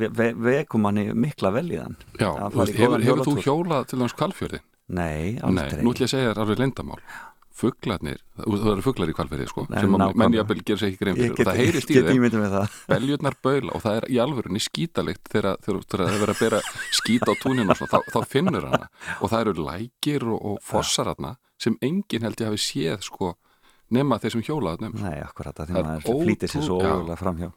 ve 0.01 0.09
ve 0.19 0.27
vekum 0.49 0.85
manni 0.85 1.07
mikla 1.13 1.53
vel 1.55 1.67
í 1.71 1.79
þann. 1.81 1.95
já, 2.19 2.31
veist, 2.55 2.75
hefur, 2.79 3.05
hefur 3.05 3.23
þú 3.29 3.37
hjólað 3.45 3.87
til 3.91 4.01
þess 4.03 4.19
kvalfjörðin? 4.19 4.65
Nei, 4.85 5.31
Nei, 5.33 5.39
aldrei. 5.41 5.81
nú 5.81 5.95
ætlum 5.95 6.03
ég 6.03 6.09
að 6.09 6.13
segja 6.13 6.33
þér 6.33 6.43
alveg 6.43 6.59
leyndamál 6.61 6.99
Fuglarnir, 7.55 8.17
það 8.35 8.65
eru 8.73 8.83
fuglar 8.83 9.09
í 9.09 9.13
kvalfjörði 9.15 9.45
sko, 9.47 9.63
Nei, 9.71 9.77
sem 9.79 9.93
að 9.95 10.01
nákvæmlega. 10.01 10.19
menn 10.19 10.33
jafnvel 10.35 10.63
gerir 10.67 10.79
sér 10.81 10.89
ekki 10.89 10.99
grein 10.99 11.15
fyrir. 11.15 11.31
Og 11.31 11.47
það 11.47 11.59
heyrist 11.61 11.93
í 11.93 12.01
þeim, 12.03 12.25
beljurnar 12.91 13.37
baula 13.47 13.71
og 13.77 13.83
það 13.85 13.99
er 14.01 14.07
í 14.11 14.17
alvörunni 14.19 14.59
skítalikt 14.65 15.31
þegar, 15.31 15.55
það 15.63 16.03
er 16.03 16.19
verið 16.19 16.33
að 16.33 16.41
bera 16.43 16.59
skít 16.99 17.23
á 17.23 17.33
túninu 17.39 17.77
þá, 17.79 17.85
þá 18.11 18.19
finnur 18.27 18.67
hana. 18.67 18.89
Og 19.21 19.31
það 19.31 19.45
eru 19.45 19.65
lækir 19.69 20.27
og, 20.27 20.41
og 20.51 20.59
fossar 20.67 21.13
hana 21.13 21.37
sem 21.55 21.77
enginn 21.79 22.27
held 22.27 22.43
ég 22.43 22.51
hafi 22.51 22.59
séð 22.59 23.07
sko, 23.07 23.31
nema 23.93 24.17
hjólaði 24.21 24.85
nefn 24.85 25.03
Nei, 25.05 25.19
akkurat, 25.23 25.59
að 25.59 25.69
því 25.69 25.75
Það 25.75 25.91
er 25.95 26.23
flýtir 26.25 26.51
sér 26.51 26.65
svo 26.65 26.79
ógulega 26.81 27.19
framhjá. 27.19 27.51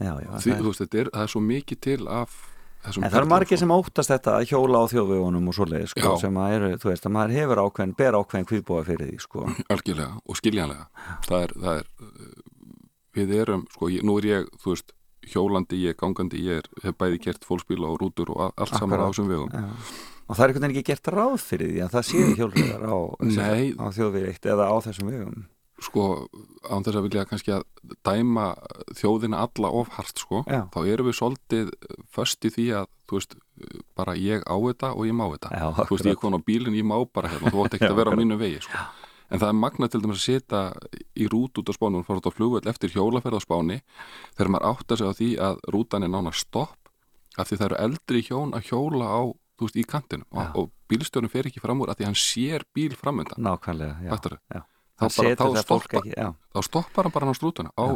Já, 0.00 0.14
já, 0.16 0.30
Því, 0.40 0.54
það 0.54 0.66
veist, 0.70 0.94
er, 0.94 1.10
það 1.12 1.22
er 1.26 1.32
svo 1.34 1.42
mikið 1.44 1.80
til 1.84 2.00
af 2.08 2.36
þessum 2.80 3.04
en 3.04 3.12
það 3.12 3.18
eru 3.20 3.28
margir 3.28 3.60
sem 3.60 3.72
óttast 3.74 4.12
þetta 4.14 4.36
að 4.38 4.46
hjóla 4.48 4.80
á 4.80 4.84
þjóðvegunum 4.88 5.50
og 5.50 5.56
svoleiðis, 5.58 5.92
sko, 5.92 6.14
sem 6.22 6.38
að 6.40 6.54
eru, 6.56 6.70
þú 6.80 6.88
veist, 6.88 7.08
að 7.08 7.14
maður 7.16 7.34
hefur 7.36 7.60
ákveðin, 7.66 7.92
ber 7.98 8.16
ákveðin 8.16 8.48
kviðbúa 8.48 8.86
fyrir 8.86 9.10
því, 9.10 9.18
sko. 9.26 9.44
algjörlega 9.74 10.22
og 10.24 10.40
skiljanlega 10.40 10.86
það 11.26 11.44
er, 11.44 11.52
það 11.66 11.82
er 11.82 11.90
uh, 12.00 12.30
við 13.18 13.34
erum, 13.42 13.66
sko, 13.74 13.90
ég, 13.92 14.06
nú 14.08 14.16
er 14.22 14.30
ég 14.30 14.48
þú 14.62 14.72
veist, 14.72 14.94
hjólandi, 15.28 15.82
ég 15.84 15.92
er 15.92 16.00
gangandi 16.00 16.40
ég 16.46 16.62
er, 16.62 16.70
hef 16.86 16.96
bæði 16.96 17.20
gert 17.26 17.44
fólksbíla 17.44 17.90
og 17.92 18.00
rútur 18.00 18.32
og 18.32 18.56
allt 18.56 18.72
saman 18.72 18.96
á 18.96 19.04
Akkurat. 19.04 19.12
þessum 19.12 19.28
vegum 19.28 19.52
Já. 19.52 19.68
Og 20.30 20.36
það 20.38 20.44
er 20.44 20.52
einhvern 20.52 20.66
veginn 20.68 20.76
ekki 20.78 20.90
gert 20.92 21.08
ráð 21.10 21.38
fyrir 21.42 21.72
því 21.74 21.80
að 21.86 21.94
það 21.96 22.04
séu 22.10 22.28
hjólriðar 22.38 22.84
á, 22.86 22.96
á 23.82 23.86
þjóðveitt 23.96 24.46
eða 24.54 24.68
á 24.70 24.76
þessum 24.86 25.10
vegum. 25.10 25.40
sko, 25.80 26.04
án 26.68 26.84
þess 26.84 26.98
að 27.00 27.04
vilja 27.08 27.22
kannski 27.24 27.52
að 27.56 27.62
dæma 28.04 28.46
þjóðina 29.00 29.38
alla 29.46 29.70
of 29.80 29.88
hart, 29.96 30.18
sko, 30.20 30.42
Já. 30.44 30.66
þá 30.74 30.78
erum 30.92 31.08
við 31.08 31.16
svolítið 31.16 31.70
föst 32.12 32.44
í 32.44 32.50
því 32.52 32.66
að, 32.82 32.90
þú 33.08 33.16
veist 33.16 33.36
bara 33.96 34.14
ég 34.20 34.44
á 34.44 34.54
þetta 34.60 34.90
og 34.92 35.06
ég 35.08 35.16
má 35.16 35.24
þetta. 35.32 35.52
Já, 35.56 35.66
þú 35.80 35.94
veist, 35.96 36.10
ég 36.12 36.20
komin 36.20 36.36
á 36.36 36.46
bílinn, 36.50 36.76
ég 36.76 36.84
má 36.84 36.98
bara 37.08 37.32
hérna 37.32 37.48
þú 37.54 37.64
átt 37.64 37.78
ekki 37.78 37.88
að 37.88 37.96
vera 38.02 38.12
á 38.12 38.18
mínu 38.20 38.36
vegi, 38.44 38.60
sko. 38.68 38.84
En 39.30 39.38
það 39.40 39.48
er 39.54 39.58
magna 39.62 39.88
til 39.88 40.02
dæmis 40.04 40.20
að 40.20 40.26
setja 40.26 40.60
í 41.16 41.26
rút 41.32 41.58
út 41.62 41.68
á 41.70 41.74
spánu 41.78 42.00
og 42.02 42.06
fara 42.10 42.20
út 42.20 42.28
á 42.28 42.36
flugvöld 42.36 42.66
eftir 42.70 42.90
hjólaferð 42.92 43.38
á 43.38 43.46
spáni 43.46 43.76
þegar 44.36 44.52
maður 44.52 44.68
áttar 44.74 44.98
sig 45.00 45.06
á 45.08 45.12
því 45.16 45.28
að 45.48 45.60
rútan 45.70 46.02
er 46.04 46.10
nána 46.10 46.32
stopp 46.34 46.90
af 47.38 47.46
því 47.46 47.56
það 47.60 47.66
eru 47.70 47.78
eldri 47.86 48.22
hjón 48.26 48.52
að 48.58 48.66
hjóla 48.72 49.06
á 49.06 49.20
þú 49.60 49.68
veist, 49.68 49.76
í 49.76 49.84
kantinu 49.86 50.24
Já. 50.24 50.40
og, 50.40 50.56
og 50.56 50.70
bílstjórnum 50.90 51.30
fer 51.30 51.46
ekki 51.50 51.60
fram 51.62 51.80
úr 51.84 51.92
af 51.92 51.98
því 52.00 52.08
hann 52.08 52.18
sér 52.18 52.64
bíl 52.74 52.96
framöndan 52.96 53.38
Nákvæmlega, 53.44 53.96
já. 54.02 54.10
Já. 54.56 54.62
Þá 55.00 55.04
Það 55.06 55.16
bara- 55.16 55.36
þá 55.36 55.44
það 55.44 55.64
stoppa- 55.64 56.00
ekki, 56.00 56.14
þá 56.54 56.60
stoppar 56.66 57.04
hann 57.06 57.12
bara 57.14 57.24
hann 57.26 57.34
á 57.34 57.38
strútuna 57.38 57.70
á, 57.76 57.86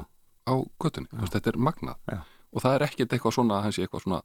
á 0.49 0.55
göttunni, 0.81 1.09
veist, 1.13 1.33
þetta 1.35 1.49
er 1.53 1.59
magnað. 1.59 1.97
Og 2.55 2.63
það 2.63 2.75
er 2.79 2.85
ekkert 2.87 3.13
eitthvað 3.17 3.35
svona 3.35 3.59
að 3.59 3.63
hann 3.67 3.73
sé 3.75 3.83
eitthvað 3.85 4.05
svona 4.07 4.21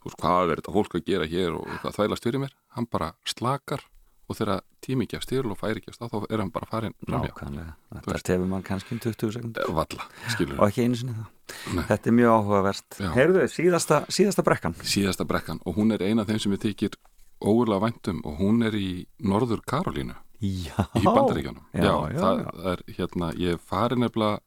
þú 0.00 0.06
veist, 0.08 0.18
hvað 0.22 0.50
er 0.50 0.56
þetta 0.62 0.72
fólk 0.74 0.94
að 0.96 1.04
gera 1.06 1.26
hér 1.26 1.52
og 1.58 1.66
eitthvað 1.70 1.94
þvælast 1.98 2.24
fyrir 2.26 2.40
mér, 2.42 2.52
hann 2.74 2.86
bara 2.90 3.12
slakar 3.26 3.82
og 4.28 4.34
þegar 4.36 4.60
tími 4.82 5.06
gefst 5.06 5.28
til 5.30 5.44
og 5.46 5.58
færi 5.58 5.82
gefst 5.84 6.02
á, 6.02 6.06
þá 6.10 6.26
er 6.30 6.38
hann 6.42 6.50
bara 6.50 6.66
farin 6.66 6.94
Nákvæmlega. 7.06 7.74
Þetta 7.94 8.22
tefur 8.26 8.46
mann 8.50 8.62
kannski 8.66 8.92
um 8.96 8.98
20 8.98 9.30
sekund 9.36 9.58
Eh, 9.58 9.70
valla, 9.70 10.02
skilur 10.34 10.58
og 10.58 10.66
ekki 10.70 10.82
einu 10.82 10.96
sinni 10.98 11.14
það. 11.14 11.26
Nei. 11.74 11.84
Þetta 11.88 12.10
er 12.10 12.16
mjög 12.18 12.32
áhugavert. 12.40 12.86
Já. 12.98 13.10
Heyrðu, 13.14 13.44
síðasta, 13.52 14.00
síðasta 14.10 14.42
brekkan. 14.46 14.74
síðasta 14.82 15.26
brekkan 15.28 15.60
og 15.64 15.76
hún 15.78 15.94
er 15.94 16.02
eina 16.02 16.24
af 16.24 16.30
þeim 16.30 16.40
sem 16.42 16.54
við 16.56 16.64
þykir 16.70 16.96
óurlega 17.44 17.84
væntum 17.86 18.22
og 18.26 18.38
hún 18.40 18.64
er 18.66 18.74
í 18.78 19.06
Norður 19.22 19.62
Karolínu 19.68 20.16
Já. 20.40 20.76
í 20.96 21.04
Bandaríkjunum 21.04 21.62
Já, 21.72 21.82
já, 21.84 22.18
það, 22.20 22.40
já. 22.42 22.50
það 22.50 22.70
er 22.72 22.82
hérna, 22.98 23.30
ég 23.40 23.60
farin 23.64 24.02
nefnilega 24.04 24.40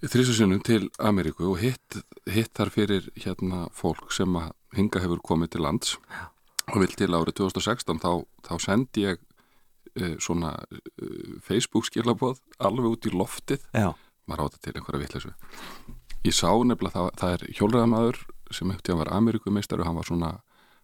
þrísusunum 0.00 0.62
til 0.64 0.88
Ameríku 0.98 1.50
og 1.52 1.58
hitt, 1.60 1.98
hitt 2.30 2.52
þar 2.56 2.70
fyrir 2.72 3.08
hérna 3.20 3.66
fólk 3.76 4.14
sem 4.16 4.32
að 4.38 4.52
hinga 4.78 5.02
hefur 5.02 5.20
komið 5.26 5.52
til 5.56 5.64
lands 5.66 5.96
og 6.70 6.78
vil 6.80 6.94
til 6.96 7.10
árið 7.12 7.36
2016 7.42 8.00
þá, 8.00 8.12
þá 8.46 8.52
sendi 8.62 9.04
ég 9.08 9.18
uh, 9.20 10.14
svona 10.22 10.54
uh, 10.56 11.34
Facebook 11.44 11.88
skilabóð 11.90 12.40
alveg 12.62 12.94
út 12.94 13.10
í 13.10 13.14
loftið 13.14 13.66
Já, 13.74 13.90
maður 14.30 14.46
átta 14.48 14.60
til 14.64 14.74
einhverja 14.76 15.02
vitleysu. 15.04 15.32
Ég 16.26 16.36
sá 16.36 16.50
nefnilega 16.52 16.94
það, 16.96 17.10
það 17.20 17.34
er 17.34 17.44
hjólræðamaður 17.58 18.20
sem 18.54 18.70
eftir 18.74 18.94
hann 18.94 19.02
var 19.02 19.12
Ameríkumeistar 19.16 19.80
og 19.80 19.88
hann 19.88 19.98
var 19.98 20.08
svona, 20.08 20.30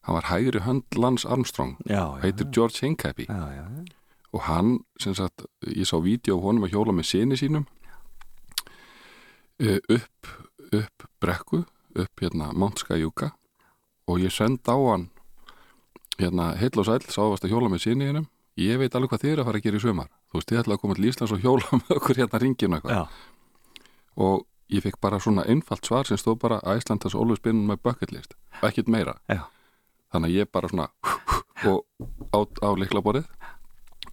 hann 0.07 0.17
var 0.17 0.29
hægri 0.31 0.63
hönd 0.65 0.99
Lance 0.99 1.29
Armstrong, 1.29 1.77
já, 1.85 1.99
já, 1.99 2.21
heitir 2.23 2.51
George 2.55 2.83
Hincapie 2.83 3.27
já, 3.27 3.43
já, 3.57 3.65
já. 3.65 3.85
og 4.33 4.45
hann, 4.47 4.79
sem 5.03 5.15
sagt, 5.15 5.47
ég 5.67 5.89
sá 5.89 5.99
vídeo 6.03 6.39
á 6.39 6.45
honum 6.45 6.67
að 6.69 6.77
hjóla 6.77 6.95
með 6.95 7.11
sinni 7.11 7.39
sínum 7.41 7.67
eh, 9.59 9.81
upp 9.89 10.31
upp 10.75 11.07
brekku 11.23 11.65
upp 11.97 12.23
hérna 12.23 12.53
Mount 12.53 12.81
Skyjuka 12.83 13.33
og 14.07 14.23
ég 14.23 14.33
send 14.35 14.63
á 14.67 14.77
hann 14.77 15.11
hérna 16.21 16.55
heil 16.57 16.73
og 16.79 16.87
sæl, 16.89 17.03
sáðast 17.03 17.45
að 17.45 17.55
hjóla 17.55 17.71
með 17.73 17.87
sinni 17.89 18.09
hennum 18.09 18.31
ég 18.57 18.81
veit 18.81 18.95
alveg 18.97 19.13
hvað 19.13 19.25
þið 19.25 19.33
er 19.33 19.41
að 19.43 19.49
fara 19.49 19.61
að 19.61 19.67
gera 19.67 19.79
í 19.79 19.85
sumar. 19.85 20.13
Þú 20.31 20.39
veist, 20.39 20.51
þið 20.51 20.61
ætla 20.63 20.77
að 20.77 20.83
koma 20.83 20.97
til 20.97 21.09
Íslands 21.11 21.35
og 21.37 21.43
hjóla 21.45 21.79
með 21.81 21.91
okkur 21.99 22.21
hérna 22.21 22.41
ringinu 22.41 22.79
eitthvað. 22.79 23.19
Og 24.17 24.47
ég 24.73 24.83
fekk 24.83 25.01
bara 25.01 25.21
svona 25.23 25.45
einfalt 25.47 25.87
svar 25.87 26.09
sem 26.09 26.19
stóð 26.19 26.41
bara 26.43 26.63
Iceland 26.65 27.05
has 27.05 27.15
always 27.15 27.41
been 27.41 27.67
my 27.67 27.77
bucket 27.77 28.13
list. 28.13 28.35
Ekkert 28.63 28.89
meira. 28.89 29.21
Já. 29.29 29.47
þannig 30.13 30.33
að 30.33 30.39
ég 30.41 30.53
bara 30.53 30.71
svona 30.71 30.89
og 31.67 31.85
át 32.37 32.61
á 32.63 32.69
leiklaborið 32.77 33.27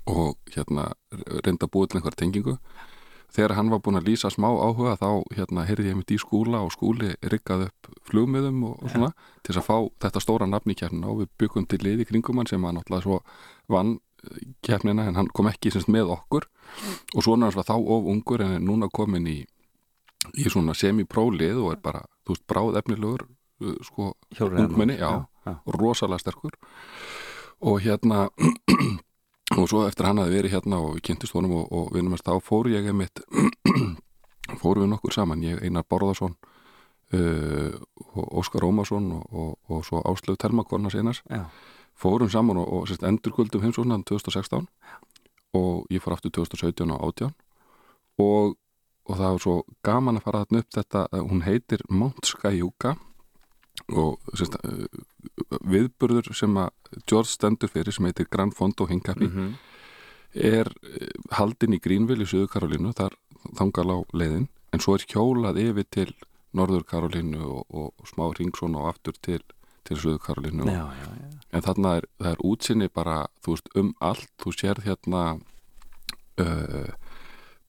og 0.09 0.39
hérna 0.55 0.91
reynda 1.45 1.67
að 1.67 1.73
búið 1.73 1.91
til 1.91 1.99
einhver 1.99 2.17
tengingu. 2.19 2.55
Þegar 3.33 3.55
hann 3.57 3.71
var 3.71 3.81
búin 3.81 3.97
að 3.97 4.11
lýsa 4.11 4.29
smá 4.29 4.45
áhuga 4.51 4.93
þá 4.99 5.23
hérna 5.33 5.65
heyrði 5.65 5.89
ég 5.89 5.97
mitt 5.97 6.11
í 6.13 6.19
skúla 6.21 6.61
og 6.61 6.73
skúli 6.75 7.15
riggað 7.31 7.67
upp 7.69 7.93
flugmiðum 8.09 8.59
og, 8.67 8.75
og 8.83 8.93
svona 8.93 9.09
til 9.41 9.53
þess 9.53 9.61
að 9.63 9.69
fá 9.69 9.77
þetta 10.05 10.21
stóra 10.21 10.49
nafn 10.49 10.73
í 10.73 10.77
kefnina 10.77 11.09
og 11.09 11.23
við 11.23 11.31
byggum 11.41 11.65
til 11.69 11.79
liði 11.81 12.05
kringum 12.09 12.41
hann 12.41 12.51
sem 12.51 12.67
hann 12.67 12.77
náttúrulega 12.77 13.07
svo 13.07 13.21
vann 13.73 13.95
eh, 14.27 14.43
keppnina 14.61 15.07
en 15.09 15.17
hann 15.17 15.31
kom 15.33 15.49
ekki 15.49 15.73
semst 15.73 15.89
með 15.89 16.13
okkur. 16.13 16.45
Og 17.15 17.25
svona 17.25 17.49
hans 17.49 17.57
var 17.57 17.65
þá 17.71 17.79
of 17.79 18.11
ungur 18.13 18.43
en 18.45 18.59
er 18.59 18.61
núna 18.61 18.91
komin 18.93 19.25
í, 19.25 19.39
í 20.37 20.49
svona 20.49 20.73
semi-prólið 20.77 21.59
og 21.63 21.71
er 21.75 21.81
bara, 21.83 22.03
þú 22.25 22.35
veist, 22.35 22.45
bráð 22.47 22.77
efnilegur 22.81 23.25
uh, 23.27 23.75
sko, 23.83 24.13
ungmenni, 24.39 24.97
já, 24.99 25.09
Já, 25.09 25.51
já. 25.51 25.55
rosalega 25.79 26.19
sterkur. 26.23 26.55
Og 27.63 27.81
hérna 27.81 28.29
og 29.57 29.67
svo 29.69 29.83
eftir 29.87 30.07
hann 30.07 30.17
hafi 30.21 30.33
verið 30.33 30.55
hérna 30.57 30.79
og 30.81 30.95
við 30.97 31.03
kynntist 31.09 31.35
honum 31.35 31.57
og, 31.61 31.67
og 31.71 31.91
vinnum 31.93 32.15
að 32.15 32.23
þá 32.25 32.33
fór 32.43 32.69
ég 32.71 32.87
einmitt 32.89 33.21
fórum 34.61 34.83
við 34.85 34.91
nokkur 34.95 35.13
saman, 35.13 35.43
ég 35.45 35.61
Einar 35.63 35.85
Borðarsson 35.89 36.33
uh, 37.13 37.75
Óskar 38.39 38.65
Ómarsson 38.67 39.11
og, 39.19 39.23
og, 39.31 39.53
og 39.69 39.85
svo 39.85 40.01
Áslöf 40.09 40.37
Telmakonna 40.41 40.89
seinars 40.89 41.21
Já. 41.29 41.45
fórum 41.95 42.29
saman 42.31 42.57
og, 42.57 42.67
og 42.73 42.87
sérst, 42.89 43.03
endurkuldum 43.07 43.61
heimsóknan 43.63 44.03
2016 44.09 44.67
og 45.53 45.85
ég 45.93 46.01
fór 46.01 46.15
aftur 46.17 46.33
2017 46.33 46.89
og 46.91 47.07
18 47.13 47.31
og, 48.23 48.55
og 49.09 49.17
það 49.19 49.31
var 49.33 49.41
svo 49.43 49.55
gaman 49.83 50.17
að 50.19 50.23
fara 50.27 50.43
þarna 50.45 50.59
upp 50.63 50.69
þetta, 50.77 51.01
eh, 51.13 51.19
hún 51.31 51.41
heitir 51.43 51.81
Mount 51.89 52.25
Skyjuka 52.29 52.95
og 53.89 54.19
sérst, 54.37 54.55
uh, 54.63 54.85
viðburður 55.67 56.29
sem 56.37 56.53
að 56.61 56.69
George 57.09 57.31
stendur 57.33 57.69
fyrir 57.73 57.91
sem 57.95 58.05
heitir 58.05 58.27
Grand 58.31 58.53
Fondo 58.53 58.85
Hinkapi 58.87 59.27
Mhm. 59.27 59.53
er 60.35 60.67
eh, 60.83 61.09
haldin 61.31 61.73
í 61.73 61.81
Greenville 61.81 62.23
í 62.23 62.27
Suður 62.29 62.47
Karolínu, 62.53 62.93
þar 62.93 63.13
þangal 63.57 63.89
á 63.91 63.97
leiðin, 64.13 64.47
en 64.71 64.79
svo 64.79 64.95
er 64.95 65.05
hjólað 65.05 65.57
yfir 65.61 65.85
til 65.91 66.13
Norður 66.53 66.83
Karolínu 66.85 67.41
og, 67.43 67.65
og, 67.73 67.93
smá 68.05 68.31
ringsón 68.33 68.75
og 68.77 68.87
aftur 68.93 69.13
til, 69.21 69.41
til 69.83 69.97
Suður 69.97 70.19
Karolínu 70.19 70.65
Já, 70.65 70.85
já, 70.93 71.09
já. 71.17 71.39
en 71.51 71.61
þarna 71.61 71.97
er, 71.97 72.05
er 72.23 72.35
útsinni 72.45 72.89
bara, 72.93 73.27
þú 73.43 73.55
veist, 73.57 73.69
um 73.75 73.93
allt 74.01 74.29
þú 74.41 74.53
sérð 74.53 74.83
hérna 74.85 75.23
uh, 76.39 76.89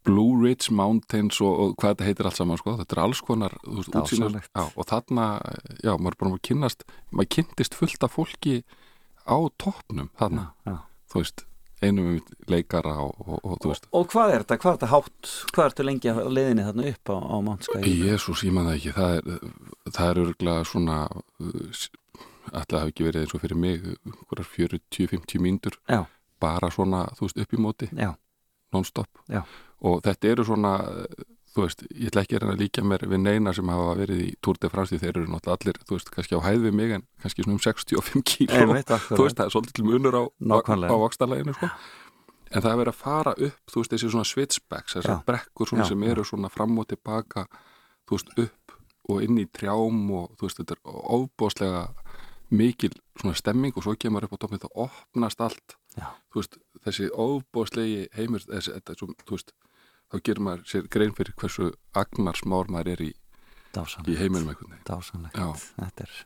Blue 0.05 0.36
Ridge 0.40 0.74
Mountains 0.74 1.40
og, 1.40 1.55
og 1.55 1.72
hvað 1.80 1.94
þetta 1.94 2.09
heitir 2.09 2.28
allt 2.28 2.40
saman 2.40 2.61
sko. 2.61 2.76
þetta 2.80 2.96
er 2.96 3.02
alls 3.05 3.22
konar 3.24 3.57
já, 3.64 4.64
og 4.64 4.86
þarna, 4.90 5.26
já, 5.80 5.94
maður 5.96 6.12
er 6.12 6.20
bara 6.20 6.34
að 6.34 6.44
kynnast 6.50 6.84
maður 7.11 7.32
kynntist 7.38 7.78
fullt 7.78 8.07
af 8.07 8.14
fólki 8.16 8.61
á 9.24 9.36
toppnum 9.61 10.12
þarna 10.20 10.50
já. 10.68 10.76
þú 11.12 11.22
veist, 11.22 11.46
einum 11.84 12.11
um 12.14 12.38
leikara 12.52 12.94
og, 13.05 13.16
og, 13.40 13.57
þú 13.62 13.72
veist 13.72 13.88
Og 13.92 14.07
hvað 14.12 14.34
er 14.34 14.44
þetta? 14.44 14.61
Hvað 14.62 14.72
er 14.72 14.78
þetta 14.78 14.92
hátt? 14.92 15.32
Hvað 15.57 15.70
ertu 15.70 15.86
lengi 15.88 16.12
á 16.12 16.16
leiðinni 16.28 16.68
þarna 16.68 16.88
upp 16.92 17.12
á, 17.12 17.16
á 17.24 17.36
Mánskæði? 17.48 17.94
Jésús, 18.05 18.44
ég 18.46 18.57
man 18.57 18.68
það 18.70 18.78
ekki 18.78 18.94
það 18.98 19.18
er, 19.18 19.52
það 19.90 20.11
er 20.11 20.22
örgulega 20.24 20.68
svona 20.68 20.98
alltaf 22.52 22.82
hafi 22.82 22.92
ekki 22.92 23.07
verið 23.09 23.24
eins 23.24 23.34
og 23.36 23.42
fyrir 23.44 23.59
mig 23.59 23.88
einhverjar 24.05 24.50
40-50 24.52 25.40
mínútur 25.42 25.78
Já, 25.88 26.05
bara 26.42 26.70
svona, 26.72 27.07
þú 27.16 27.28
veist, 27.28 27.40
upp 27.40 27.57
í 27.57 27.61
móti 27.61 27.88
já, 27.90 28.11
non-stop. 28.75 29.25
Og 29.85 30.03
þetta 30.05 30.31
eru 30.33 30.45
svona 30.49 30.75
þú 31.55 31.64
veist, 31.64 31.85
ég 31.95 32.11
ætla 32.11 32.25
ekki 32.25 32.37
að 32.37 32.43
reyna 32.43 32.55
að 32.57 32.62
líka 32.64 32.83
mér 32.85 33.05
við 33.07 33.20
neina 33.22 33.53
sem 33.55 33.68
hafa 33.70 33.93
verið 34.01 34.22
í 34.25 34.31
Tour 34.43 34.59
de 34.61 34.70
France 34.72 34.91
því 34.91 35.01
þeir 35.03 35.11
eru 35.12 35.27
náttúrulega 35.31 35.59
allir, 35.61 35.77
þú 35.87 35.99
veist, 35.99 36.11
kannski 36.14 36.39
á 36.39 36.41
hæð 36.43 36.64
við 36.64 36.75
mig 36.81 36.95
en 36.97 37.05
kannski 37.22 37.45
svona 37.45 37.55
um 37.55 37.61
65 37.62 38.25
kíló. 38.31 38.57
Einmitt, 38.64 38.91
þú 38.91 39.20
veist, 39.20 39.39
það 39.39 39.45
er 39.45 39.55
svolítið 39.55 39.77
til 39.79 39.87
munur 39.87 40.18
á, 40.18 40.22
á 40.91 40.97
vakstarleginu 41.05 41.55
sko. 41.55 41.70
en 42.51 42.62
það 42.64 42.70
er 42.72 42.81
verið 42.83 42.93
að 42.93 42.99
fara 43.05 43.37
upp, 43.39 43.62
þú 43.70 43.83
veist, 43.83 43.95
þessi 43.95 44.11
svona 44.11 44.31
switchbacks, 44.31 44.97
þessar 44.99 45.22
brekkur 45.29 45.70
svona 45.70 45.87
Já, 45.87 45.93
sem 45.93 46.05
eru 46.11 46.27
svona 46.27 46.51
fram 46.51 46.75
og 46.83 46.91
tilbaka 46.91 47.47
þú 48.09 48.18
veist, 48.18 48.35
upp 48.45 48.77
og 49.14 49.22
inn 49.22 49.39
í 49.39 49.47
trjám 49.53 50.05
og 50.16 50.35
þú 50.35 50.49
veist, 50.49 50.61
þetta 50.62 50.77
er 50.79 51.01
ofbóðslega 51.18 51.87
mikil 52.55 52.93
svona 53.18 53.39
stemming 53.39 53.75
og 53.77 53.87
svo 53.87 53.95
kemur 53.99 54.27
upp 54.27 54.37
á 54.37 54.43
toppin 54.43 54.62
það 54.62 54.79
opnast 54.87 55.43
allt 55.43 55.79
veist, 56.34 56.59
þessi 56.84 57.11
ofbóðslegi 57.11 58.09
heimur, 58.16 58.42
þessi, 58.49 58.74
þetta, 58.78 58.97
svo, 58.99 59.11
veist 59.30 59.55
þá 60.12 60.20
gerir 60.28 60.45
maður 60.47 60.64
sér 60.70 60.88
grein 60.92 61.14
fyrir 61.16 61.36
hversu 61.40 61.72
agnar 61.97 62.38
smár 62.38 62.70
maður 62.72 62.95
er 62.95 63.05
í, 63.09 63.11
í 63.11 64.16
veginn 64.18 64.53
Dásanlegt. 64.86 65.38
Þetta 65.80 66.07
er, 66.07 66.16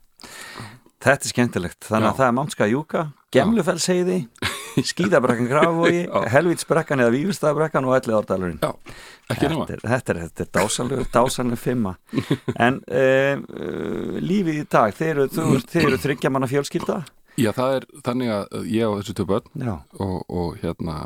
þetta 1.04 1.18
er 1.18 1.32
skemmtilegt. 1.32 1.80
Þannig 1.86 2.10
að 2.10 2.14
Já. 2.14 2.18
það 2.20 2.28
er 2.28 2.38
Mánskæði 2.38 2.74
Júka, 2.74 3.04
Gemlufellsheiði, 3.34 4.18
Skíðabrekkan 4.90 5.48
Grafvogi, 5.50 6.02
Já. 6.04 6.18
Helvítsbrekkan 6.34 7.04
eða 7.04 7.14
Vífustafbrekkan 7.14 7.88
og 7.88 7.96
Elli 7.98 8.16
Árdalurinn. 8.18 8.60
Já, 8.62 8.96
ekki 9.32 9.50
nema 9.52 9.68
Þetta 9.68 9.92
þetta 9.94 10.14
er, 10.14 10.20
er 10.28 10.50
dásanlega, 10.58 11.06
dásanlega 11.12 11.60
fimma 11.60 11.94
En 12.56 12.78
uh, 12.86 13.42
lífið 14.22 14.62
í 14.62 14.66
dag 14.70 14.94
Þeir 14.96 15.24
eru, 15.26 15.58
eru 15.82 16.00
þryggja 16.00 16.32
manna 16.32 16.48
fjölskylda 16.50 17.02
Já, 17.39 17.53
það 17.55 17.76
er 17.78 17.86
þannig 18.07 18.32
að 18.34 18.66
ég 18.74 18.89
á 18.89 18.97
þessu 18.99 19.14
tvö 19.18 19.26
börn 19.32 19.68
og, 20.03 20.16
og 20.28 20.57
hérna 20.62 20.97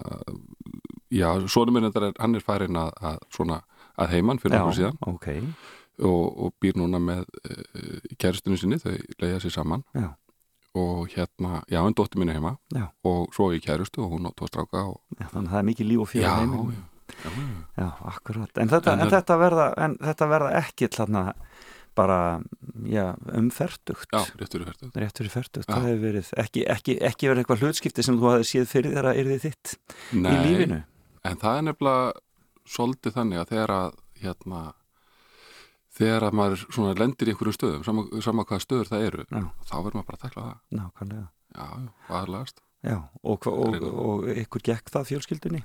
já, 1.13 1.29
sonum 1.53 1.77
minn 1.77 1.89
þetta 1.91 2.07
er, 2.09 2.17
hann 2.23 2.35
er 2.39 2.45
farin 2.47 2.79
að, 2.81 2.91
að 3.05 3.19
svona 3.37 3.61
að 4.01 4.15
heiman 4.17 4.41
fyrir 4.41 4.57
okkur 4.63 4.79
síðan. 4.79 4.99
ok. 5.13 5.29
Og, 6.03 6.25
og 6.47 6.55
býr 6.63 6.79
núna 6.81 6.99
með 6.99 7.27
uh, 7.45 7.99
kæristinu 8.19 8.57
sinni, 8.59 8.79
þau 8.81 8.95
leiða 9.21 9.43
sér 9.45 9.53
saman. 9.55 9.83
Já, 9.93 10.09
og 10.81 11.13
hérna, 11.13 11.61
já, 11.69 11.83
en 11.85 11.95
dóttir 11.99 12.19
mín 12.23 12.33
er 12.33 12.39
heima. 12.41 12.55
Já, 12.73 12.87
og 13.05 13.29
svo 13.37 13.51
er 13.51 13.59
ég 13.59 13.67
kærustu 13.67 14.01
og 14.07 14.15
hún 14.15 14.25
á 14.25 14.33
tvo 14.33 14.49
stráka 14.49 14.87
og 14.89 15.03
þannig 15.21 15.37
að 15.45 15.53
það 15.53 15.61
er 15.61 15.69
mikið 15.69 15.91
líf 15.91 16.05
og 16.07 16.11
fjör 16.15 16.25
já, 16.25 16.33
heiminn. 16.41 16.81
já, 17.77 17.89
akkurat. 18.09 18.57
En 18.57 18.73
þetta, 18.73 18.95
En 18.97 19.05
en 19.05 19.13
þetta, 19.13 19.37
verða, 19.45 19.67
en 19.85 19.99
þetta 20.01 20.31
verða 20.33 20.55
ekki 20.63 20.89
þarna 20.97 21.25
bara 21.99 22.19
já, 22.89 23.13
um 23.37 23.49
fertugt 23.53 24.09
já, 24.13 24.23
réttur 24.41 24.65
í 24.65 24.69
færtu 24.69 24.91
rétt 24.97 25.19
fyrir 25.21 25.33
fertugt, 25.33 25.67
Já. 25.69 25.75
það 25.75 25.89
hefur 25.89 26.03
verið 26.07 26.31
ekki, 26.43 26.65
ekki, 26.75 26.97
ekki 27.11 27.31
verið 27.31 27.43
eitthvað 27.43 27.65
hlutskipti 27.67 28.05
sem 28.07 28.21
þú 28.21 28.31
hafði 28.31 28.49
séð 28.49 28.69
fyrir 28.71 28.97
þeirra 28.97 29.15
yrði 29.21 29.39
þitt 29.47 29.75
í 30.17 30.37
lífinu 30.47 30.81
en 31.29 31.43
það 31.43 31.59
er 31.59 31.67
nefnilega 31.69 32.73
svolítið 32.77 33.17
þannig 33.19 33.43
að 33.43 33.53
þegar 33.53 33.75
að 33.77 34.01
hérna 34.23 34.63
þegar 35.93 36.29
að 36.29 36.37
maður 36.41 36.67
svona 36.69 36.97
lendir 36.97 37.29
í 37.29 37.35
einhverjum 37.35 37.59
stöðum 37.59 37.87
sama, 37.87 38.07
sama 38.25 38.47
hvaða 38.49 38.65
stöður 38.67 38.93
það 38.93 39.07
eru 39.11 39.27
Já. 39.29 39.45
þá 39.69 39.77
verður 39.79 39.99
maður 40.01 40.11
bara 40.11 40.19
að 40.21 40.27
tekla 40.27 40.49
það 40.49 40.81
Nákvæmlega 40.81 41.27
já, 41.27 41.67
já, 41.69 41.89
og 42.09 42.21
aðlagast 42.23 42.63
Já, 42.83 42.97
og, 43.23 43.47
og, 43.47 43.77
og 43.87 44.25
ykkur 44.27 44.63
gekk 44.67 44.91
það 44.91 45.05
fjölskyldunni? 45.13 45.61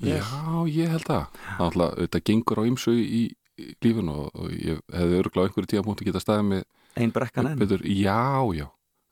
Vel. 0.00 0.14
Já, 0.16 0.24
ég 0.72 0.92
held 0.92 1.04
það. 1.04 1.40
Það 1.58 1.82
er 1.84 1.98
þetta 2.00 2.20
gengur 2.30 2.60
á 2.60 2.68
ymsu 2.68 2.94
í, 2.96 3.20
í 3.60 3.68
lífinu 3.84 4.14
og, 4.24 4.30
og 4.36 4.52
ég 4.52 4.80
hefði 4.92 5.20
örgulega 5.20 5.44
á 5.44 5.46
einhverju 5.48 5.70
tíðapunkti 5.72 6.08
geta 6.08 6.22
staðið 6.22 6.48
með 6.50 6.64
Ein 6.96 7.12
brekkan 7.12 7.50
enn? 7.50 7.60
betur, 7.60 7.84
já, 7.84 8.20
já. 8.56 8.66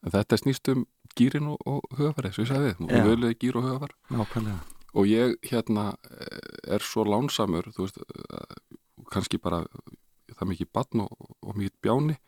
En 0.05 0.13
þetta 0.13 0.39
snýst 0.41 0.71
um 0.73 0.87
gýrin 1.17 1.51
og, 1.53 1.61
og 1.69 1.85
hugafari, 1.97 2.33
svo 2.35 2.45
ég 2.45 2.51
sagði 2.53 2.73
þið, 2.75 2.87
og 2.89 3.09
völuði 3.09 3.39
gýr 3.41 3.59
og 3.61 3.69
hugafar. 3.69 3.95
Nákvæmlega. 4.13 4.59
Og 4.95 5.11
ég 5.11 5.37
hérna 5.51 5.87
er 6.71 6.85
svo 6.85 7.05
lánsamur, 7.09 7.71
þú 7.75 7.87
veist, 7.87 8.01
eh, 8.05 8.75
kannski 9.11 9.41
bara 9.43 9.65
það 10.35 10.51
mikið 10.53 10.71
batn 10.75 11.05
og, 11.05 11.31
og 11.43 11.57
mikið 11.59 11.75
bjáni 11.85 12.19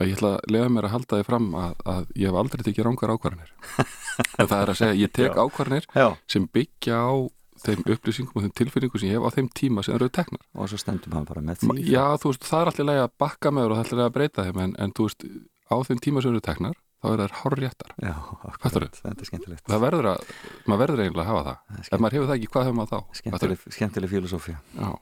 að 0.00 0.08
ég 0.08 0.16
ætla 0.16 0.32
að 0.38 0.52
lega 0.54 0.70
mér 0.72 0.88
að 0.88 0.94
halda 0.96 1.18
þið 1.20 1.28
fram 1.28 1.48
að, 1.58 1.74
að 1.92 2.08
ég 2.18 2.30
hef 2.30 2.38
aldrei 2.40 2.64
tekið 2.66 2.86
rángar 2.88 3.12
ákvarðanir. 3.14 3.52
en 4.40 4.48
það 4.50 4.58
er 4.58 4.72
að 4.72 4.78
segja, 4.80 4.98
ég 4.98 5.12
tek 5.14 5.38
ákvarðanir 5.38 5.88
sem 6.32 6.48
byggja 6.56 6.98
á 6.98 7.12
þeim 7.66 7.82
upplýsingum 7.94 8.36
og 8.38 8.44
þeim 8.46 8.54
tilfinningum 8.60 9.02
sem 9.02 9.10
ég 9.12 9.18
hef 9.18 9.26
á 9.26 9.30
þeim 9.36 9.48
tíma 9.58 9.84
sem 9.86 9.94
eru 9.96 10.08
teknar. 10.08 10.42
og 10.54 10.68
svo 10.70 10.78
stendum 10.80 11.16
hann 11.16 11.26
bara 11.28 11.40
með 11.42 11.62
því. 11.64 11.84
Já, 11.90 12.04
þú 12.22 12.32
veist, 12.32 12.46
það 12.48 12.60
er 12.62 12.70
alltaf 12.72 12.88
leið 12.88 13.02
að 13.02 13.12
bakka 13.24 13.52
með 13.52 13.66
þér 13.66 13.72
og 13.72 13.76
það 13.76 13.82
er 13.82 13.84
alltaf 13.86 13.98
leið 14.00 14.08
að 14.08 14.16
breyta 14.16 14.46
þeim 14.48 14.62
en, 14.66 14.74
en 14.78 14.92
þú 14.96 15.08
veist, 15.08 15.26
á 15.72 15.76
þeim 15.88 16.02
tíma 16.06 16.22
sem 16.22 16.32
eru 16.34 16.42
teknar 16.48 16.76
þá 17.02 17.06
er 17.12 17.20
það 17.22 17.36
hár 17.40 17.54
réttar 17.58 17.94
Já, 17.98 18.14
akkurat, 18.52 18.98
þetta 19.02 19.24
er 19.24 19.28
skemmtilegt. 19.30 19.64
Það 19.66 19.80
verður 19.82 20.08
að, 20.12 20.26
maður 20.70 20.82
verður 20.84 21.02
eiginlega 21.02 21.22
að 21.24 21.30
hafa 21.32 21.44
það. 21.48 21.78
Er 21.82 21.96
ef 21.96 22.02
maður 22.04 22.16
hefur 22.18 22.28
það 22.30 22.36
ekki, 22.38 22.50
hvað 22.52 22.66
hefur 22.68 22.76
maður 22.78 22.92
þá? 22.92 23.16
Skemmtileg, 23.18 23.64
skemmtileg 23.78 24.12
filosófía. 24.12 24.60
Já, 24.78 24.92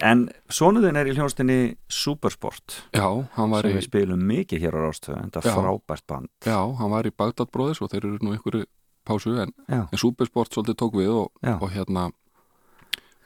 En 0.00 0.22
sonuðin 0.48 0.96
er 0.96 1.10
í 1.10 1.12
hljónstinni 1.12 1.56
Supersport 1.92 2.78
já, 2.96 3.04
hann 3.36 3.50
var 3.52 3.66
sem 3.66 3.74
í 3.74 3.76
við 3.76 3.84
spilum 3.84 4.22
mikið 4.30 4.62
hér 4.64 4.76
á 4.76 4.80
Rástöðu 4.86 5.18
það 5.34 5.44
Já. 5.44 5.50
er 5.50 5.58
frábært 5.58 6.06
band. 6.08 6.30
Já, 6.48 6.56
hann 6.78 6.92
var 6.94 7.04
í 7.08 7.12
Bagdad 7.12 7.50
Brothers 7.52 7.82
og 7.84 7.90
þeir 7.92 8.06
eru 8.08 8.20
nú 8.24 8.32
einhverju 8.32 8.64
pásu 9.06 9.36
en, 9.42 9.52
en 9.68 9.98
Supersport 10.00 10.52
svolítið 10.54 10.78
tók 10.82 10.96
við 11.00 11.12
og, 11.14 11.30
og 11.56 11.68
hérna 11.74 12.08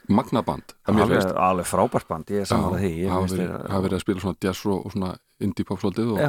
Magnaband, 0.05 0.75
að 0.85 0.99
alveg, 1.01 1.31
alveg 1.33 1.65
frábært 1.65 2.05
band, 2.09 2.29
ég 2.29 2.43
er 2.43 2.49
samanlega 2.49 2.83
því 2.83 2.91
ég 3.01 3.09
hafa 3.09 3.23
finnst 3.23 3.39
verið, 3.39 3.95
að 3.97 4.03
spila 4.03 4.21
svona 4.21 4.37
jazz 4.45 4.59
og, 4.69 4.83
og 4.85 4.93
svona 4.93 5.09
indie 5.41 5.65
pop 5.65 5.81
svolítið 5.81 6.11
og, 6.13 6.19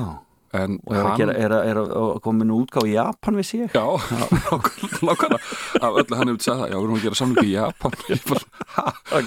en 0.57 0.79
og 0.87 0.95
er 0.97 1.03
að, 1.11 1.19
gera, 1.21 1.35
er, 1.37 1.53
að, 1.53 1.67
er 1.69 1.81
að, 1.83 1.91
að 2.01 2.21
koma 2.25 2.47
nú 2.49 2.57
útgáð 2.63 2.89
í 2.89 2.95
Japan 2.95 3.37
við 3.37 3.49
sig 3.51 3.75
Já, 3.77 3.85
nákvæmlega 5.05 5.41
af 5.83 5.99
öllu 6.01 6.17
hann 6.23 6.33
hefur 6.33 6.47
sagt 6.47 6.63
það, 6.63 6.71
já, 6.71 6.77
við 6.79 6.85
erum 6.87 6.97
að 6.97 7.05
gera 7.05 7.21
samlingu 7.21 7.45
í 7.45 7.53
Japan. 7.53 7.93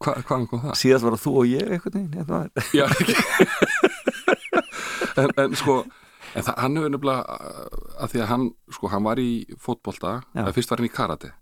Hvað 0.00 0.22
hva, 0.24 0.38
kom 0.48 0.62
það? 0.64 0.74
Síðast 0.80 1.04
var 1.04 1.12
það 1.18 1.24
þú 1.26 1.32
og 1.36 1.44
ég 1.50 1.66
þetta 1.84 2.24
var- 2.32 2.52
Já, 2.72 2.84
ekki. 2.88 3.14
En, 5.20 5.28
en 5.42 5.56
sko 5.58 5.82
en 6.34 6.46
það, 6.46 6.54
hann 6.62 6.78
hefur 6.78 6.94
nefnilega 6.94 7.38
að 8.04 8.12
því 8.12 8.22
að 8.22 8.30
hann, 8.32 8.46
sko, 8.76 8.92
hann 8.92 9.06
var 9.06 9.22
í 9.22 9.30
fótbolta 9.60 10.14
eða 10.34 10.54
fyrst 10.56 10.72
var 10.72 10.82
hann 10.82 10.90
í 10.90 10.94
karate. 10.94 11.32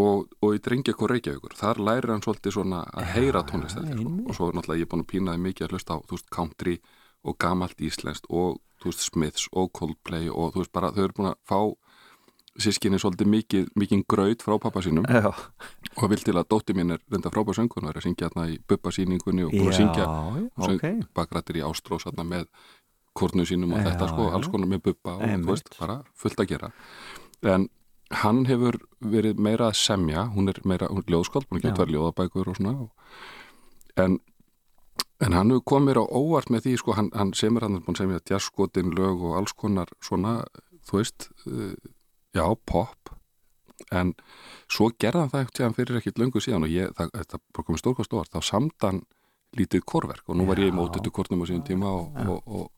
Og, 0.00 0.30
og 0.40 0.56
í 0.56 0.62
drengjakor 0.64 1.12
Reykjavíkur 1.12 1.58
þar 1.58 1.82
lærir 1.84 2.14
hann 2.14 2.24
svolítið 2.24 2.56
svona 2.56 2.84
að 2.96 3.10
heyra 3.18 3.42
tónlist 3.44 3.76
held 3.76 3.90
ég, 3.90 4.00
sko. 4.00 4.14
og 4.24 4.38
svo 4.38 4.48
er 4.48 4.56
náttúrulega 4.56 4.80
ég 4.80 4.88
er 4.88 4.92
búin 4.94 5.04
að 5.04 5.10
pínaði 5.10 5.42
mikið 5.44 5.66
að 5.66 5.74
hlusta 5.74 5.96
á, 5.96 5.98
þú 6.08 6.16
veist, 6.16 6.30
country 6.32 6.76
og 7.20 7.36
gamalt 7.42 7.84
íslenskt 7.84 8.30
og, 8.32 8.62
þú 8.80 8.92
veist, 8.92 9.04
Smiths 9.04 9.50
og 9.52 9.68
Coldplay 9.76 10.30
og 10.32 10.54
þú 10.54 10.62
veist, 10.62 10.72
bara 10.72 10.92
þau 10.96 11.04
eru 11.04 11.18
búin 11.18 11.32
að 11.34 11.40
fá 11.50 11.60
sískinni 12.60 12.98
svolítið 13.00 13.30
mikið, 13.30 13.68
mikið 13.78 14.02
graut 14.10 14.42
frá 14.44 14.56
pappa 14.62 14.82
sínum. 14.84 15.06
Já, 15.08 15.30
og 15.96 16.10
vil 16.12 16.22
til 16.24 16.36
að 16.38 16.48
dótti 16.50 16.74
mín 16.76 16.94
er 16.94 17.02
reynda 17.10 17.32
frábær 17.32 17.56
söngun 17.56 17.86
og 17.86 17.92
er 17.92 18.00
að 18.00 18.06
syngja 18.08 18.28
hérna 18.28 18.46
í 18.50 18.58
Bubba 18.68 18.92
sýningunni 18.94 19.46
og 19.46 19.54
búin 19.54 19.70
að 19.70 19.78
syngja 19.78 20.06
já, 20.06 20.48
ok. 20.66 20.86
bakrættir 21.16 21.60
í 21.60 21.64
Ástrós 21.66 22.06
hérna 22.08 22.26
með 22.26 22.48
kornu 23.16 23.44
sínum 23.48 23.74
og 23.74 23.82
Já, 23.82 23.90
þetta 23.90 24.08
sko, 24.12 24.28
já. 24.28 24.32
alls 24.38 24.48
konar 24.52 24.70
með 24.70 24.82
Bubba 24.88 25.16
og 25.18 25.28
þú 25.28 25.52
veist, 25.52 25.70
bara 25.80 26.00
fullt 26.14 26.42
að 26.42 26.50
gera 26.54 26.72
en 27.42 27.68
hann 28.22 28.42
hefur 28.48 28.80
verið 29.00 29.38
meira 29.38 29.70
að 29.70 29.78
semja, 29.80 30.26
hún 30.34 30.50
er 30.50 30.58
meira 30.66 30.88
hún 30.90 31.04
er 31.04 31.14
ljóðskáld, 31.14 31.46
að 31.50 31.60
Já. 31.60 31.68
geta 31.68 31.84
verið 31.84 31.96
ljóðabækur 31.96 32.50
og 32.50 32.58
svona 32.58 32.74
en 34.00 34.18
en 35.20 35.36
hann 35.36 35.52
hefur 35.52 35.66
komið 35.74 35.90
mér 35.90 36.02
á 36.02 36.04
óvart 36.08 36.50
með 36.50 36.66
því 36.66 36.74
sko, 36.80 36.96
hann, 36.96 37.10
hann 37.14 37.32
semur 37.36 37.66
hann 37.66 37.76
er 37.78 37.84
búin 37.84 37.98
að 37.98 38.04
semja 38.04 38.24
jazzskotin 38.30 38.92
lög 38.96 39.22
og 39.28 39.38
alls 39.40 39.52
konar 39.52 39.90
svona, 40.00 40.40
þú 40.88 41.00
veist 41.00 41.28
uh, 41.46 41.74
já, 42.34 42.44
pop 42.66 43.14
en 43.92 44.14
svo 44.70 44.90
gerði 45.00 45.24
hann 45.24 45.32
það 45.32 45.44
ekkert 45.44 45.62
hann 45.64 45.76
fyrir 45.76 46.00
ekkert 46.00 46.20
löngu 46.20 46.42
síðan 46.42 46.66
og 46.66 46.72
ég, 46.72 46.92
það, 46.96 47.14
þetta 47.18 47.40
bara 47.40 47.66
komið 47.68 47.82
stórkvæmst 47.82 48.16
óvart, 48.16 48.34
þá 48.34 48.50
samdan 48.50 49.02
lítið 49.58 49.84
korverk 49.88 50.28
og 50.30 50.38
nú 50.38 50.46
var 50.48 50.60
ég 50.62 50.70
í 50.70 50.74
Já. 50.74 50.78
mótutu 50.78 51.12
kornum 51.14 51.42
á 51.42 51.46
síðan 51.48 51.66
tíma 51.66 51.90
og, 51.90 52.18
og, 52.22 52.42
og, 52.46 52.68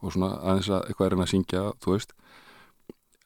og 0.00 0.14
svona 0.14 0.34
aðeins 0.40 0.70
að 0.72 0.84
eitthvað 0.88 1.06
er 1.06 1.16
hann 1.16 1.24
að 1.24 1.32
syngja, 1.34 1.64
þú 1.84 1.94
veist. 1.94 2.14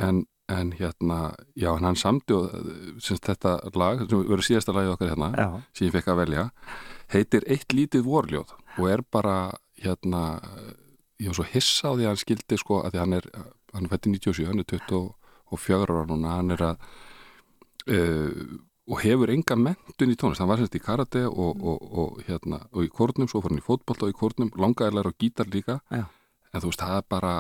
En, 0.03 0.21
en 0.51 0.73
hérna 0.75 1.19
já, 1.55 1.71
en 1.73 1.87
hann 1.87 2.21
og 2.35 2.57
syns, 3.03 3.23
þetta 3.23 3.57
lag, 3.79 4.05
sem 4.09 4.25
verður 4.27 4.47
síðasta 4.49 4.75
lagið 4.75 4.95
okkar 4.97 5.13
hérna 5.13 5.31
Já, 5.39 5.47
sem 5.73 5.87
ég 5.87 5.95
fekk 5.95 6.11
að 6.11 6.21
velja 6.25 6.45
heitir 7.15 7.47
Eitt 7.47 7.73
lítið 7.73 8.05
vorljóð 8.09 8.53
og 8.75 8.89
er 8.91 9.05
bara 9.07 9.37
hérna 9.79 10.41
ég 11.23 11.31
var 11.31 11.39
svo 11.39 11.47
hissa 11.53 11.93
á 11.93 11.95
því 11.95 12.05
að 12.05 12.11
hann 12.11 12.23
skildi 12.25 12.59
sko 12.59 12.83
að 12.83 12.95
því 12.97 13.03
hann 13.05 13.17
er, 13.21 13.31
hann 13.73 13.87
er 13.87 13.95
fætti 13.95 14.15
97 14.17 14.49
hann 14.51 14.63
er 14.65 14.69
24 14.75 15.81
ára 15.87 16.07
núna 16.11 16.37
hann 16.41 16.55
er 16.57 16.67
að 16.73 16.87
uh, 17.95 18.55
og 18.85 19.01
hefur 19.01 19.33
enga 19.33 19.57
mentun 19.57 20.13
í 20.13 20.17
tónlist. 20.19 20.43
Hann 20.43 20.51
var 20.51 20.61
semst 20.61 20.77
í 20.77 20.83
karate 20.83 21.25
og, 21.29 21.63
og, 21.65 21.87
og 21.89 22.19
hérna 22.27 22.61
og 22.73 22.85
í 22.85 22.91
kórnum, 22.93 23.29
svo 23.31 23.41
fór 23.41 23.55
hann 23.55 23.63
í 23.63 23.65
fótbolta 23.65 24.05
og 24.07 24.13
í 24.13 24.19
kórnum 24.19 24.51
langaðilegar 24.61 25.09
og 25.09 25.17
gítar 25.21 25.49
líka. 25.53 25.79
Já. 25.89 26.05
En 26.55 26.63
þú 26.65 26.71
veist, 26.71 26.85
það 26.85 27.01
er 27.01 27.09
bara 27.15 27.33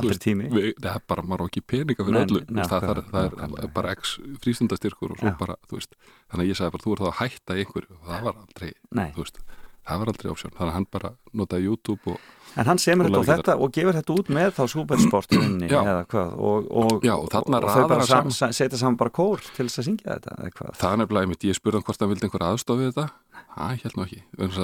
aldrei 0.00 0.20
tími. 0.22 0.48
við, 0.52 0.68
það 0.78 0.92
er 0.92 1.06
bara, 1.10 1.24
maður 1.26 1.46
á 1.46 1.46
ekki 1.50 1.62
peninga 1.72 2.06
fyrir 2.06 2.20
öllu, 2.24 2.42
það, 2.50 2.84
það, 2.86 3.00
það 3.10 3.56
er 3.64 3.72
bara 3.74 3.94
x 3.96 4.16
frístundastyrkur 4.44 5.14
og 5.14 5.22
svo 5.22 5.32
Já. 5.32 5.36
bara, 5.40 5.56
þú 5.70 5.80
veist 5.80 5.96
þannig 6.02 6.44
að 6.44 6.50
ég 6.50 6.60
sagði 6.60 6.74
bara, 6.76 6.84
þú 6.86 6.92
er 6.94 7.00
þá 7.00 7.08
að 7.10 7.16
hætta 7.20 7.56
einhverju. 7.58 7.96
Og 7.96 8.10
það 8.10 8.28
var 8.28 8.38
aldrei, 8.44 8.70
Nei. 9.00 9.08
þú 9.16 9.24
veist 9.24 9.42
það 9.90 10.02
var 10.02 10.10
aldrei 10.12 10.30
option, 10.30 10.52
þannig 10.54 10.70
að 10.70 10.76
hann 10.76 10.86
bara 10.94 11.10
notaði 11.40 11.66
YouTube 11.70 12.14
og, 12.14 12.28
En 12.58 12.66
hann 12.66 12.80
semur 12.82 13.06
þetta 13.06 13.18
og 13.20 13.26
þetta 13.28 13.54
og 13.62 13.72
gefur 13.76 13.94
þetta 13.94 14.14
út 14.18 14.30
með 14.34 14.48
þá 14.56 14.62
supersportinni 14.72 15.68
Já. 15.70 15.78
eða 15.80 16.00
hvað 16.10 16.32
og, 16.34 16.70
og, 16.80 17.04
Já, 17.06 17.12
og 17.14 17.28
og 17.30 17.68
þau 17.70 17.84
bara 17.92 18.06
sam, 18.08 18.30
setja 18.34 18.80
saman 18.80 18.98
bara 18.98 19.12
kór 19.14 19.44
til 19.54 19.68
þess 19.68 19.82
að 19.82 19.86
syngja 19.86 20.16
þetta 20.16 20.34
eða 20.34 20.54
hvað? 20.56 20.72
Það 20.80 20.94
er 20.96 21.00
nefnilega 21.04 21.38
ég 21.46 21.58
spurði 21.58 21.78
hann 21.78 21.86
hvort 21.86 22.02
hann 22.02 22.10
vildi 22.10 22.26
einhver 22.26 22.46
aðstof 22.48 22.80
við 22.80 22.90
þetta 22.90 23.06
það 23.54 23.72
ég 23.74 23.84
held 23.86 23.96
nú 23.98 24.04
ekki, 24.06 24.20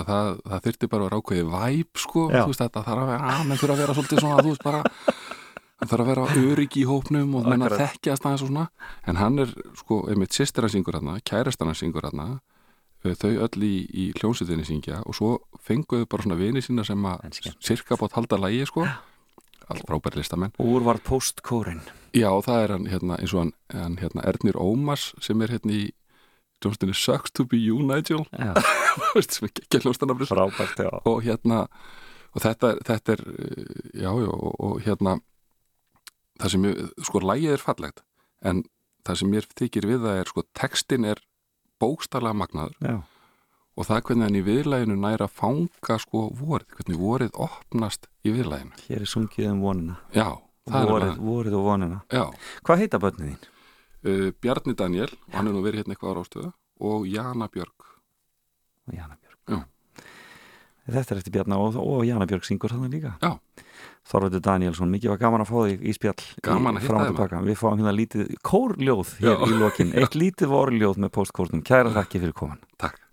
það, 0.06 0.32
það 0.46 0.64
þyrfti 0.66 0.90
bara 0.92 1.02
að 1.02 1.08
vera 1.08 1.20
ákveðið 1.20 1.52
væp 1.54 2.02
sko, 2.02 2.26
Já. 2.30 2.40
þú 2.42 2.52
veist 2.52 2.64
þetta 2.64 2.84
þarf 2.86 3.02
að 3.04 3.10
vera, 3.12 3.30
að 3.32 3.46
menn 3.46 3.60
þurfa 3.62 3.76
að 3.76 3.82
vera 3.82 3.96
svolítið 3.96 4.22
svona, 4.22 4.42
þú 4.42 4.52
veist 4.52 4.66
bara 4.66 4.82
það 5.76 5.90
þarf 5.92 6.04
að 6.04 6.10
vera 6.12 6.26
öryggi 6.42 6.82
í 6.82 6.88
hópnum 6.88 7.34
og 7.38 7.48
menn 7.50 7.66
að 7.66 7.78
þekkjast 7.82 8.26
aðeins 8.26 8.44
og 8.46 8.52
svona. 8.52 8.66
En 9.06 9.20
hann 9.20 9.40
er 9.44 9.56
sko, 9.80 10.02
einmitt 10.10 10.36
sýstir 10.36 10.66
hann 10.66 10.72
syngur 10.72 10.98
hann 11.00 11.20
kærastan 11.26 11.72
hann 11.72 11.78
syngur 11.78 12.08
hann 12.08 12.38
þau 13.06 13.34
öll 13.44 13.62
í, 13.62 13.74
í 13.86 14.06
hljónsutinni 14.16 14.64
syngja 14.66 15.02
og 15.06 15.14
svo 15.14 15.28
fenguðu 15.62 16.08
bara 16.10 16.24
svona 16.24 16.38
vini 16.40 16.62
sína 16.64 16.82
sem 16.86 17.04
að 17.06 17.38
sirka 17.62 17.98
bátt 18.00 18.16
halda 18.16 18.40
lægi 18.40 18.64
sko. 18.66 18.86
Allt 19.66 19.82
frábæri 19.86 20.20
listamenn. 20.20 20.52
Úr 20.62 20.84
var 20.86 21.00
postkórin 21.02 21.80
Já, 22.14 22.30
það 22.40 22.60
er 22.62 22.72
hann 22.72 22.84
hérna, 22.88 23.16
eins 23.20 23.32
og 23.34 23.42
hann, 23.42 23.52
hann 23.74 23.96
hérna, 24.00 24.22
Ernir 24.30 24.56
Ómars 24.62 25.10
sem 25.20 25.40
er 25.42 25.52
hérna 25.56 25.74
í 25.74 25.88
hljómsdunni 26.64 26.94
Sucks 26.96 27.30
to 27.36 27.44
be 27.44 27.58
you, 27.60 27.78
Nigel. 27.84 28.24
Frábært, 30.32 30.78
já. 30.86 30.90
Og 31.04 31.22
hérna 31.26 31.66
og 32.36 32.42
þetta, 32.44 32.70
er- 32.74 32.80
þetta 32.88 33.12
er, 33.16 33.22
eh, 33.32 33.90
já, 34.02 34.10
já 34.12 34.30
og, 34.32 34.54
og 34.60 34.80
hérna 34.84 35.18
það 36.40 36.52
sem 36.52 36.64
ég, 36.68 36.80
sko, 37.08 37.20
lægið 37.24 37.52
er 37.56 37.62
fallegt 37.64 38.02
en 38.44 38.62
það 39.06 39.20
sem 39.22 39.30
mér 39.32 39.46
þykir 39.56 39.86
við 39.88 40.02
það 40.04 40.20
er 40.22 40.30
sko, 40.32 40.44
textin 40.58 41.04
er 41.08 41.20
bókstarlega 41.80 42.36
magnaður. 42.36 42.76
Já, 42.84 42.96
og 43.76 43.84
það 43.88 44.02
hvernig 44.08 44.24
hann 44.26 44.38
í 44.40 44.44
viðlæginu 44.46 44.94
næra 45.00 45.26
fanga 45.28 45.98
sko 46.00 46.26
vorið, 46.36 46.68
hvernig 46.78 47.00
vorið 47.00 47.34
opnast 47.46 48.08
í 48.24 48.32
viðlæginu. 48.32 48.72
hér 48.88 49.04
er 49.04 49.10
sungið 49.12 49.50
um 49.52 49.60
vonina. 49.64 49.98
Já, 50.16 50.28
er 50.72 50.88
vorið, 50.88 51.18
vorið 51.20 51.56
og 51.60 51.66
vonina. 51.68 51.98
Já. 52.12 52.24
Hvað 52.64 52.80
heita 52.84 53.00
börnið 53.02 53.28
þín? 53.34 53.44
Uh, 54.06 54.28
Bjarni 54.42 54.76
Daniel, 54.78 55.12
og 55.28 55.38
hann 55.38 55.50
er 55.50 55.56
nú 55.56 55.62
verið 55.64 55.82
hérna 55.82 55.96
eitthvað 55.96 56.12
á 56.12 56.16
rástöðu 56.20 56.52
og 56.86 57.06
Jana 57.08 57.48
Björg. 57.52 57.86
Jana 58.92 59.16
Björg. 59.16 59.38
Já. 59.50 59.62
Þetta 60.86 61.14
er 61.14 61.20
eftir 61.20 61.34
Bjarna 61.34 61.58
og, 61.58 61.78
og 61.82 62.04
Jana 62.06 62.28
Björg 62.30 62.46
syngur 62.46 62.74
þannig 62.74 62.98
líka. 62.98 63.16
Já. 63.22 63.38
Þorvaldur 64.06 64.42
Danielsson, 64.44 64.92
mikið 64.92 65.10
var 65.10 65.22
gaman 65.24 65.42
að 65.42 65.48
fá 65.50 65.56
þig 65.66 65.80
í 65.82 65.94
spjall 65.96 66.26
Gaman 66.46 66.78
að 66.78 66.84
hitta 66.86 67.00
og 67.00 67.16
þig. 67.18 67.40
Við 67.48 67.58
fáum 67.58 67.80
hérna 67.80 67.94
lítið 67.96 68.28
kórljóð 68.46 69.16
hér 69.18 69.32
Já. 69.32 69.48
í 69.48 69.58
lokin, 69.58 69.90
eitt 69.98 70.14
lítið 70.14 70.52
vorljóð 70.52 71.02
með 71.02 71.12
postkórnum, 71.18 71.64
kæra 71.66 71.90
þakki 71.96 72.22
fyrir 72.22 72.38
koman 72.38 72.62
Takk 72.78 73.05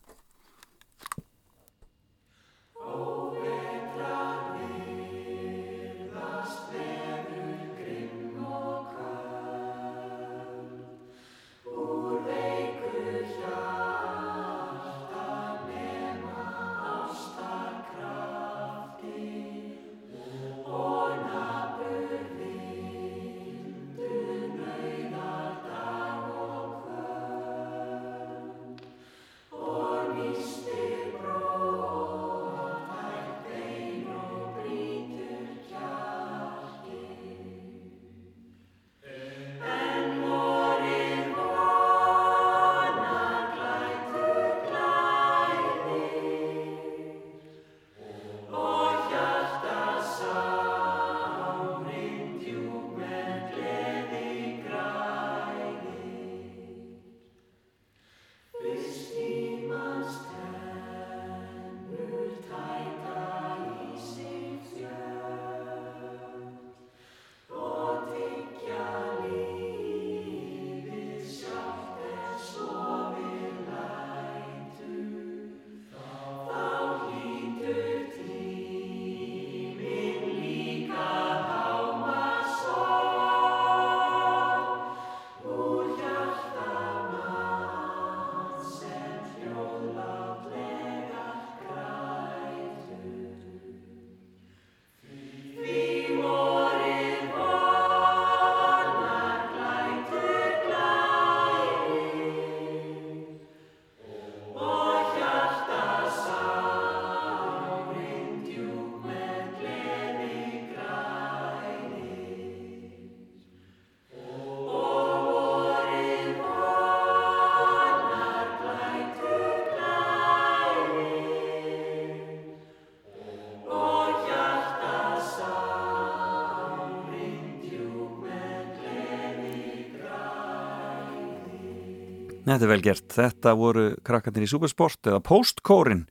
Þetta 132.53 132.67
er 132.67 132.69
vel 132.69 132.83
gert. 132.85 133.05
Þetta 133.09 133.51
voru 133.57 133.83
krakkarnir 134.05 134.45
í 134.45 134.49
Supersport 134.51 135.07
eða 135.09 135.23
Postkórin. 135.25 136.03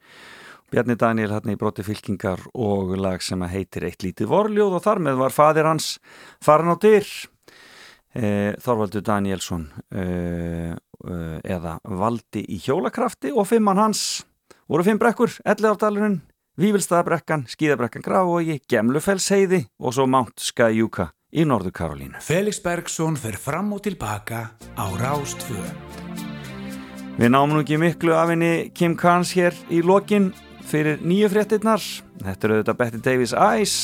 Bjarni 0.73 0.97
Daniel 0.99 1.37
hann 1.37 1.53
í 1.53 1.59
broti 1.61 1.85
fylkingar 1.87 2.41
og 2.59 2.97
lag 2.99 3.23
sem 3.23 3.45
heitir 3.47 3.87
Eitt 3.87 4.03
lítið 4.03 4.31
vorljóð 4.33 4.79
og 4.79 4.83
þar 4.83 5.03
með 5.07 5.21
var 5.21 5.37
fadir 5.37 5.69
hans 5.69 5.93
farin 6.43 6.73
á 6.75 6.77
dyr. 6.83 7.07
E, 8.13 8.27
Þorvaldur 8.59 9.05
Danielsson 9.07 9.69
e, 9.95 10.03
e, 10.03 11.21
eða 11.47 11.79
Valdi 11.87 12.43
í 12.43 12.59
hjólakrafti 12.65 13.31
og 13.31 13.47
fimmann 13.49 13.81
hans 13.81 14.03
voru 14.67 14.85
fimm 14.85 15.01
brekkur, 15.01 15.39
Elleðardalurinn, 15.47 16.21
Vívilstaðabrekkan, 16.59 17.47
Skíðabrekkan 17.53 18.05
Grafói, 18.05 18.59
Gemlufellsheiði 18.69 19.67
og 19.79 19.95
svo 19.95 20.11
Mount 20.11 20.43
Skyjuka 20.43 21.13
í 21.33 21.47
Norður 21.49 21.79
Karolínu. 21.79 22.21
Felix 22.25 22.61
Bergsson 22.65 23.17
fer 23.21 23.39
fram 23.41 23.73
og 23.77 23.85
tilbaka 23.87 24.49
á 24.59 24.85
Rástvö. 24.99 26.02
Við 27.13 27.29
náum 27.29 27.51
nú 27.53 27.61
ekki 27.61 27.77
miklu 27.77 28.15
af 28.17 28.31
henni 28.33 28.71
Kim 28.73 28.95
Carnes 28.97 29.35
hér 29.37 29.57
í 29.69 29.83
lokin 29.85 30.31
fyrir 30.65 31.03
nýju 31.05 31.29
fréttinnar. 31.35 31.83
Þetta 32.23 32.49
er 32.49 32.55
auðvitað 32.55 32.79
Betty 32.79 33.01
Davis 33.05 33.35
Eyes 33.37 33.75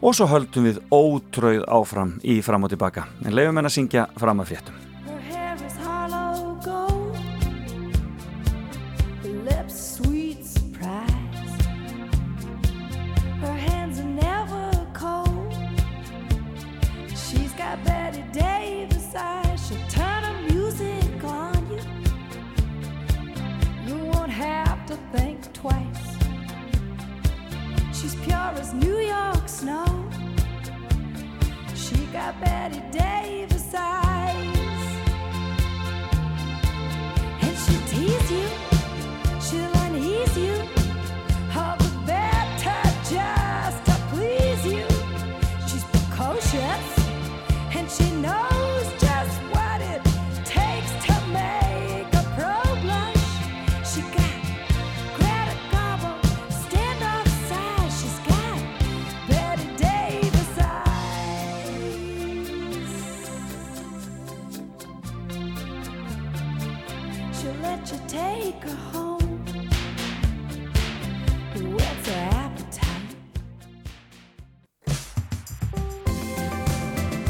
og 0.00 0.16
svo 0.16 0.30
höldum 0.30 0.70
við 0.70 0.80
ótröð 0.88 1.66
áfram 1.68 2.16
í 2.24 2.40
fram 2.44 2.64
og 2.64 2.72
tilbaka. 2.72 3.04
En 3.26 3.36
leiðum 3.36 3.60
henn 3.60 3.68
að 3.68 3.76
syngja 3.76 4.06
fram 4.16 4.40
að 4.40 4.54
fréttum. 4.54 4.81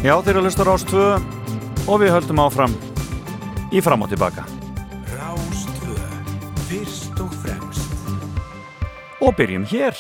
Já, 0.03 0.17
þeir 0.19 0.33
eru 0.33 0.41
að 0.41 0.47
lusta 0.49 0.65
Rás 0.67 0.83
2 0.91 1.03
og 1.87 2.01
við 2.03 2.11
höldum 2.11 2.41
áfram 2.43 2.73
í 3.71 3.79
fram 3.87 4.03
og 4.03 4.09
tilbaka. 4.11 4.43
Rástvö. 5.15 5.95
Fyrst 6.67 7.23
og 7.23 7.31
fremst. 7.45 7.95
Og 9.23 9.31
byrjum 9.39 9.63
hér. 9.71 9.95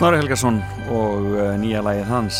Snorri 0.00 0.16
Helgason 0.16 0.56
og 0.96 1.26
uh, 1.34 1.40
nýja 1.60 1.82
lagið 1.84 2.06
hans. 2.08 2.36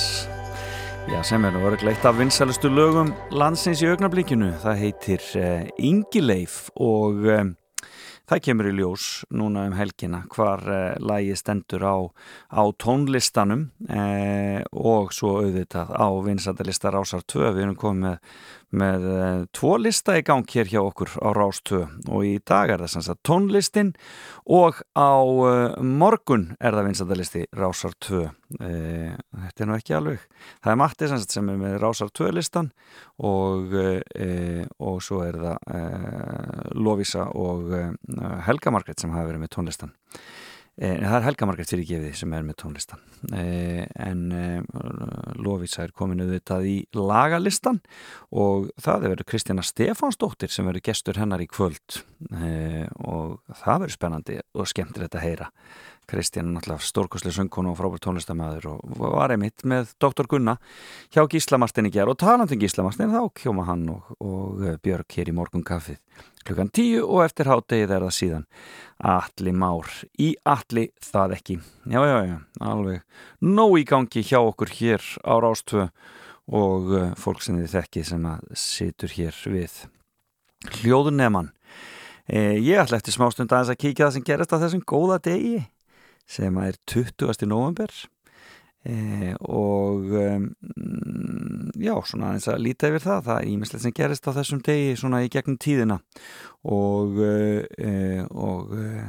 Já, 1.12 1.18
sem 1.28 1.44
er 1.44 1.52
nú 1.52 1.66
örglega 1.68 1.92
eitt 1.92 2.06
af 2.08 2.16
vinsælustu 2.16 2.70
lögum 2.72 3.11
landsins 3.36 3.82
í 3.84 3.90
augnablíkinu 3.90 4.48
það 4.62 4.78
heitir 4.80 5.26
uh, 5.36 5.66
Ingileif 5.76 6.70
og 6.80 7.20
um, 7.28 7.50
það 8.32 8.42
kemur 8.46 8.70
í 8.70 8.72
ljós 8.78 9.11
núna 9.36 9.66
um 9.68 9.76
helgina 9.76 10.22
hvar 10.32 10.64
uh, 10.64 10.96
lagið 11.04 11.36
stendur 11.36 11.84
á, 11.84 11.96
á 12.48 12.62
tónlistanum 12.80 13.68
uh, 13.92 14.64
og 14.72 15.12
svo 15.12 15.36
auðvitað 15.42 15.92
á 15.92 16.08
vinsældalista 16.30 16.96
Rásar 16.96 17.28
2 17.28 17.44
við 17.44 17.66
erum 17.66 17.76
komið 17.84 18.06
með, 18.06 18.40
með 18.70 19.06
uh, 19.10 19.44
tvo 19.56 19.74
lista 19.80 20.14
í 20.18 20.22
gang 20.26 20.46
hér 20.46 20.68
hjá 20.70 20.80
okkur 20.82 21.16
á 21.18 21.28
Rás 21.34 21.58
2 21.66 21.80
og 22.10 22.26
í 22.26 22.36
dag 22.46 22.70
er 22.70 22.84
það 22.84 22.92
sem 22.92 23.04
sagt 23.06 23.22
tónlistin 23.26 23.92
og 24.46 24.78
á 24.94 25.18
uh, 25.18 25.74
morgun 25.82 26.50
er 26.60 26.76
það 26.76 26.90
vinsældalisti 26.90 27.44
Rásar 27.58 27.96
2 28.06 28.20
uh, 28.22 28.30
þetta 28.60 29.64
er 29.64 29.70
nú 29.70 29.78
ekki 29.78 29.96
alveg. 29.98 30.26
Það 30.62 30.72
er 30.72 30.80
Matti 30.82 31.10
sem, 31.10 31.22
sagt 31.22 31.36
sem 31.36 31.50
er 31.50 31.58
með 31.60 31.78
Rásar 31.82 32.12
2 32.14 32.30
listan 32.36 32.70
og, 33.20 33.74
og 34.80 35.02
svo 35.04 35.18
er 35.26 35.36
það 35.36 36.70
Lovisa 36.78 37.26
og 37.36 37.74
Helga 38.46 38.72
Margrét 38.72 39.02
sem 39.02 39.12
hafa 39.12 39.28
verið 39.28 39.44
með 39.44 39.52
tónlistan 39.58 39.92
Eh, 40.80 40.96
það 40.96 41.14
er 41.18 41.24
Helga 41.26 41.46
Margrét 41.48 41.72
fyrir 41.74 41.88
gefið 41.90 42.14
sem 42.16 42.32
er 42.32 42.44
með 42.46 42.56
tónlistan. 42.62 43.00
Eh, 43.36 43.82
en 44.00 44.20
eh, 44.32 44.78
Lovisa 45.36 45.84
er 45.84 45.92
komin 45.92 46.22
auðvitað 46.24 46.68
í 46.70 46.76
lagalistan 46.96 47.82
og 48.32 48.70
það 48.80 49.04
er 49.04 49.14
verið 49.14 49.28
Kristjana 49.28 49.64
Stefánsdóttir 49.66 50.52
sem 50.52 50.64
verið 50.64 50.86
gestur 50.88 51.20
hennar 51.20 51.44
í 51.44 51.50
kvöld. 51.50 52.00
Og 52.30 53.36
það 53.60 53.84
verið 53.84 53.96
spennandi 53.96 54.40
og 54.56 54.68
skemmtilegt 54.72 55.16
að 55.16 55.24
heyra 55.26 55.50
Kristján 56.11 56.48
er 56.48 56.56
náttúrulega 56.56 56.86
stórkoslega 56.88 57.36
söngkonu 57.36 57.70
og 57.72 57.78
frábært 57.78 58.02
tónlistamæður 58.06 58.66
og 58.72 58.98
var 58.98 59.34
einmitt 59.34 59.62
með 59.68 59.94
Dr. 60.02 60.26
Gunna 60.30 60.56
hjá 61.14 61.22
Gíslamartin 61.30 61.86
í 61.86 61.94
gerð 61.94 62.14
og 62.16 62.20
talandi 62.22 62.58
um 62.58 62.62
Gíslamartin 62.64 63.14
þá 63.14 63.22
kjóma 63.38 63.66
hann 63.68 63.86
og, 63.94 64.11
og 64.18 64.64
eh, 64.66 64.78
Björg 64.82 65.16
hér 65.16 65.30
í 65.30 65.36
morgun 65.36 65.66
kaffið 65.66 66.00
klukkan 66.46 66.72
tíu 66.74 67.04
og 67.04 67.24
eftir 67.26 67.50
hádegið 67.50 67.94
er 67.94 68.06
það 68.06 68.16
síðan 68.16 68.46
Atli 69.12 69.52
Már 69.54 69.92
í 70.18 70.32
Atli 70.48 70.88
það 71.04 71.36
ekki 71.36 71.58
já 71.61 72.00
já 72.00 72.18
já, 72.26 72.36
alveg 72.61 73.04
nóg 73.44 73.78
í 73.80 73.86
gangi 73.88 74.24
hjá 74.24 74.40
okkur 74.40 74.74
hér 74.80 75.06
á 75.22 75.34
Rástvö 75.44 75.88
og 76.50 76.90
uh, 76.90 77.11
fólk 77.20 77.44
sem 77.44 77.58
þið 77.61 77.74
þekki 77.76 78.04
sem 78.06 78.26
að 78.26 78.46
situr 78.58 79.14
hér 79.14 79.42
við 79.52 79.76
hljóðuneman 80.80 81.52
eh, 82.26 82.56
ég 82.58 82.80
ætla 82.80 82.98
eftir 82.98 83.14
smástund 83.14 83.52
aðeins 83.52 83.74
að 83.76 83.82
kíkja 83.84 84.08
það 84.08 84.16
sem 84.16 84.26
gerast 84.26 84.56
á 84.56 84.62
þessum 84.64 84.82
góða 84.84 85.20
degi 85.30 85.61
sem 86.30 86.58
er 86.62 86.78
20. 86.90 87.46
november 87.50 87.90
eh, 88.86 89.34
og 89.40 90.12
um, 90.14 90.46
já, 91.74 91.94
svona 92.06 92.30
aðeins 92.30 92.48
að 92.52 92.62
líta 92.66 92.90
yfir 92.90 93.04
það, 93.04 93.24
það 93.28 93.40
er 93.40 93.50
ímislegt 93.50 93.84
sem 93.84 93.96
gerist 93.96 94.30
á 94.30 94.36
þessum 94.38 94.62
degi 94.66 94.94
svona 95.00 95.24
í 95.26 95.30
gegnum 95.32 95.58
tíðina 95.60 96.00
og 96.70 97.18
uh, 97.24 98.24
og 98.30 98.74
uh, 98.76 99.04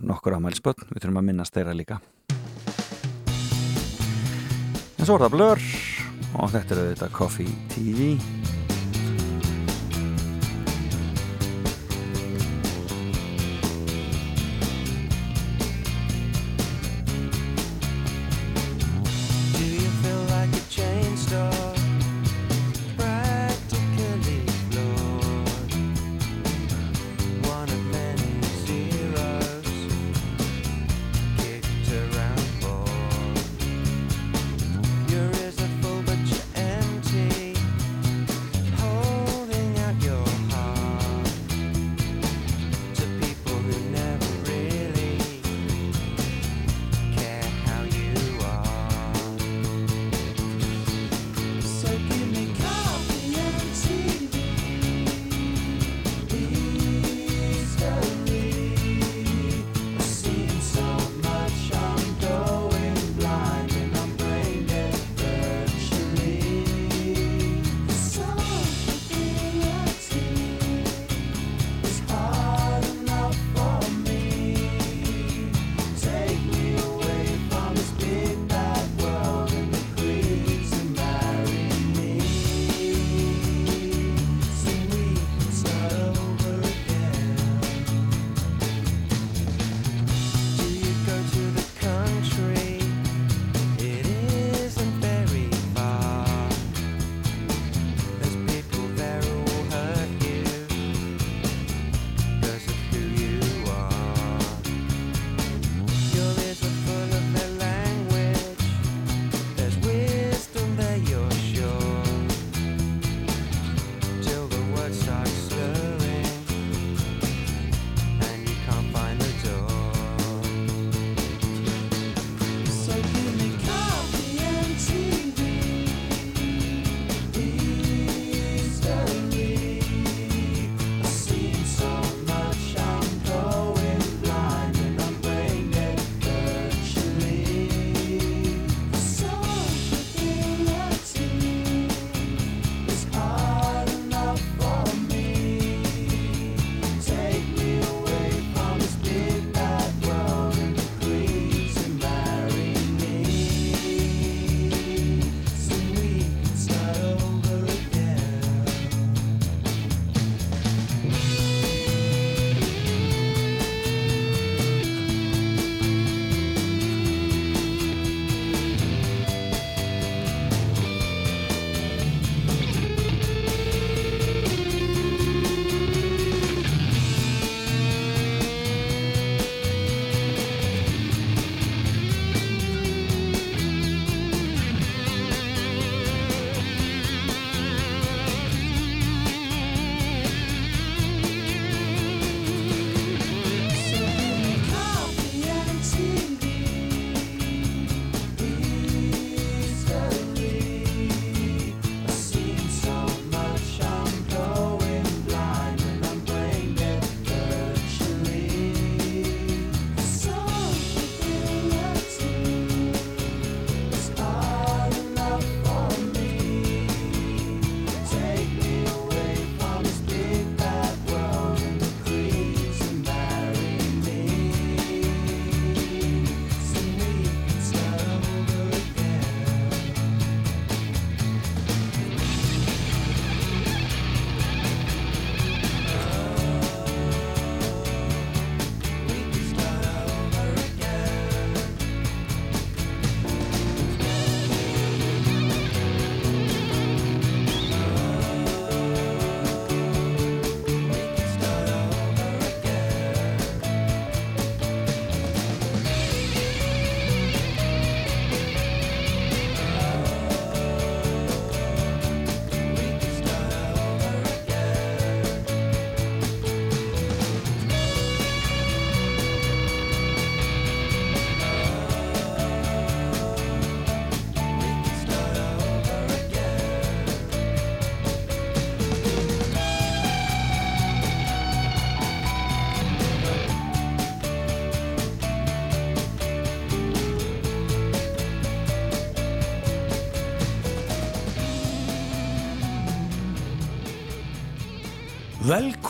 nokkur 0.00 0.38
afmælisbötn, 0.38 0.88
við 0.94 1.04
þurfum 1.04 1.22
að 1.22 1.28
minnast 1.30 1.56
þeirra 1.56 1.76
líka 1.76 2.00
en 5.00 5.06
svo 5.06 5.16
er 5.16 5.26
það 5.26 5.34
Blur 5.36 5.66
og 6.40 6.54
þetta 6.54 6.76
er 6.76 6.84
auðvitað 6.84 7.18
Coffee 7.18 7.58
TV 7.72 8.49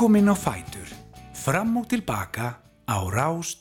Velkomin 0.01 0.33
á 0.33 0.37
Fætur. 0.47 0.89
Fram 1.37 1.77
og 1.77 1.85
tilbaka 1.93 2.57
á 2.89 2.97
Rás 3.13 3.53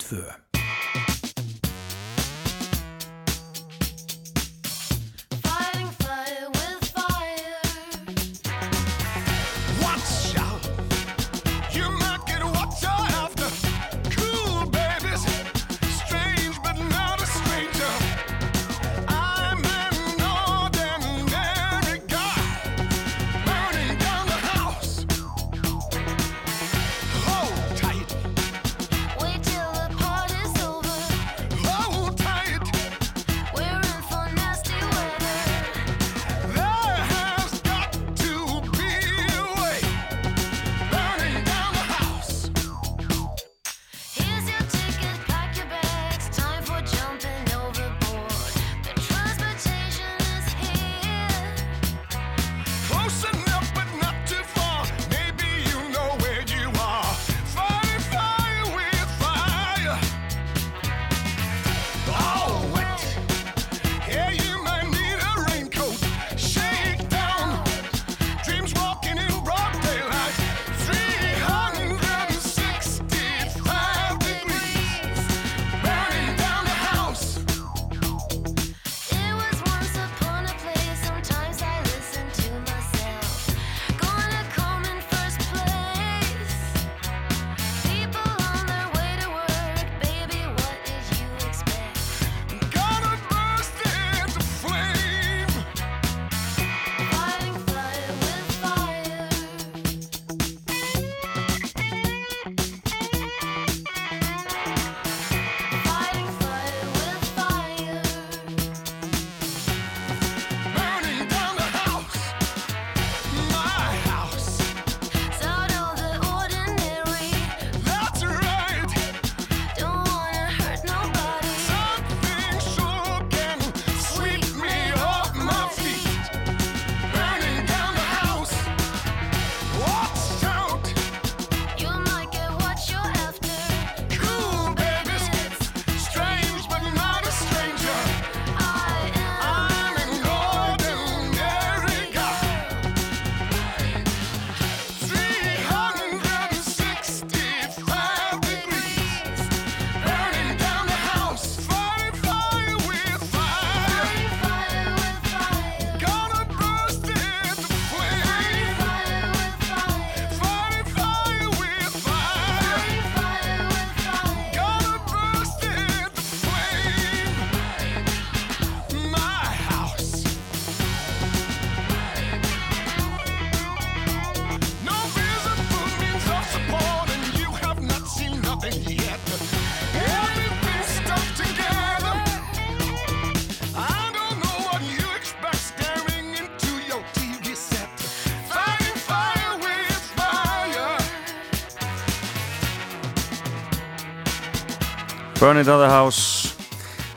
Burn 195.39 195.57
It 195.57 195.63
Down 195.63 195.79
the 195.79 195.87
House. 195.87 196.51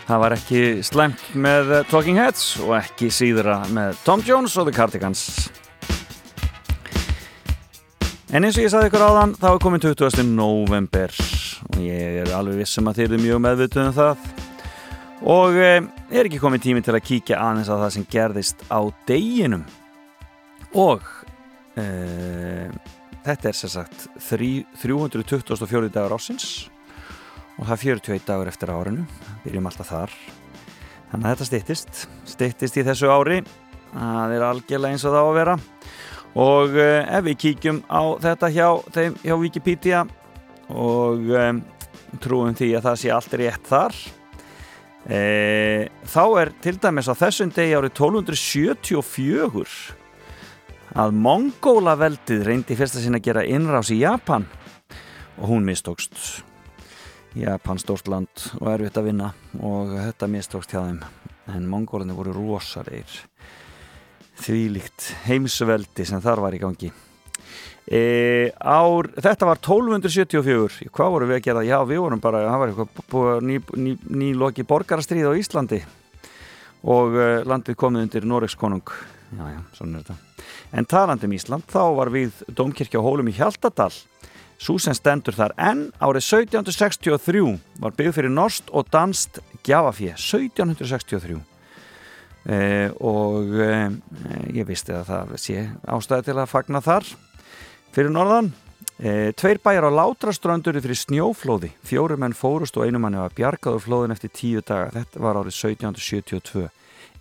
Það 0.06 0.20
var 0.22 0.34
ekki 0.36 0.58
slæmt 0.86 1.22
með 1.34 1.72
eh, 1.74 1.86
Talking 1.90 2.20
Heads 2.20 2.44
og 2.62 2.76
ekki 2.76 3.08
síðra 3.10 3.56
með 3.74 3.96
Tom 4.06 4.20
Jones 4.22 4.54
og 4.60 4.68
The 4.68 4.74
Cardigans. 4.76 5.22
En 8.30 8.46
eins 8.46 8.54
og 8.54 8.62
ég 8.62 8.70
sagði 8.70 8.92
ykkur 8.92 9.02
áðan 9.08 9.32
þá 9.40 9.46
er 9.48 9.58
komin 9.64 9.82
20. 9.82 10.22
november 10.36 11.16
og 11.66 11.80
ég 11.82 12.20
er 12.22 12.30
alveg 12.36 12.60
viss 12.62 12.78
um 12.78 12.92
að 12.92 13.00
þið 13.00 13.08
eru 13.08 13.18
mjög 13.24 13.42
meðvituð 13.48 13.88
um 13.88 13.96
það. 13.96 14.28
Og 15.34 15.58
e, 15.58 15.72
er 16.14 16.30
ekki 16.30 16.40
komin 16.44 16.62
tími 16.62 16.82
til 16.86 16.94
að 16.94 17.02
kíkja 17.08 17.40
aðeins 17.42 17.72
á 17.74 17.74
það 17.74 17.90
sem 17.96 18.06
gerðist 18.14 18.62
á 18.70 18.80
deginum. 19.10 19.66
Og 20.78 21.02
e, 21.74 21.88
þetta 23.26 23.50
er 23.50 23.58
sem 23.64 23.74
sagt 23.74 24.06
þrí- 24.30 24.62
324 24.78 25.90
dagar 25.90 26.14
ásins 26.14 26.68
og 27.62 27.68
það 27.68 27.76
er 27.76 28.00
41 28.02 28.24
dagur 28.26 28.48
eftir 28.50 28.72
árinu. 28.74 29.04
Byrjum 29.44 29.68
alltaf 29.70 29.92
þar. 29.92 30.16
Þannig 31.12 31.28
að 31.28 31.34
þetta 31.34 31.46
styttist. 31.46 32.00
Styttist 32.26 32.78
í 32.80 32.84
þessu 32.88 33.12
ári. 33.12 33.36
Það 33.92 34.34
er 34.34 34.46
algjörlega 34.48 34.96
eins 34.96 35.04
og 35.06 35.14
það 35.14 35.22
á 35.22 35.28
að 35.28 35.38
vera. 35.38 35.54
Og 36.42 36.74
uh, 36.74 36.98
ef 37.06 37.22
við 37.28 37.38
kíkjum 37.44 37.78
á 37.86 38.02
þetta 38.24 38.50
hjá, 38.50 38.66
þeim, 38.96 39.14
hjá 39.22 39.36
Wikipedia 39.38 40.02
og 40.72 41.30
um, 41.36 41.60
trúum 42.22 42.54
því 42.56 42.68
að 42.76 42.84
það 42.88 43.00
sé 43.02 43.08
allt 43.12 43.34
rétt 43.40 43.68
þar 43.68 43.96
e, 45.08 45.20
þá 46.08 46.24
er 46.42 46.52
til 46.64 46.76
dæmis 46.80 47.08
á 47.08 47.14
þessum 47.18 47.50
degi 47.54 47.76
árið 47.76 47.92
1274 47.96 49.66
að 51.02 51.10
Mongóla 51.24 51.94
veldið 52.00 52.40
reyndi 52.48 52.74
fyrsta 52.76 52.98
sinna 53.02 53.18
að 53.20 53.26
gera 53.30 53.48
innrás 53.48 53.90
í 53.94 54.02
Japan 54.02 54.44
og 55.40 55.46
hún 55.48 55.68
mistókst 55.68 56.14
Japan 57.38 57.78
stórt 57.80 58.08
land 58.12 58.48
og 58.58 58.68
erfitt 58.74 58.98
að 59.00 59.06
vinna 59.08 59.30
og 59.64 59.94
þetta 59.96 60.28
mistókst 60.28 60.74
hjá 60.74 60.82
þeim. 60.82 60.98
En 61.52 61.68
mongólarnir 61.70 62.16
voru 62.16 62.34
rosalegir. 62.36 63.22
Þvílíkt 64.42 65.08
heimsveldi 65.26 66.06
sem 66.08 66.20
þar 66.22 66.42
var 66.44 66.56
í 66.56 66.60
gangi. 66.62 66.90
E, 67.82 68.02
ár, 68.62 69.08
þetta 69.16 69.48
var 69.48 69.58
1274 69.58 70.92
hvað 70.94 71.14
voru 71.16 71.30
við 71.30 71.40
að 71.40 71.48
gera? 71.48 71.64
Já, 71.66 71.78
við 71.88 72.02
vorum 72.04 72.22
bara 72.22 72.44
það 72.46 72.60
var 72.60 72.72
eitthvað 72.72 73.48
ný, 73.48 73.58
ný, 73.74 73.96
ný 74.06 74.30
loki 74.38 74.66
borgarastríð 74.68 75.32
á 75.32 75.38
Íslandi. 75.40 75.80
Og 76.82 77.14
uh, 77.14 77.40
landið 77.46 77.78
komið 77.78 78.08
undir 78.08 78.24
Noregs 78.26 78.56
konung. 78.58 78.94
Já, 79.32 79.44
já, 79.54 79.60
svona 79.78 80.00
er 80.00 80.06
þetta. 80.06 80.46
En 80.74 80.88
talandi 80.88 81.28
um 81.28 81.34
Ísland, 81.36 81.68
þá 81.70 81.84
var 81.96 82.10
við 82.12 82.42
Dómkirkja 82.50 82.98
á 82.98 83.06
Hólum 83.06 83.30
í 83.30 83.36
Hjaltadal 83.36 83.92
Sem 84.62 84.94
stendur 84.94 85.34
þar 85.34 85.56
en 85.58 85.88
árið 85.98 86.22
1763 86.22 87.42
var 87.82 87.96
byggð 87.98 88.18
fyrir 88.18 88.30
norst 88.30 88.70
og 88.70 88.86
danst 88.94 89.40
gjafafið 89.66 90.12
1763 90.14 91.38
eh, 92.46 92.90
og 93.02 93.56
eh, 93.58 93.88
ég 94.54 94.68
visti 94.68 94.94
að 94.94 95.08
það 95.10 95.32
sé 95.42 95.64
ástæði 95.82 96.28
til 96.28 96.36
að 96.38 96.52
fagna 96.52 96.82
þar 96.84 97.10
fyrir 97.92 98.14
norðan 98.14 98.52
E, 99.02 99.32
tveir 99.34 99.58
bæjar 99.58 99.88
á 99.88 99.90
Látraströndur 99.90 100.76
fyrir 100.78 100.98
snjóflóði. 100.98 101.72
Fjóru 101.82 102.14
menn 102.20 102.36
fórust 102.38 102.76
og 102.78 102.86
einu 102.86 103.00
manni 103.02 103.18
var 103.18 103.34
bjargað 103.34 103.80
úr 103.80 103.82
flóðun 103.82 104.14
eftir 104.14 104.30
tíu 104.30 104.62
daga. 104.62 104.92
Þetta 104.94 105.22
var 105.24 105.40
árið 105.40 105.56
1772. 105.56 106.68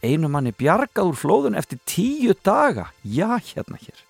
Einu 0.06 0.30
manni 0.30 0.54
bjargað 0.54 1.10
úr 1.10 1.18
flóðun 1.18 1.58
eftir 1.58 1.82
tíu 1.90 2.38
daga. 2.46 2.92
Já, 3.02 3.34
hérna 3.34 3.82
hér. 3.82 4.06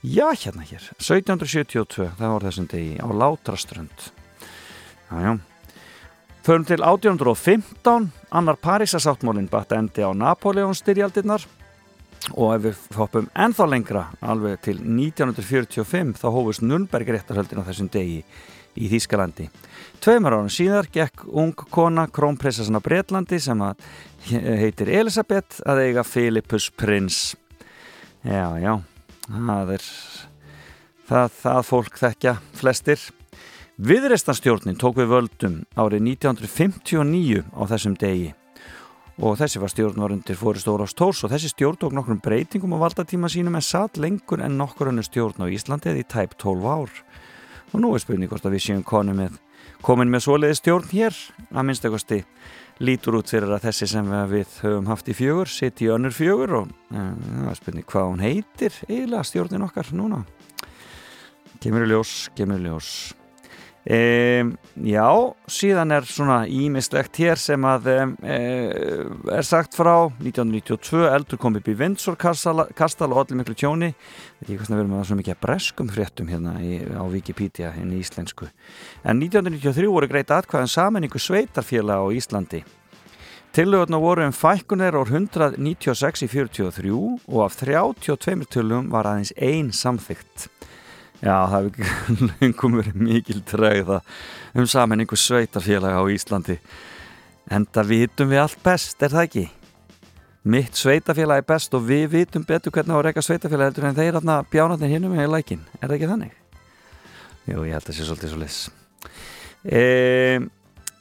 Já, 0.00 0.30
hérna 0.32 0.64
hér. 0.64 0.80
1772, 0.96 2.08
það 2.16 2.32
var 2.32 2.44
þessum 2.48 2.66
degi 2.70 2.96
á 2.96 3.08
Látraströnd. 3.12 4.10
Já, 5.10 5.16
já. 5.20 5.32
Förum 6.40 6.64
til 6.64 6.80
1815, 6.80 8.06
annar 8.32 8.56
Parísasáttmólinn 8.56 9.50
batt 9.52 9.74
endi 9.76 10.00
á 10.00 10.08
Napoleon 10.16 10.72
styrjaldirnar 10.74 11.44
og 12.32 12.54
ef 12.54 12.62
við 12.64 12.96
hoppum 12.96 13.28
ennþá 13.36 13.66
lengra 13.68 14.06
alveg 14.24 14.62
til 14.64 14.78
1945 14.80 16.16
þá 16.16 16.26
hófust 16.32 16.64
Nürnberg 16.64 17.12
réttarhöldin 17.12 17.60
á 17.60 17.68
þessum 17.68 17.90
degi 17.92 18.22
í 18.80 18.88
Þýskalandi. 18.88 19.50
Tveimur 20.00 20.38
árum 20.38 20.48
síðar 20.52 20.88
gekk 20.92 21.26
ung 21.28 21.52
kona 21.52 22.06
krónprinsessan 22.08 22.78
á 22.78 22.84
Breitlandi 22.84 23.40
sem 23.42 23.64
heitir 24.30 24.88
Elisabeth 24.88 25.60
að 25.68 25.84
eiga 25.90 26.06
Philippus 26.08 26.70
prins. 26.72 27.34
Já, 28.24 28.56
já, 28.60 28.80
það 29.30 29.72
er 29.76 29.86
það, 31.08 31.32
það 31.42 31.62
fólk 31.68 31.98
þekkja 32.00 32.34
flestir. 32.58 33.06
Viðrestanstjórnin 33.80 34.78
tók 34.80 34.98
við 35.00 35.10
völdum 35.14 35.56
árið 35.78 36.04
1959 36.18 37.44
á 37.56 37.62
þessum 37.70 37.96
degi. 38.00 38.34
Og 39.20 39.36
þessi 39.36 39.60
var 39.60 39.72
stjórn 39.72 40.00
var 40.00 40.14
undir 40.14 40.36
fóri 40.38 40.60
Stórás 40.60 40.94
Tórs 40.96 41.20
og 41.24 41.32
þessi 41.32 41.50
stjórn 41.52 41.78
tók 41.80 41.96
nokkrum 41.96 42.20
breytingum 42.24 42.72
á 42.76 42.82
valdatíma 42.84 43.28
sínum 43.28 43.58
en 43.58 43.64
satt 43.64 44.00
lengur 44.00 44.40
en 44.40 44.56
nokkur 44.56 44.92
önnu 44.92 45.04
stjórn 45.04 45.44
á 45.44 45.52
Íslandi 45.52 45.92
eða 45.92 46.00
í 46.00 46.08
tæp 46.08 46.36
12 46.40 46.64
ár. 46.64 46.92
Og 47.72 47.82
nú 47.84 47.92
er 47.94 48.02
spurning 48.02 48.32
hvort 48.32 48.48
að 48.48 48.56
við 48.56 48.64
séum 48.64 48.84
konu 48.84 49.12
með, 49.16 49.36
komin 49.84 50.08
með 50.12 50.24
svoleiði 50.24 50.56
stjórn 50.60 50.88
hér 50.92 51.20
að 51.52 51.68
minnstakosti 51.68 52.22
lítur 52.80 53.18
út 53.20 53.28
fyrir 53.30 53.52
að 53.52 53.66
þessi 53.68 53.88
sem 53.92 54.10
við 54.30 54.58
höfum 54.64 54.88
haft 54.88 55.08
í 55.12 55.16
fjögur 55.16 55.50
sitt 55.52 55.82
í 55.84 55.90
önnur 55.92 56.14
fjögur 56.16 56.56
og 56.62 56.70
e, 56.88 57.04
það 57.04 57.48
er 57.52 57.58
spurning 57.60 57.88
hvað 57.92 58.10
hún 58.10 58.24
heitir 58.24 58.76
eiginlega 58.88 59.24
stjórnin 59.28 59.66
okkar 59.68 59.92
núna. 59.96 60.24
Kemur 61.60 61.84
í 61.84 61.90
E, 63.88 64.44
já, 64.84 65.06
síðan 65.48 65.94
er 65.96 66.04
svona 66.04 66.42
ímislegt 66.44 67.16
hér 67.16 67.40
sem 67.40 67.64
að 67.64 67.86
e, 67.88 68.34
er 69.32 69.46
sagt 69.46 69.76
frá. 69.78 70.10
1992, 70.20 71.06
eldur 71.08 71.40
kom 71.40 71.56
upp 71.56 71.70
í 71.70 71.76
Windsor 71.78 72.18
kastal 72.20 72.60
og 73.08 73.22
allir 73.22 73.40
miklu 73.40 73.56
tjóni. 73.56 73.94
Veit 74.40 74.52
ég 74.52 74.60
hvað 74.60 74.74
við 74.74 74.82
erum 74.82 74.92
að 74.92 75.00
það 75.00 75.08
svo 75.08 75.18
mikið 75.22 75.36
að 75.36 75.40
breskum 75.46 75.94
fréttum 75.94 76.28
hérna 76.28 76.58
í, 76.60 76.76
á 76.92 77.04
Wikipedia 77.08 77.72
hérna 77.76 77.96
í 77.96 78.02
íslensku. 78.04 78.50
En 79.00 79.22
1993 79.24 79.88
voru 79.88 80.10
greit 80.12 80.34
atkvæðan 80.36 80.70
samanningu 80.76 81.22
sveitarfélag 81.22 82.04
á 82.04 82.06
Íslandi. 82.12 82.62
Tillögurna 83.56 83.98
voru 83.98 84.28
um 84.28 84.36
fækkunir 84.36 84.94
ár 84.94 85.08
196 85.08 86.28
í 86.28 86.30
43 86.30 86.92
og 86.92 87.40
af 87.48 87.56
32 87.58 88.46
tölum 88.46 88.92
var 88.92 89.08
aðeins 89.08 89.32
ein 89.40 89.72
samþygt 89.74 90.50
Já, 91.20 91.36
það 91.52 91.56
hefur 91.56 92.34
lengum 92.40 92.76
verið 92.80 93.00
mikil 93.04 93.40
tregða 93.44 94.00
um 94.56 94.68
sammenningu 94.68 95.18
sveitarfélaga 95.20 96.00
á 96.00 96.04
Íslandi. 96.08 96.56
En 97.50 97.66
það 97.66 97.90
vitum 97.94 98.30
við 98.30 98.44
allt 98.44 98.60
best, 98.64 99.02
er 99.02 99.12
það 99.12 99.26
ekki? 99.28 99.46
Mitt 100.50 100.78
sveitafélag 100.80 101.42
er 101.42 101.48
best 101.50 101.74
og 101.76 101.84
við 101.84 102.06
vitum 102.14 102.44
betur 102.48 102.72
hvernig 102.72 102.96
á 102.96 102.98
að 103.00 103.04
reyka 103.08 103.24
sveitafélag 103.24 103.68
heldur 103.68 103.90
en 103.90 103.98
þeir 103.98 104.16
aðna 104.20 104.38
bjánatnir 104.48 104.94
hinnum 104.94 105.18
í 105.18 105.26
lækin. 105.28 105.66
Er 105.82 105.90
það 105.90 105.96
ekki 105.98 106.08
þannig? 106.14 106.36
Jú, 107.50 107.64
ég 107.66 107.74
held 107.74 107.82
að 107.82 107.90
það 107.90 107.98
sé 107.98 108.06
svolítið 108.08 108.32
svo 108.32 108.40
lis. 108.40 108.60
E, 109.60 109.82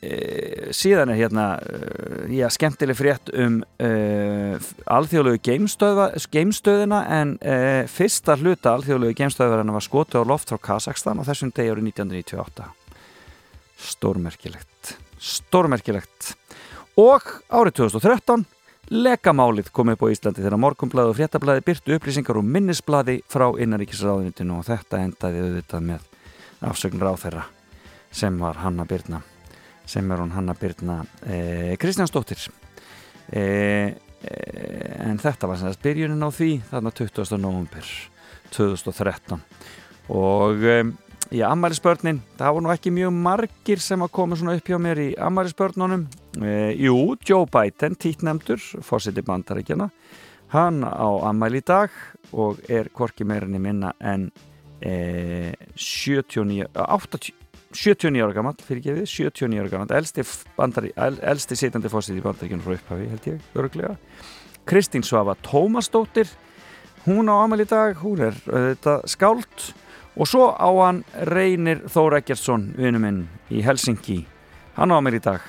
e, 0.02 0.72
síðan 0.76 1.14
er 1.14 1.20
hérna 1.20 1.46
uh, 1.60 2.24
já, 2.32 2.48
skemmtileg 2.54 2.98
frétt 3.00 3.32
um 3.34 3.60
uh, 3.84 4.56
alþjóðlegu 4.86 5.42
geimstöðina 6.32 7.04
en 7.20 7.36
uh, 7.42 7.84
fyrsta 7.92 8.38
hluta 8.40 8.78
alþjóðlegu 8.78 9.18
geimstöðverðina 9.20 9.76
var 9.76 9.86
skotið 9.86 10.24
á 10.24 10.30
loft 10.32 10.54
frá 10.54 10.62
Kazakstan 10.72 11.22
og 11.22 11.30
þessum 11.30 11.54
degi 11.54 11.74
árið 11.74 11.92
1998 11.92 12.72
stórmerkilegt 13.90 14.98
stórmerkilegt. 15.20 16.34
Og 17.00 17.24
árið 17.52 17.76
2013 17.84 18.46
lekamálið 18.90 19.70
kom 19.76 19.92
upp 19.94 20.04
á 20.08 20.12
Íslandi 20.12 20.42
þegar 20.42 20.62
morgumblaði 20.62 21.14
og 21.14 21.18
fréttablaði 21.20 21.66
byrtu 21.68 21.98
upplýsingar 21.98 22.40
og 22.40 22.48
minnisblaði 22.48 23.20
frá 23.30 23.46
innaríkisraðunitinu 23.62 24.58
og 24.58 24.66
þetta 24.72 25.04
endaði 25.06 25.44
auðvitað 25.46 25.86
með 25.92 26.08
afsögnur 26.72 27.12
á 27.14 27.16
þeirra 27.22 27.44
sem 28.10 28.40
var 28.42 28.64
Hanna 28.64 28.88
Byrna 28.90 29.22
sem 29.90 30.12
er 30.12 30.22
hún 30.22 30.34
Hanna 30.36 30.54
Byrna 30.58 31.02
e, 31.26 31.76
Kristjánsdóttir 31.82 32.46
e, 33.34 33.42
e, 33.42 34.36
en 35.10 35.18
þetta 35.22 35.50
var 35.50 35.60
semst 35.62 35.82
byrjunin 35.82 36.22
á 36.22 36.30
því 36.30 36.52
þarna 36.70 36.94
20. 36.94 37.40
november 37.42 37.92
2013 38.54 39.42
og 40.14 40.62
e, 40.62 40.78
í 41.34 41.42
ammælisbörnin 41.46 42.22
það 42.38 42.54
voru 42.56 42.68
nú 42.68 42.74
ekki 42.74 42.94
mjög 42.94 43.18
margir 43.18 43.82
sem 43.82 44.06
að 44.06 44.14
koma 44.20 44.38
svona 44.38 44.56
upp 44.60 44.70
hjá 44.70 44.78
mér 44.82 45.02
í 45.08 45.10
ammælisbörnunum 45.18 46.06
e, 46.38 46.54
Jú, 46.78 47.18
Joe 47.26 47.50
Biden 47.50 47.98
títnemdur, 47.98 48.62
fórsiti 48.86 49.26
bandaríkjana 49.26 49.90
hann 50.54 50.86
á 50.86 51.10
ammæli 51.30 51.64
í 51.64 51.66
dag 51.66 51.94
og 52.34 52.62
er 52.70 52.94
korki 52.94 53.26
meirinni 53.26 53.62
minna 53.62 53.96
en 54.02 54.30
e, 54.82 55.54
79 55.74 56.70
80 56.78 57.39
79 57.70 58.24
ára 58.26 58.34
gammal, 58.34 58.56
fyrir 58.66 58.96
við 58.98 59.06
79 59.06 59.60
ára 59.62 59.70
gammal, 59.70 59.90
elsti, 60.00 60.24
elsti 61.30 61.58
sitandi 61.60 61.92
fósið 61.92 62.18
í 62.18 62.24
bandaríkjunum 62.26 62.66
frá 62.66 62.74
upphafi 62.80 63.10
held 63.12 63.28
ég, 63.30 63.44
öruglega 63.54 63.96
Kristín 64.70 65.06
Svafa 65.06 65.36
Tómasdóttir 65.46 66.32
hún 67.06 67.30
á 67.30 67.38
amal 67.38 67.62
í 67.62 67.68
dag, 67.70 68.00
hún 68.02 68.24
er 68.26 68.40
þetta 68.42 68.96
skáld 69.10 69.70
og 70.18 70.30
svo 70.30 70.50
á 70.58 70.70
hann 70.82 71.04
Reynir 71.30 71.84
Þór 71.94 72.18
Eggertsson 72.20 72.72
vinnu 72.78 73.04
minn 73.04 73.22
í 73.54 73.62
Helsingi 73.66 74.24
hann 74.80 74.90
á 74.90 74.98
amal 74.98 75.14
í 75.14 75.22
dag 75.22 75.46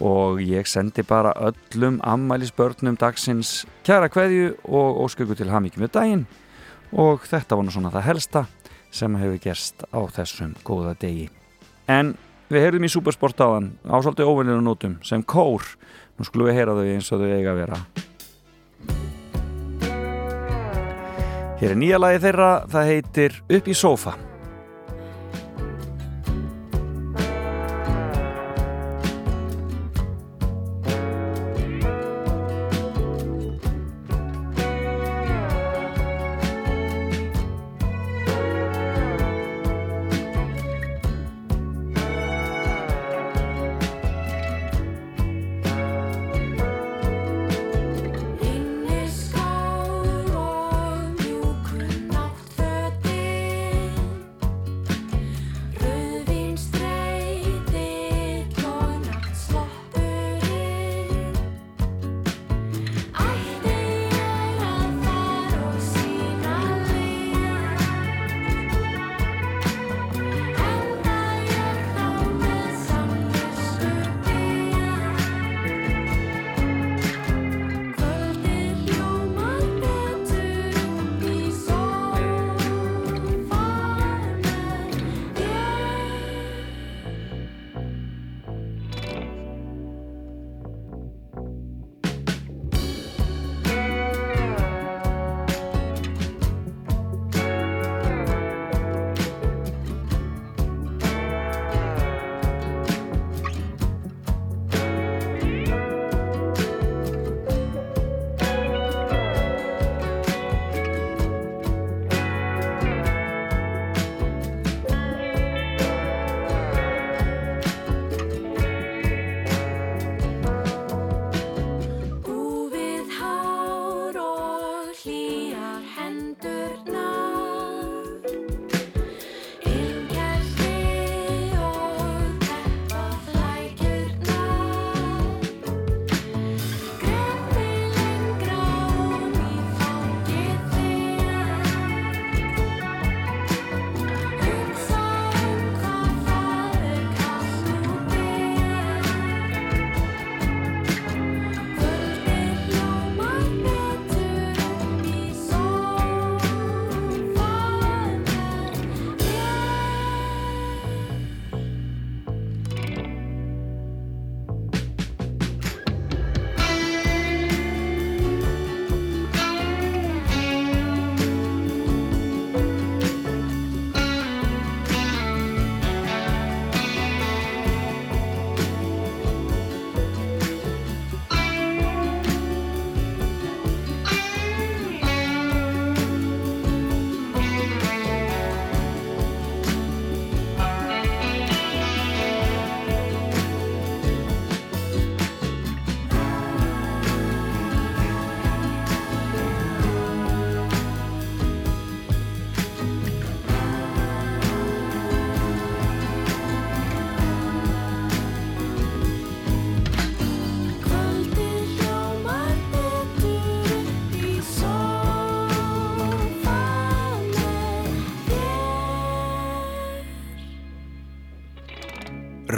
og 0.00 0.40
ég 0.40 0.64
sendi 0.64 1.04
bara 1.04 1.34
öllum 1.36 2.00
ammælisbörnum 2.00 2.96
dagsins 2.96 3.66
kæra 3.84 4.08
kveðju 4.08 4.54
og 4.72 5.04
ósköku 5.04 5.36
til 5.36 5.52
hafmyggjum 5.52 5.84
með 5.84 5.94
daginn 5.98 6.24
og 6.96 7.28
þetta 7.28 7.60
var 7.60 7.68
nú 7.68 7.76
svona 7.76 7.92
það 7.92 8.08
helsta 8.08 8.46
sem 8.92 9.20
hefur 9.20 9.44
gerst 9.44 9.84
á 9.92 10.00
þessum 10.16 10.56
góða 10.64 10.96
degi 11.04 11.28
en 11.92 12.14
við 12.52 12.66
heyrðum 12.66 12.88
í 12.88 12.92
Supersport 12.92 13.40
á 13.44 13.48
hann 13.54 13.70
á 13.84 13.96
svolítið 14.00 14.30
óvinninu 14.32 14.64
nótum 14.64 14.98
sem 15.06 15.22
kór. 15.22 15.64
Nú 16.18 16.26
skulum 16.28 16.50
við 16.50 16.58
heyra 16.60 16.76
þau 16.76 16.88
eins 16.88 17.12
og 17.12 17.22
þau 17.22 17.30
eiga 17.30 17.54
að 17.54 17.62
vera. 17.62 17.78
Hér 21.62 21.72
er 21.76 21.78
nýja 21.78 22.02
lagi 22.02 22.24
þeirra 22.24 22.52
það 22.72 22.88
heitir 22.90 23.40
Upp 23.46 23.68
í 23.70 23.74
sófa 23.78 24.16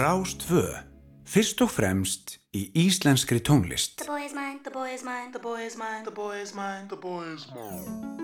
Rástvö, 0.05 0.67
fyrst 1.25 1.63
og 1.65 1.71
fremst 1.73 2.35
í 2.53 2.67
íslenskri 2.77 3.41
tónlist. 3.41 4.03
The 4.03 4.11
boy 4.11 4.27
is 4.27 4.35
mine, 4.37 4.61
the 4.61 4.73
boy 4.75 4.93
is 4.93 5.01
mine, 5.01 5.33
the 5.33 5.41
boy 5.41 5.65
is 5.65 5.79
mine, 5.81 6.05
the 6.05 6.13
boy 6.13 6.43
is 6.43 6.53
mine, 6.53 6.89
the 6.93 7.01
boy 7.01 7.33
is 7.33 7.49
mine. 7.55 8.24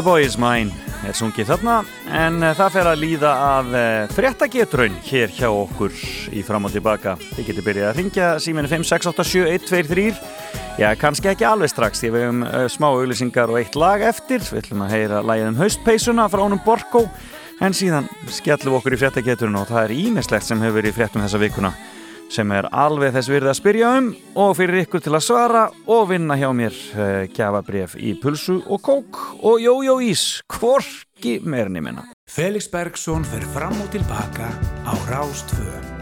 the 0.00 0.04
boy 0.04 0.22
is 0.24 0.38
mine 0.40 0.72
er 1.04 1.12
sungið 1.12 1.50
þarna 1.50 1.74
en 2.16 2.38
eh, 2.40 2.54
það 2.56 2.72
fer 2.72 2.88
að 2.88 3.00
líða 3.02 3.32
af 3.44 3.66
eh, 3.76 4.08
frettagetraun 4.14 4.94
hér 5.04 5.28
hjá 5.36 5.48
okkur 5.50 5.92
í 6.32 6.40
fram 6.46 6.64
og 6.64 6.72
tilbaka. 6.72 7.18
Þið 7.34 7.48
getur 7.50 7.66
byrjað 7.66 7.88
að 7.90 7.98
ringja 7.98 8.28
75687123123 8.46 10.16
já 10.80 10.88
kannski 10.96 11.28
ekki 11.34 11.44
alveg 11.50 11.68
strax 11.74 12.00
því 12.00 12.08
við 12.14 12.24
hefum 12.24 12.40
eh, 12.48 12.64
smá 12.72 12.88
auðlýsingar 12.88 13.52
og 13.52 13.60
eitt 13.60 13.76
lag 13.76 14.00
eftir. 14.08 14.40
Við 14.40 14.62
ætlum 14.62 14.86
að 14.86 14.92
heyra 14.96 15.20
lægið 15.32 15.50
um 15.50 15.60
haustpeisuna 15.60 16.30
frá 16.32 16.40
honum 16.46 16.64
Borko 16.64 17.04
en 17.60 17.76
síðan 17.76 18.08
skellum 18.32 18.78
okkur 18.80 18.96
í 18.96 19.02
frettagetraun 19.02 19.60
og 19.60 19.68
það 19.68 19.82
er 19.84 19.98
ímislegt 19.98 20.48
sem 20.48 20.64
hefur 20.64 20.80
verið 20.80 20.94
í 20.94 20.96
frettum 20.96 21.26
þessa 21.26 21.44
vikuna 21.44 21.76
sem 22.30 22.52
er 22.54 22.68
alveg 22.70 23.14
þess 23.16 23.32
virði 23.32 23.52
að 23.52 23.58
spyrja 23.58 23.92
um 23.98 24.10
og 24.38 24.56
fyrir 24.58 24.84
ykkur 24.84 25.04
til 25.04 25.14
að 25.16 25.26
svara 25.26 25.66
og 25.90 26.08
vinna 26.12 26.38
hjá 26.40 26.48
mér 26.56 26.74
eh, 26.94 27.28
kjafabref 27.34 27.96
í 27.98 28.14
pulsu 28.22 28.60
og 28.66 28.82
kók 28.86 29.22
og 29.42 29.62
jójó 29.62 30.00
ís 30.04 30.26
hvorki 30.48 31.40
meirni 31.44 31.82
minna. 31.84 32.06
Felix 32.30 32.70
Bergsson 32.70 33.26
fer 33.26 33.46
fram 33.54 33.74
og 33.82 33.90
tilbaka 33.94 34.52
á 34.86 34.94
Rástföðum 35.10 35.99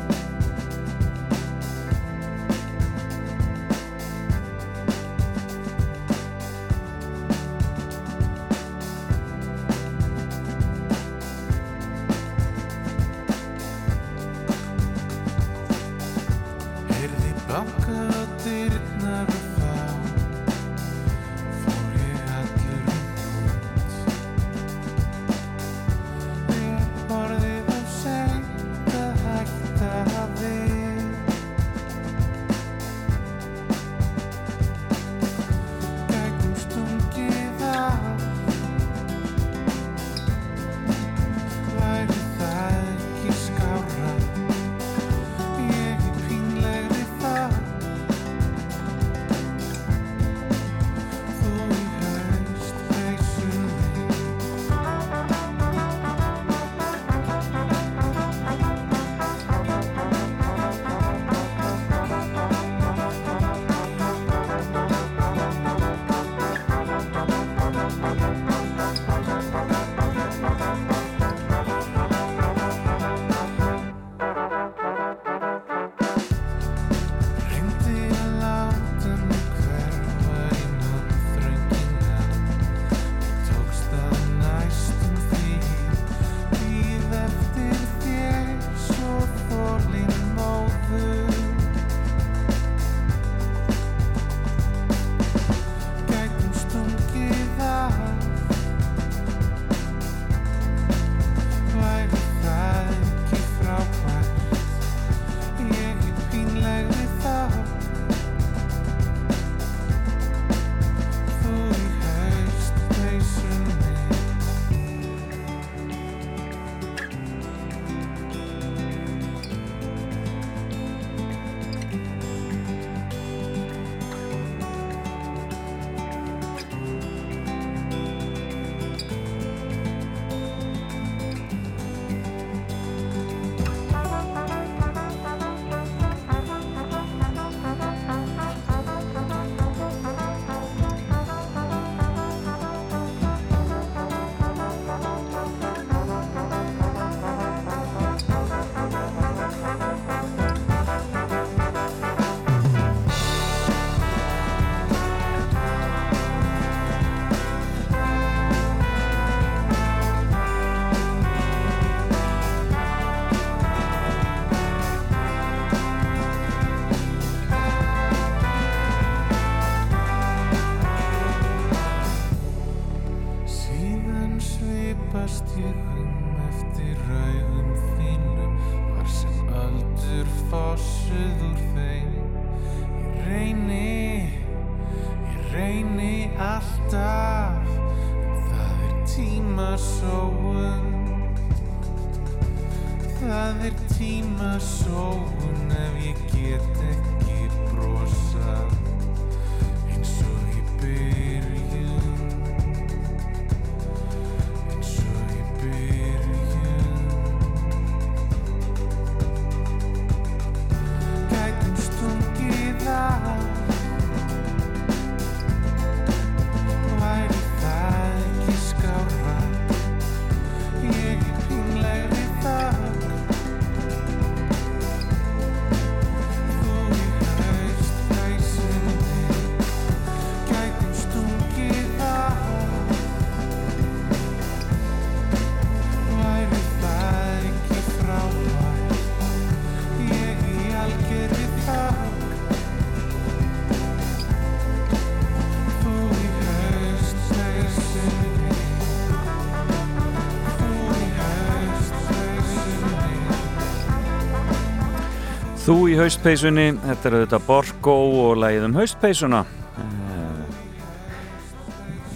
Þú 255.69 255.83
í 255.93 255.99
haustpeisunni, 255.99 256.71
þetta 256.81 257.09
eru 257.11 257.19
þetta 257.27 257.39
Borgó 257.45 257.95
og 258.23 258.39
lægið 258.41 258.63
um 258.71 258.77
haustpeisuna 258.79 259.43
eh, 259.77 260.39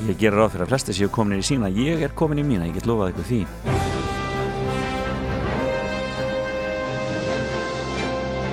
Ég 0.07 0.17
gerir 0.23 0.39
ráð 0.41 0.55
fyrir 0.55 0.65
að 0.65 0.71
flesti 0.71 0.95
séu 0.97 1.11
komin 1.13 1.43
í 1.43 1.45
sína. 1.45 1.69
Ég 1.69 2.01
er 2.07 2.15
komin 2.17 2.41
í 2.41 2.47
mína, 2.49 2.65
ég 2.71 2.79
get 2.79 2.89
lofað 2.89 3.13
ykkur 3.13 3.29
því. 3.29 3.43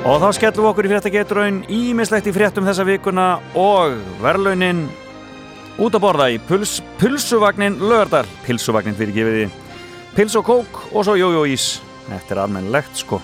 Og 0.03 0.19
þá 0.19 0.27
skellum 0.35 0.67
við 0.67 0.69
okkur 0.73 0.91
í 0.91 0.93
fréttagetraun 0.93 1.63
ímislegt 1.79 2.27
í 2.27 2.35
fréttum 2.35 2.67
þessa 2.67 2.89
vikuna 2.91 3.31
og 3.55 3.95
verðlaunin 4.19 4.83
út 5.79 5.95
að 5.95 6.03
borða 6.09 6.27
í 6.35 6.43
puls, 6.43 6.81
pulsuvagnin 6.99 7.79
lögardar, 7.79 8.27
pilsuvagnin 8.43 8.99
fyrir 8.99 9.15
gefiði 9.15 9.49
pils 10.19 10.35
og 10.35 10.49
kók 10.51 10.87
og 10.91 11.07
svo 11.07 11.15
jójóís. 11.15 11.77
Þetta 12.11 12.35
er 12.35 12.47
almenlegt 12.49 13.05
sko 13.07 13.23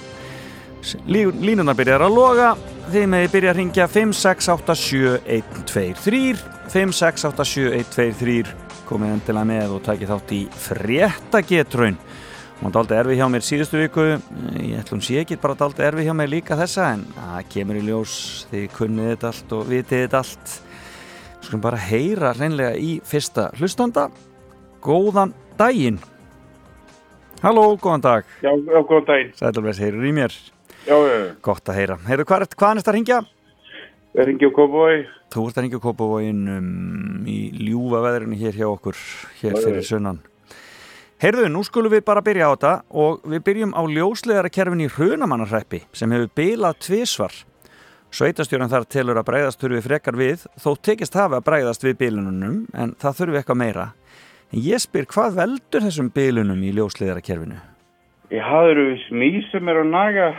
línunar 1.08 1.76
byrjar 1.78 2.02
að 2.06 2.16
loga. 2.16 2.56
Þið 2.94 3.06
meði 3.10 3.28
byrja 3.34 3.52
að 3.52 3.58
ringja 3.60 3.86
5687123 3.90 6.38
5687123 6.74 8.66
komið 8.86 9.16
endilega 9.16 9.50
með 9.50 9.70
og 9.76 9.82
takið 9.86 10.12
þátt 10.14 10.30
í 10.36 10.38
fréttagetraun. 10.66 11.98
Og 12.56 12.62
það 12.64 12.70
er 12.70 12.80
aldrei 12.80 13.00
erfið 13.00 13.20
hjá 13.20 13.28
mér 13.34 13.44
síðustu 13.46 13.76
viku. 13.82 14.04
Ég 14.62 14.80
ætlum 14.80 15.02
sé 15.04 15.14
ekki 15.22 15.42
bara 15.42 15.54
að 15.56 15.60
það 15.60 15.66
er 15.66 15.70
aldrei 15.70 15.88
erfið 15.90 16.08
hjá 16.08 16.16
mér 16.22 16.30
líka 16.32 16.60
þessa 16.60 16.84
en 16.94 17.02
það 17.18 17.50
kemur 17.56 17.80
í 17.80 17.88
ljós 17.90 18.14
þið 18.52 18.66
kunnið 18.78 19.06
þetta 19.12 19.28
allt 19.32 19.50
og 19.58 19.62
vitið 19.72 19.98
þetta 20.06 20.20
allt. 20.24 20.48
Við 21.36 21.44
skulum 21.50 21.66
bara 21.66 21.86
heyra 21.90 22.30
hreinlega 22.38 22.74
í 22.80 22.92
fyrsta 23.06 23.44
hlustanda. 23.60 24.04
Góðan 24.86 25.32
daginn. 25.60 26.00
Halló, 27.44 27.66
góðan 27.78 28.06
dag. 28.06 28.24
Já, 28.42 28.52
góðan 28.56 29.10
daginn. 29.12 29.32
Sætlumveits, 29.42 29.82
heyrur 29.84 30.08
í 30.08 30.14
mér. 30.16 30.34
Já, 30.86 30.94
já, 30.94 31.16
já. 31.18 31.34
Gott 31.42 31.70
að 31.70 31.80
heyra. 31.80 31.98
Heyrðu, 32.06 32.26
hvað 32.30 32.38
er 32.38 32.46
er 32.46 32.50
þetta 32.54 32.92
að 32.92 32.96
ringja? 32.96 33.18
Ég 34.16 34.28
ringi 34.30 34.48
á 34.48 34.52
Kópavói. 34.54 35.00
Þú 35.34 35.48
ert 35.50 35.58
að 35.58 35.66
ringja 35.66 35.80
á 35.82 35.86
Kópavóin 35.86 36.44
í 37.26 37.40
ljúfa 37.66 38.04
veðrinu 38.06 38.38
hér 38.40 38.56
hjá 38.56 38.68
okkur, 38.70 39.02
hér 39.42 39.58
fyrir 39.64 39.84
sunnan. 39.84 40.22
Heyrðu, 41.20 41.50
nú 41.50 41.64
skulum 41.66 41.92
við 41.92 42.06
bara 42.06 42.22
byrja 42.22 42.48
á 42.48 42.54
þetta 42.54 42.72
og 43.02 43.26
við 43.26 43.44
byrjum 43.50 43.74
á 43.74 43.82
ljósleðarakerfin 43.82 44.86
í 44.86 44.90
Hrunamannarhreppi 44.94 45.82
sem 45.96 46.12
hefur 46.14 46.32
bilað 46.38 46.80
tvisvar. 46.86 47.36
Sveitastjóran 48.14 48.70
þar 48.72 48.86
telur 48.86 49.20
að 49.20 49.28
bregðast 49.28 49.60
þurfi 49.60 49.84
frekar 49.84 50.16
við, 50.16 50.46
þó 50.62 50.76
tekist 50.86 51.18
hafi 51.18 51.40
að 51.40 51.48
bregðast 51.50 51.84
við 51.84 51.98
bilununum, 52.06 52.66
en 52.78 52.94
það 53.02 53.18
þurfi 53.20 53.40
eitthvað 53.42 53.64
meira. 53.64 53.86
En 54.54 54.62
ég 54.64 54.84
spyr, 54.84 55.08
hvað 55.10 55.40
veldur 55.42 55.88
þessum 55.90 56.12
bilunum 56.14 56.62
í 56.64 56.76
ljósleðarakerfinu? 56.78 57.58
Ég 58.32 58.46
hafður 58.46 58.84
við 58.86 59.02
smí 59.10 59.32
sem 59.50 59.68
er 59.72 59.82
að 59.82 59.92
naga 59.92 60.30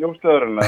ljósleðarinn 0.00 0.60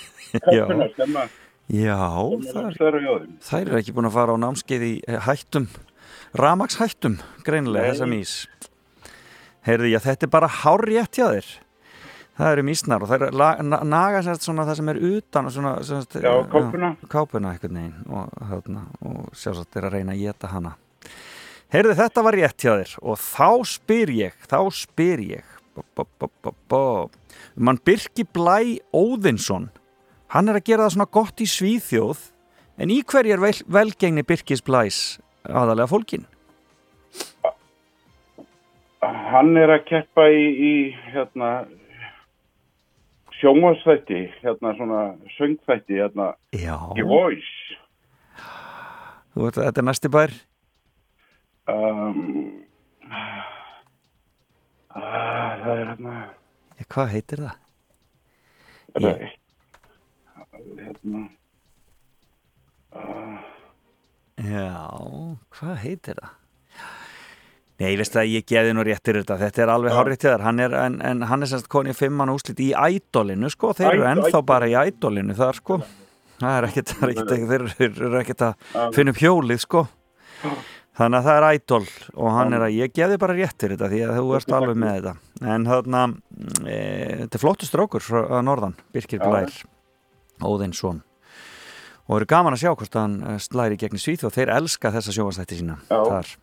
Já, 0.52 0.64
stemma. 0.92 1.26
já 1.72 1.98
þeim. 2.44 3.36
Þær 3.46 3.60
eru 3.62 3.78
ekki 3.80 3.94
búin 3.96 4.08
að 4.10 4.16
fara 4.18 4.34
á 4.36 4.42
námskeið 4.42 4.84
í 4.86 4.94
eh, 5.08 5.20
hættum, 5.26 5.68
ramagshættum, 6.36 7.16
greinilega 7.46 7.86
Nei. 7.86 7.92
þessa 7.94 8.08
mís. 8.10 8.34
Heyrðu, 9.66 9.88
já, 9.90 9.98
þetta 10.04 10.26
er 10.28 10.32
bara 10.34 10.50
hárrétt 10.62 11.18
hjá 11.18 11.26
þér. 11.32 11.48
Það 12.36 12.52
eru 12.52 12.64
mísnar 12.68 13.00
og 13.00 13.08
það 13.08 13.22
er 13.24 13.62
naga 13.88 14.18
það 14.20 14.72
sem 14.76 14.90
er 14.92 14.98
utan 15.08 15.46
og 15.48 15.54
svona, 15.54 15.70
sérst, 15.88 16.18
Já, 16.20 16.34
kápuna. 16.52 16.90
kápuna 17.08 17.54
einhvern 17.54 17.78
veginn 17.80 18.10
og, 18.12 18.74
og 19.00 19.30
sjálfsagt 19.32 19.78
er 19.80 19.86
að 19.88 19.96
reyna 19.96 20.12
að 20.12 20.20
geta 20.26 20.50
hana. 20.52 20.74
Heyrðu, 21.72 21.94
þetta 21.98 22.22
var 22.26 22.36
rétt 22.36 22.60
hjá 22.60 22.74
þér 22.76 22.92
og 23.00 23.16
þá 23.24 23.48
spyr 23.72 24.12
ég, 24.18 24.36
þá 24.52 24.58
spyr 24.76 25.22
ég, 25.32 25.56
bo, 25.74 25.86
bo, 25.96 26.06
bo, 26.20 26.28
bo, 26.44 26.52
bo. 26.70 26.82
Mann 27.56 27.80
Birki 27.84 28.24
Blæ 28.24 28.78
Óðinsson, 28.92 29.70
hann 30.32 30.48
er 30.48 30.60
að 30.60 30.66
gera 30.68 30.86
það 30.86 30.96
svona 30.96 31.12
gott 31.18 31.40
í 31.40 31.48
Svíþjóð, 31.48 32.24
en 32.76 32.92
í 32.92 33.00
hverju 33.02 33.36
er 33.36 33.42
vel, 33.42 33.54
velgengni 33.78 34.24
Birkis 34.26 34.64
Blæs 34.64 35.00
aðalega 35.48 35.88
fólkin? 35.90 36.26
Hann 39.06 39.56
er 39.58 39.70
að 39.76 39.84
keppa 39.86 40.26
í, 40.32 40.44
í 40.46 40.74
hérna, 41.12 41.50
sjónvarsþætti, 43.38 44.22
hérna 44.42 44.72
svona 44.78 45.02
söngþætti, 45.36 46.00
hérna, 46.00 46.32
í 46.56 47.06
Voice. 47.06 47.76
Þú 49.34 49.44
veit 49.44 49.58
að 49.58 49.66
þetta 49.68 49.82
er 49.82 49.86
næsti 49.90 50.10
bær? 50.12 50.34
Um, 51.66 52.18
að, 54.96 55.04
það 55.62 55.70
er 55.74 55.84
hérna, 55.92 56.16
Ja, 56.76 56.84
hvað 56.92 57.12
heitir 57.14 57.42
það? 57.46 57.54
eitt, 58.96 59.36
hérna, 60.80 61.22
uh, 62.96 63.38
Já, 64.36 64.72
hvað 65.56 65.78
heitir 65.84 66.18
það? 66.20 66.34
Nei, 67.76 67.90
ég 67.92 67.98
veist 68.00 68.14
að 68.16 68.30
ég 68.32 68.44
geði 68.48 68.70
nú 68.72 68.84
réttir 68.88 69.18
þetta, 69.20 69.36
þetta 69.42 69.62
er 69.66 69.70
alveg 69.74 69.92
hárrétt 69.92 70.22
hjá 70.24 70.30
þér, 70.30 70.44
hann 70.46 70.60
er, 70.64 70.74
en, 70.80 70.94
en 71.04 71.24
hann 71.28 71.44
er 71.44 71.50
semst 71.50 71.68
konið 71.72 71.98
fimmann 71.98 72.32
úslit 72.32 72.60
í 72.64 72.70
ædolinu, 72.72 73.50
sko, 73.52 73.74
þeir 73.76 73.90
eru 73.98 74.06
ennþá 74.14 74.40
bara 74.48 74.68
í 74.72 74.76
ædolinu 74.80 75.36
þar, 75.36 75.58
sko, 75.60 75.76
það 76.40 76.54
er 76.56 76.68
ekkert, 76.70 76.94
er 77.04 77.12
þeir 77.76 77.90
eru- 77.90 78.14
ekkert 78.22 78.46
að 78.48 78.94
finna 78.96 79.12
upp 79.12 79.20
hjólið, 79.20 79.60
sko, 79.66 79.82
þannig 80.96 81.18
að 81.18 81.26
það 81.28 81.38
er 81.38 81.48
ædol 81.56 81.82
og 82.14 82.30
hann 82.36 82.56
er 82.56 82.66
að, 82.66 82.76
ég 82.76 82.94
geði 82.96 83.18
bara 83.20 83.36
réttir 83.36 83.74
þetta 83.74 83.90
því 83.92 84.04
að 84.06 84.20
þú 84.20 84.36
ert 84.38 84.54
alveg 84.58 84.78
með 84.82 84.94
þetta, 84.96 85.16
en 85.54 85.66
þarna, 85.70 86.04
e, 86.64 86.78
þetta 87.24 87.38
er 87.38 87.44
flottur 87.44 87.70
strókur 87.70 88.06
frá 88.06 88.40
norðan, 88.44 88.78
Birkir. 88.94 89.20
Blær, 89.24 89.60
Óðinsson 90.44 91.02
og 92.06 92.20
eru 92.20 92.28
gaman 92.30 92.54
að 92.54 92.62
sjá 92.64 92.72
hvort 92.72 92.98
hann 92.98 93.16
eh, 93.26 93.38
slæri 93.42 93.78
gegn 93.80 94.00
Svíþjóð, 94.00 94.34
þeir 94.36 94.52
elska 94.56 94.92
þessa 94.94 95.14
sjónvastætti 95.14 95.60
sína 95.60 95.78
Já. 95.88 95.98
þar. 96.06 96.34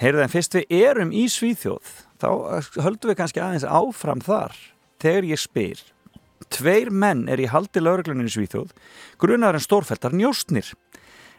Heyrðu 0.00 0.22
en 0.24 0.32
fyrst 0.32 0.56
við 0.58 0.76
erum 0.78 1.12
í 1.16 1.26
Svíþjóð 1.32 1.96
þá 2.22 2.28
eh, 2.30 2.70
höldum 2.86 3.12
við 3.12 3.18
kannski 3.20 3.42
aðeins 3.44 3.68
áfram 3.68 4.22
þar. 4.24 4.56
Þegar 5.02 5.28
ég 5.32 5.42
spyr 5.42 5.82
tveir 6.52 6.90
menn 6.92 7.26
er 7.32 7.40
í 7.40 7.48
haldi 7.50 7.82
lauruglunni 7.82 8.28
í 8.28 8.32
Svíþjóð 8.32 8.72
grunar 9.20 9.56
en 9.56 9.64
stórfættar 9.64 10.16
njóstnir 10.16 10.72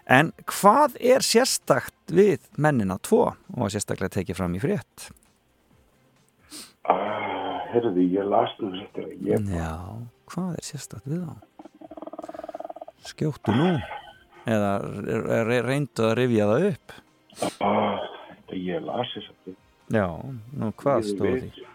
en 0.10 0.32
hvað 0.50 0.98
er 1.00 1.24
sérstakt 1.24 2.12
við 2.12 2.44
mennina 2.60 2.98
tvo 3.04 3.34
og 3.56 3.72
sérstaklega 3.72 4.20
tekið 4.20 4.40
fram 4.40 4.56
í 4.58 4.62
frétt 4.64 5.08
uh, 6.90 7.60
heyrðu, 7.72 8.04
ég 8.12 8.28
las 8.28 8.54
nú 8.60 8.72
þetta, 8.76 9.08
ég, 9.24 9.48
Já, 9.56 9.74
hvað 10.34 10.58
er 10.60 10.68
sérstakt 10.68 11.08
við 11.08 11.24
þá? 11.24 11.36
Skjóttu 13.04 13.56
nú 13.56 13.74
eða 14.44 15.64
reyndu 15.64 16.10
að 16.10 16.18
rifja 16.20 16.50
það 16.52 16.68
upp 16.72 16.98
uh, 17.64 18.02
ég 18.54 18.84
las 18.84 19.14
þetta. 19.16 19.56
Já, 19.94 20.08
nú 20.60 20.72
hvað 20.80 21.08
stóð 21.08 21.38
því? 21.38 21.66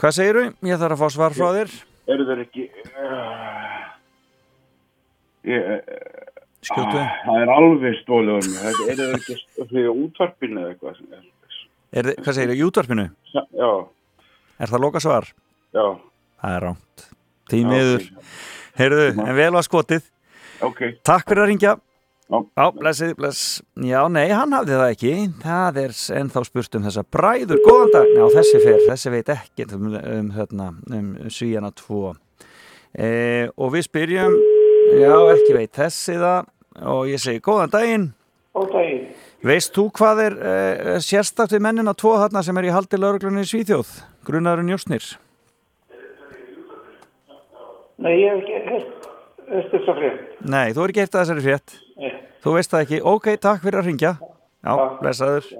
Hvað 0.00 0.14
segirðu? 0.16 0.46
Ég 0.66 0.80
þarf 0.80 0.94
að 0.96 1.00
fá 1.00 1.14
svar 1.14 1.36
frá 1.36 1.48
þér 1.54 1.74
Eru 2.14 2.24
þeir 2.28 2.40
ekki, 2.42 2.64
uh, 3.00 3.84
ég, 5.48 5.84
Skjóttu 6.64 6.98
Ah, 7.00 7.14
Það 7.26 7.42
er 7.44 7.52
alveg 7.54 7.96
stólið 8.02 8.34
um. 8.38 8.54
Þetta 8.64 8.86
er 8.90 8.98
það 9.00 9.14
ekki 9.18 9.36
fyrir 9.70 9.90
útvarpinu 9.92 10.60
eða 10.62 10.72
eitthvað 10.74 10.96
sem 10.98 11.12
er. 11.18 11.24
er, 11.92 12.04
þið- 12.10 12.20
Hvað 12.24 12.36
segirðu? 12.38 12.56
Í 12.58 12.66
útvarpinu? 12.68 13.06
Já, 13.34 13.70
Er 14.60 14.70
það 14.70 14.80
loka 14.86 15.00
svar? 15.02 15.24
já, 15.74 15.86
Það 16.42 16.56
er 16.56 16.60
ránt 16.68 17.08
Því 17.50 17.60
Já, 17.60 17.66
miður 17.68 18.04
Heyrðu, 18.78 19.08
en 19.28 19.36
vel 19.36 19.50
var 19.54 19.62
skotið 19.66 20.02
ok. 20.64 20.80
Takk 21.04 21.28
fyrir 21.28 21.44
að 21.44 21.50
ringja 21.52 21.74
Já. 22.30 22.38
Já, 22.56 22.64
blessið, 22.72 23.10
bless 23.18 23.40
Já, 23.84 24.00
nei, 24.08 24.28
hann 24.32 24.54
hafði 24.56 24.78
það 24.80 24.92
ekki 24.94 25.12
Það 25.42 25.76
er 25.82 25.92
ennþá 26.22 26.44
spurt 26.48 26.74
um 26.78 26.86
þessa 26.86 27.04
bræður 27.12 27.60
Góðan 27.66 27.92
dag, 27.92 28.06
já, 28.16 28.24
þessi 28.38 28.62
fer, 28.64 28.78
þessi 28.88 29.10
veit 29.12 29.28
ekki 29.34 29.66
um, 29.76 29.90
um, 30.00 30.30
hérna, 30.32 30.70
um 30.90 31.10
svíjana 31.28 31.70
tvo 31.76 32.14
e, 32.96 33.48
Og 33.58 33.74
við 33.76 33.84
spyrjum 33.90 34.38
Já, 34.92 35.14
ekki 35.32 35.54
veit 35.56 35.72
þessi 35.76 36.18
það 36.20 36.50
Og 36.90 37.08
ég 37.08 37.20
segi, 37.22 37.40
góðan 37.44 37.72
daginn 37.72 38.06
Góðan 38.54 38.72
daginn. 38.74 39.04
Veist 39.44 39.74
þú 39.76 39.84
hvað 39.96 40.20
er 40.24 40.34
e, 40.36 40.54
sérstakt 41.04 41.52
við 41.54 41.62
mennina 41.66 41.94
tvo 41.98 42.14
þarna 42.20 42.42
sem 42.44 42.58
er 42.60 42.68
í 42.68 42.72
haldi 42.74 43.00
lauruglunni 43.00 43.44
í 43.44 43.48
Svíþjóð? 43.50 43.90
Grunaður 44.26 44.64
njósnir 44.68 45.06
Nei, 48.04 48.14
ég 48.18 48.34
hef 48.34 48.42
ekki 48.42 48.60
heyrt 48.68 49.10
heyrt 49.54 49.68
þessa 49.70 49.94
frétt. 49.94 50.22
Nei, 50.50 50.72
þú 50.74 50.84
er 50.84 50.92
ekki 50.92 51.02
eftir 51.04 51.20
þessari 51.20 51.44
frétt 51.44 51.76
Nei. 52.00 52.12
Þú 52.44 52.56
veist 52.58 52.72
það 52.74 52.84
ekki, 52.86 53.00
ok, 53.14 53.28
takk 53.46 53.62
fyrir 53.64 53.80
að 53.80 53.90
ringja 53.90 54.14
Já, 54.20 54.72
blessaður 55.00 55.50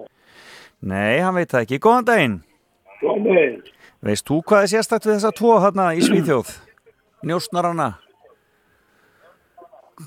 Nei, 0.85 1.21
hann 1.25 1.37
veit 1.39 1.53
það 1.53 1.67
ekki, 1.67 1.81
góðan 1.85 2.09
daginn 2.11 2.39
Góðan 3.01 3.29
daginn. 3.31 3.59
Veist 4.05 4.29
þú 4.29 4.43
hvað 4.45 4.67
er 4.67 4.73
sérstakt 4.75 5.07
við 5.09 5.17
þessa 5.19 5.35
tvo 5.39 5.59
þarna 5.65 5.93
í 5.97 6.03
Svíþjóð? 6.05 6.57
Njósnarana 7.25 7.93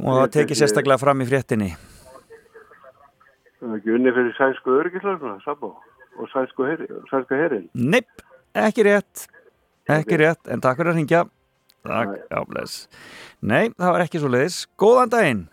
Og 0.01 0.11
það 0.21 0.33
tekið 0.35 0.59
sérstaklega 0.61 0.99
fram 1.01 1.23
í 1.23 1.27
fréttinni. 1.29 1.69
Það 3.57 3.71
er 3.71 3.79
ekki 3.79 3.95
unni 3.95 4.13
fyrir 4.13 4.35
sænsku 4.37 4.75
öryggislöfna, 4.81 5.37
Sabo, 5.45 5.73
og 6.19 6.29
sænsku 6.33 6.67
herin. 6.67 7.69
Nepp, 7.73 8.21
ekki 8.67 8.85
rétt 8.85 9.27
Ekki 9.87 10.17
rétt, 10.19 10.41
en 10.51 10.61
takk 10.63 10.81
fyrir 10.81 10.91
að 10.91 10.97
ringja 10.99 11.25
Takk, 11.87 12.17
já, 12.27 12.39
bless. 12.49 12.87
Nei, 13.39 13.69
það 13.79 13.93
var 13.95 14.03
ekki 14.03 14.19
svo 14.19 14.31
leiðis 14.33 14.57
Góðan 14.81 15.13
daginn. 15.13 15.45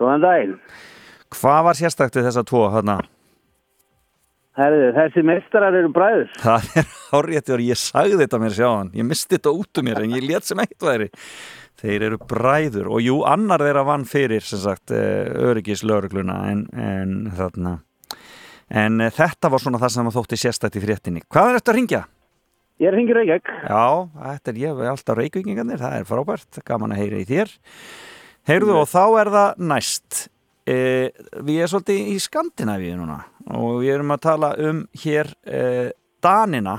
Góðan 0.00 0.24
daginn. 0.24 0.56
Hvað 1.36 1.60
var 1.68 1.78
sérstakt 1.78 2.18
við 2.18 2.26
þessa 2.26 2.42
tvo 2.48 2.64
þarna? 2.72 2.96
Herðu, 4.58 4.88
þessi 4.96 5.22
meistarar 5.22 5.76
eru 5.78 5.90
bræður. 5.94 6.32
Það 6.42 6.70
er 6.80 6.88
árétti 7.14 7.54
og 7.54 7.62
ég 7.62 7.78
sagði 7.78 8.18
þetta 8.24 8.40
mér 8.42 8.56
sjáðan 8.56 8.92
ég 8.98 9.06
misti 9.06 9.36
þetta 9.36 9.54
út 9.54 9.80
um 9.80 9.86
mér 9.86 10.02
en 10.02 10.16
ég 10.16 10.26
let 10.26 10.48
sem 10.48 10.62
eitt 10.64 10.82
væri 10.82 11.06
þeir 11.78 12.08
eru 12.10 12.20
bræður 12.28 12.88
og 12.90 13.02
jú, 13.04 13.20
annar 13.28 13.62
þeirra 13.62 13.84
vann 13.86 14.06
fyrir 14.08 14.44
sem 14.44 14.62
sagt 14.62 14.90
öryggis 14.92 15.84
lögregluna 15.86 16.40
en, 16.50 16.64
en 16.74 17.20
þarna 17.36 17.78
en 18.68 19.00
eh, 19.00 19.12
þetta 19.14 19.50
var 19.52 19.62
svona 19.62 19.80
það 19.80 19.94
sem 19.94 20.12
þótti 20.14 20.38
sérstætt 20.40 20.78
í 20.78 20.84
fréttinni. 20.84 21.24
Hvað 21.26 21.50
er 21.50 21.58
þetta 21.58 21.72
að 21.72 21.78
ringja? 21.78 22.02
Ég 22.78 22.90
er 22.90 22.94
hringir 22.94 23.18
Reykjavík. 23.18 23.52
Já, 23.66 23.86
þetta 24.22 24.52
er 24.52 24.58
ég, 24.62 24.82
alltaf 24.92 25.18
reykvíkingarnir, 25.18 25.80
það 25.82 25.94
er 25.96 26.04
frábært, 26.06 26.60
gaman 26.68 26.94
að 26.94 27.00
heyra 27.02 27.22
í 27.22 27.26
þér. 27.26 27.54
Heyrðu 28.48 28.76
og 28.78 28.86
þá 28.88 29.02
er 29.18 29.30
það 29.34 29.64
næst. 29.72 30.20
E, 30.68 30.76
við 31.40 31.64
erum 31.64 31.72
svolítið 31.72 32.12
í 32.12 32.18
Skandinavíu 32.22 32.98
núna 33.00 33.22
og 33.56 33.80
við 33.80 33.94
erum 33.94 34.12
að 34.12 34.22
tala 34.26 34.50
um 34.60 34.82
hér 35.00 35.30
e, 35.48 35.60
Danina 36.22 36.74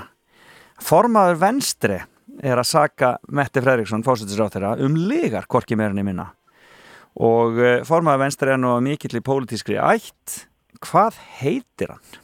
formaður 0.80 1.40
venstri 1.42 1.98
er 2.44 2.60
að 2.62 2.68
saka 2.70 3.14
Metti 3.36 3.62
Fredriksson, 3.64 4.04
fósættisráþeira 4.06 4.76
um 4.86 4.96
ligar 5.10 5.48
korki 5.52 5.78
meirinni 5.80 6.06
minna 6.08 6.30
og 7.20 7.58
uh, 7.60 7.80
formaður 7.88 8.24
venstri 8.26 8.54
er 8.54 8.60
nú 8.62 8.74
að 8.76 8.86
mikill 8.86 9.18
í 9.20 9.24
pólitískri 9.26 9.80
ætt 9.82 10.44
hvað 10.86 11.18
heitir 11.42 11.96
hann? 11.96 12.20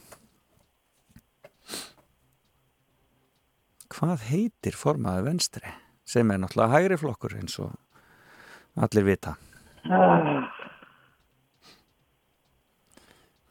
Hvað 3.95 4.29
heitir 4.29 4.75
formaður 4.75 5.29
venstri? 5.31 5.73
sem 6.05 6.29
er 6.31 6.37
náttúrulega 6.37 6.75
hægri 6.77 6.97
flokkur 7.01 7.33
eins 7.39 7.55
og 7.63 7.73
allir 8.77 9.07
vita 9.07 9.35
Ah, 9.85 10.45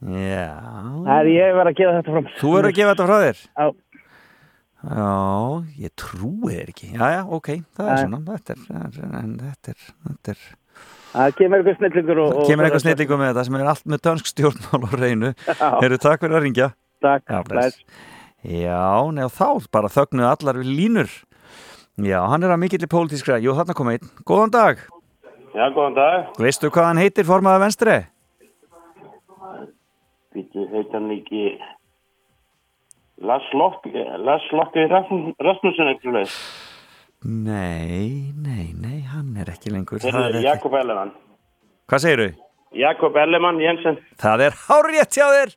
Já 0.05 0.51
Það 1.07 1.19
er 1.19 1.28
ég 1.31 1.55
verið 1.57 1.70
að 1.70 1.77
gefa 1.78 1.93
þetta 1.97 2.15
fram. 2.15 2.27
Þú 2.41 2.49
verður 2.55 2.69
að 2.70 2.78
gefa 2.78 2.93
þetta 2.93 3.07
frá 3.09 3.19
þér? 3.23 3.43
Já. 3.55 3.66
Já, 4.85 5.65
ég 5.81 5.93
trúi 5.97 6.52
þér 6.52 6.70
ekki. 6.74 6.90
Já, 6.93 7.05
já, 7.15 7.23
ok, 7.39 7.48
það 7.77 7.90
er 7.94 8.01
svona, 8.02 8.20
þetta 8.28 8.55
er, 8.55 8.98
en 9.20 9.35
þetta 9.40 9.73
er, 9.74 9.85
þetta 10.09 10.35
er, 10.35 10.43
Það 11.15 11.35
kemur 11.39 11.61
eitthvað 11.62 11.77
snillingur 11.78 12.19
og... 12.24 12.32
og- 12.40 12.48
kemur 12.51 12.66
eitthvað 12.66 12.82
snillingu 12.82 13.19
með 13.20 13.28
þetta 13.31 13.44
sem 13.47 13.56
er 13.61 13.69
allt 13.70 13.85
með 13.93 14.01
dönsk 14.09 14.31
stjórnmál 14.32 14.81
og 14.89 14.97
reynu. 14.98 15.31
Herru, 15.47 15.98
takk 16.02 16.24
fyrir 16.24 16.36
að 16.40 16.43
ringja. 16.48 16.66
Takk, 17.05 17.23
já, 17.31 17.39
bless. 17.47 17.78
Já, 18.44 18.81
neða 19.15 19.31
þá, 19.32 19.47
bara 19.73 19.93
þögnuðu 19.94 20.27
allar 20.32 20.59
við 20.61 20.73
línur. 20.81 21.15
Já, 22.02 22.19
hann 22.27 22.43
er 22.43 22.51
að 22.51 22.61
mikill 22.65 22.82
í 22.82 22.90
pólitískra. 22.90 23.39
Jú, 23.40 23.55
þarna 23.55 23.77
kom 23.78 23.93
einn. 23.94 24.11
Góðan 24.27 24.52
dag. 24.56 24.82
Já, 25.55 25.69
góðan 25.70 25.94
dag. 26.01 26.32
Veistu 26.43 26.69
hvað 26.74 26.90
hann 26.90 27.01
heitir 27.05 27.28
formaður 27.31 27.62
venstri? 27.69 28.01
Býttu, 30.35 30.65
heit 30.74 30.90
hann 30.97 31.06
ekki 31.15 31.44
Lars 33.23 33.47
Lokk, 33.55 33.86
Lars 34.24 34.47
Lokk 34.53 34.74
Rasmussen 34.74 35.91
eitthvað 35.93 36.16
leið. 36.19 36.39
Nei, 37.24 38.32
nei, 38.36 38.73
nei, 38.77 39.01
hann 39.09 39.36
er 39.41 39.49
ekki 39.55 39.70
lengur. 39.73 39.99
Þeir 40.03 40.12
Það 40.12 40.28
eru 40.28 40.39
er- 40.41 40.49
Jakob 40.51 40.74
Ellemann. 40.74 41.12
Hvað 41.89 42.03
segirðu? 42.05 42.35
Jakob 42.74 43.16
Ellemann 43.16 43.61
Jensen. 43.62 43.99
Það 44.19 44.41
er 44.49 44.57
hárétt 44.66 45.15
hjá 45.15 45.27
þér 45.31 45.53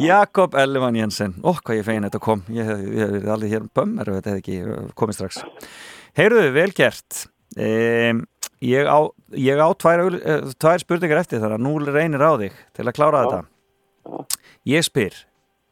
Jakob 0.00 0.54
Ellemann 0.54 0.96
Jensen 0.96 1.34
Ó, 1.44 1.52
hvað 1.56 1.78
ég 1.78 1.84
fegin 1.86 2.04
þetta 2.04 2.20
kom 2.20 2.42
Ég 2.52 2.64
hef 2.68 2.80
hef 3.00 3.28
allir 3.32 3.52
hér 3.54 3.66
bömmar 3.76 4.08
ef 4.08 4.18
þetta 4.18 4.32
hefði 4.34 4.42
ekki 4.42 4.56
uh, 4.64 4.88
komið 4.96 5.16
strax 5.16 5.38
Heyrðu, 6.18 6.42
vel 6.52 6.72
gert 6.76 7.22
um, 7.56 8.20
Ég 8.64 8.84
á, 8.88 8.98
ég 9.32 9.60
á 9.60 9.68
tvær, 9.80 10.02
eh, 10.18 10.48
tvær 10.60 10.82
spurningar 10.82 11.20
eftir 11.22 11.40
þar 11.40 11.56
að 11.56 11.64
nú 11.64 11.74
reynir 11.84 12.20
á 12.24 12.32
þig 12.40 12.56
til 12.76 12.84
að 12.88 12.96
klára 12.98 13.22
þetta 13.24 14.26
Ég 14.68 14.84
spyr 14.88 15.16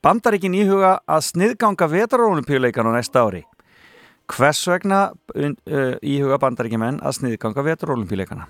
Bandaríkin 0.07 0.55
íhuga 0.55 1.01
að 1.11 1.25
sniðganga 1.27 1.87
vetrarólumpíuleikan 1.91 2.87
á 2.87 2.95
næsta 2.95 3.25
ári 3.27 3.41
Hvers 4.31 4.61
vegna 4.71 5.01
íhuga 5.35 6.39
bandaríkjumenn 6.43 7.01
að 7.03 7.17
sniðganga 7.17 7.65
vetrarólumpíuleikana? 7.67 8.47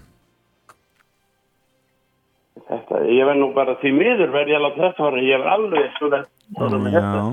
Þetta, 2.67 3.01
ég 3.09 3.29
verð 3.29 3.41
nú 3.41 3.49
bara 3.57 3.77
því 3.81 3.93
miður 3.97 4.35
verð 4.35 4.53
ég 4.53 4.61
alveg 4.61 4.77
þetta 4.83 5.07
var, 5.07 5.17
ég 5.23 5.41
verð 5.41 5.55
alveg 5.55 5.97
svona, 5.97 6.21
með 6.59 6.97
þetta. 6.97 7.15
Já, 7.17 7.25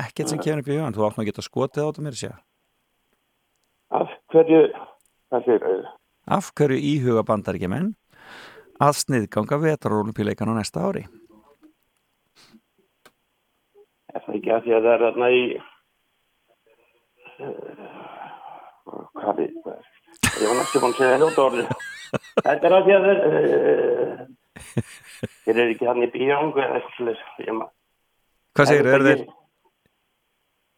ekkert 0.00 0.32
sem 0.32 0.42
kemur 0.46 0.62
upp 0.62 0.70
í 0.70 0.76
hugan 0.76 0.96
Þú 0.96 1.06
átt 1.08 1.18
nú 1.18 1.24
að 1.24 1.30
geta 1.30 1.46
skotið 1.46 1.84
á 1.84 1.88
þetta 1.90 2.06
mér 2.06 2.18
sér 2.22 2.34
Af 4.00 4.16
hverju, 4.32 4.62
hvað 5.28 5.50
sér, 5.50 5.68
Af 6.38 6.50
hverju 6.56 6.80
íhuga 6.94 7.26
bandaríkjumenn 7.28 7.92
að 8.80 8.98
sniðganga 9.02 9.60
vetrarólumpíuleikan 9.66 10.52
á 10.52 10.54
næsta 10.56 10.88
ári? 10.88 11.06
Er 14.16 14.24
það 14.26 14.38
ekki 14.38 14.52
að 14.54 14.64
því 14.64 14.74
að 14.76 14.86
það 14.86 14.94
er 14.94 15.04
þarna 15.06 15.28
í, 15.36 15.42
uh, 17.44 17.52
hvað 19.20 19.42
er, 19.44 19.52
er, 19.72 19.88
ég 20.26 20.50
var 20.50 20.58
næstu 20.60 20.82
búin 20.82 20.94
að 20.94 21.00
segja 21.00 21.20
hljóta 21.20 21.46
orðið. 21.46 21.66
Þetta 22.46 22.68
er 22.68 22.76
að 22.76 22.86
því 22.86 22.96
að 22.96 23.06
það 23.06 23.12
er, 23.16 23.24
þeir 25.46 25.56
eru 25.56 25.72
ekki 25.74 25.88
hann 25.90 26.04
í 26.04 26.12
bíjangu 26.14 26.62
eða 26.62 26.78
eitthvað 26.80 27.10
ég. 27.46 27.64
Hvað 28.56 28.70
segir, 28.70 28.92
eru 28.96 29.08
þeir? 29.10 29.24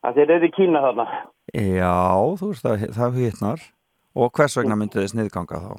Að 0.08 0.18
þeir 0.18 0.32
eru 0.36 0.48
í 0.48 0.54
Kína 0.54 0.82
þarna. 0.86 1.06
Já, 1.58 1.98
þú 2.38 2.50
veist 2.52 2.64
það, 2.64 2.88
það 2.96 3.20
hittnar 3.22 3.60
og 4.18 4.32
hvers 4.36 4.58
vegna 4.58 4.76
myndu 4.78 5.00
þið 5.00 5.12
sniðganga 5.14 5.62
þá? 5.62 5.72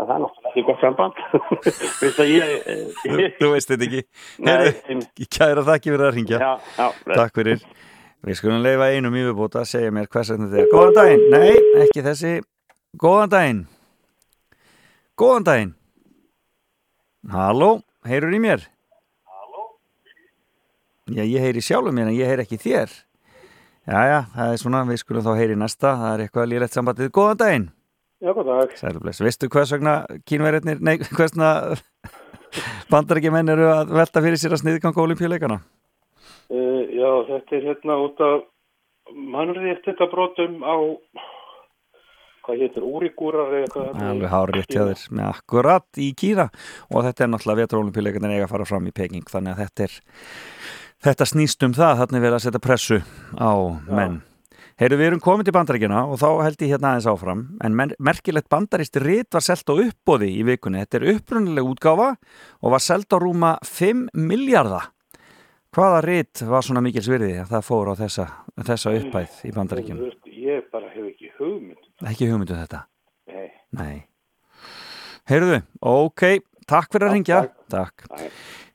Það 0.00 0.12
er 0.14 0.22
náttúrulega 0.22 0.39
ekki 0.50 0.64
gott 0.66 0.80
samband. 0.82 1.18
Veist 2.02 2.20
að 2.20 2.30
ég... 2.30 2.54
Þú, 3.04 3.28
þú 3.38 3.50
veist 3.54 3.70
þetta 3.70 3.86
ekki. 3.86 4.02
Nei, 4.46 5.26
Kæra 5.30 5.64
þakki 5.66 5.94
fyrir 5.94 6.06
að 6.08 6.16
ringja 6.18 6.40
Já, 6.40 6.50
já, 6.76 6.86
Takk 7.14 7.40
fyrir. 7.40 7.64
Við 8.26 8.36
skulum 8.36 8.60
leifa 8.64 8.90
einum 8.92 9.16
yfirbúta 9.16 9.62
að 9.62 9.70
segja 9.70 9.92
mér 9.96 10.10
hvers 10.12 10.32
vegna 10.34 10.50
þetta 10.52 10.66
er 10.66 10.72
Góðan 10.74 10.96
daginn, 10.98 11.22
nei, 11.32 11.84
ekki 11.86 12.02
þessi. 12.04 12.32
Góðan 13.00 13.32
daginn. 13.32 13.62
Góðan 15.20 15.46
daginn. 15.48 15.72
Halló, 17.32 17.70
heyrur 18.08 18.36
í 18.36 18.42
mér? 18.44 18.66
Halló? 19.24 19.66
Já, 21.16 21.24
ég 21.24 21.40
heyri 21.46 21.64
sjálfum 21.64 21.96
mér 21.96 22.12
en 22.12 22.18
ég 22.18 22.28
heyri 22.28 22.44
ekki 22.44 22.60
þér. 22.60 22.92
Jæja, 23.88 24.22
það 24.36 24.52
er 24.52 24.60
svona, 24.60 24.84
við 24.88 25.00
skulum 25.00 25.24
þá 25.24 25.32
heyri 25.40 25.56
næsta. 25.56 25.96
Það 25.96 26.12
er 26.12 26.24
eitthvað 26.26 26.50
lýrætt 26.52 26.76
sambandið. 26.76 27.14
Góðan 27.16 27.40
daginn 27.40 27.70
Já, 28.20 28.34
góð 28.36 28.50
dag. 28.50 28.72
Sælubless, 28.76 29.22
veistu 29.24 29.48
hvers 29.48 29.72
vegna 29.72 29.94
kínverðirnir, 30.28 30.80
nei, 30.84 30.98
hvers 31.00 31.32
vegna 31.32 31.50
bandarækjumenn 32.92 33.52
eru 33.54 33.70
að 33.72 33.94
velta 33.96 34.22
fyrir 34.24 34.40
sér 34.40 34.56
að 34.56 34.64
sniðganga 34.64 35.00
olimpíuleikana? 35.04 35.60
Uh, 36.50 36.84
já, 36.92 37.10
þetta 37.30 37.56
er 37.56 37.66
hérna 37.70 37.96
út 38.04 38.20
af 38.26 38.44
mannrétt 39.14 39.86
þetta 39.86 40.10
brotum 40.12 40.60
á 40.66 40.76
hvað 42.44 42.62
hétur, 42.64 42.86
úrigúrar 42.86 43.56
eða 43.60 43.72
hvað 43.72 43.88
þetta 43.88 44.04
er. 44.04 44.12
Alveg 44.12 44.34
hár 44.34 44.54
rétt 44.56 44.74
hjá 44.74 44.82
þér 44.90 45.04
með 45.16 45.28
akkurat 45.30 46.00
í 46.00 46.12
Kína 46.18 46.48
og 46.90 47.04
þetta 47.06 47.24
er 47.24 47.32
náttúrulega 47.32 47.64
vetraolimpíuleikarnir 47.64 48.36
eiga 48.36 48.48
að 48.48 48.54
fara 48.54 48.68
fram 48.68 48.88
í 48.90 48.96
Peking 48.96 49.30
þannig 49.30 49.54
að 49.54 49.62
þetta 49.64 49.86
er 49.86 50.00
þetta 51.08 51.28
snýst 51.32 51.64
um 51.64 51.76
það, 51.76 52.02
þannig 52.02 52.26
verið 52.26 52.38
að 52.38 52.44
setja 52.46 52.62
pressu 52.64 53.00
á 53.40 53.52
menn. 53.88 54.20
Heyrðu, 54.80 54.96
við 54.96 55.06
erum 55.10 55.20
komið 55.20 55.48
til 55.50 55.52
bandaríkjana 55.52 56.02
og 56.08 56.16
þá 56.22 56.28
held 56.40 56.62
ég 56.64 56.70
hérna 56.72 56.90
aðeins 56.94 57.06
áfram 57.10 57.40
en 57.60 57.74
merkilegt 58.00 58.46
bandarist 58.48 58.94
rit 59.02 59.36
var 59.36 59.44
selt 59.44 59.68
á 59.68 59.76
uppbóði 59.76 60.30
í 60.38 60.46
vikunni. 60.48 60.80
Þetta 60.80 60.96
er 60.96 61.04
upprunaleg 61.12 61.66
útgáfa 61.68 62.06
og 62.16 62.72
var 62.72 62.80
selt 62.80 63.12
á 63.12 63.20
rúma 63.20 63.50
5 63.68 64.06
miljardar. 64.16 64.86
Hvaða 65.76 65.98
rit 66.06 66.40
var 66.48 66.64
svona 66.64 66.80
mikil 66.86 67.04
svirði 67.04 67.34
að 67.42 67.52
það 67.52 67.66
fór 67.68 67.92
á 67.92 67.94
þessa, 68.00 68.26
þessa 68.70 68.94
uppæð 69.02 69.36
í 69.44 69.52
veist, 70.00 70.32
Ég 70.32 70.64
bara 70.72 70.88
hef 70.94 71.10
ekki 71.12 71.28
hugmynd. 71.36 71.84
Ekki 72.14 72.30
hugmyndu 72.32 72.56
þetta? 72.56 72.80
Nei. 73.28 73.46
Nei. 73.76 73.98
Heyrðu, 75.28 75.60
ok, 75.92 76.24
takk 76.64 76.88
fyrir 76.88 77.10
að 77.10 77.18
ringja. 77.18 77.42
Takk. 77.68 78.08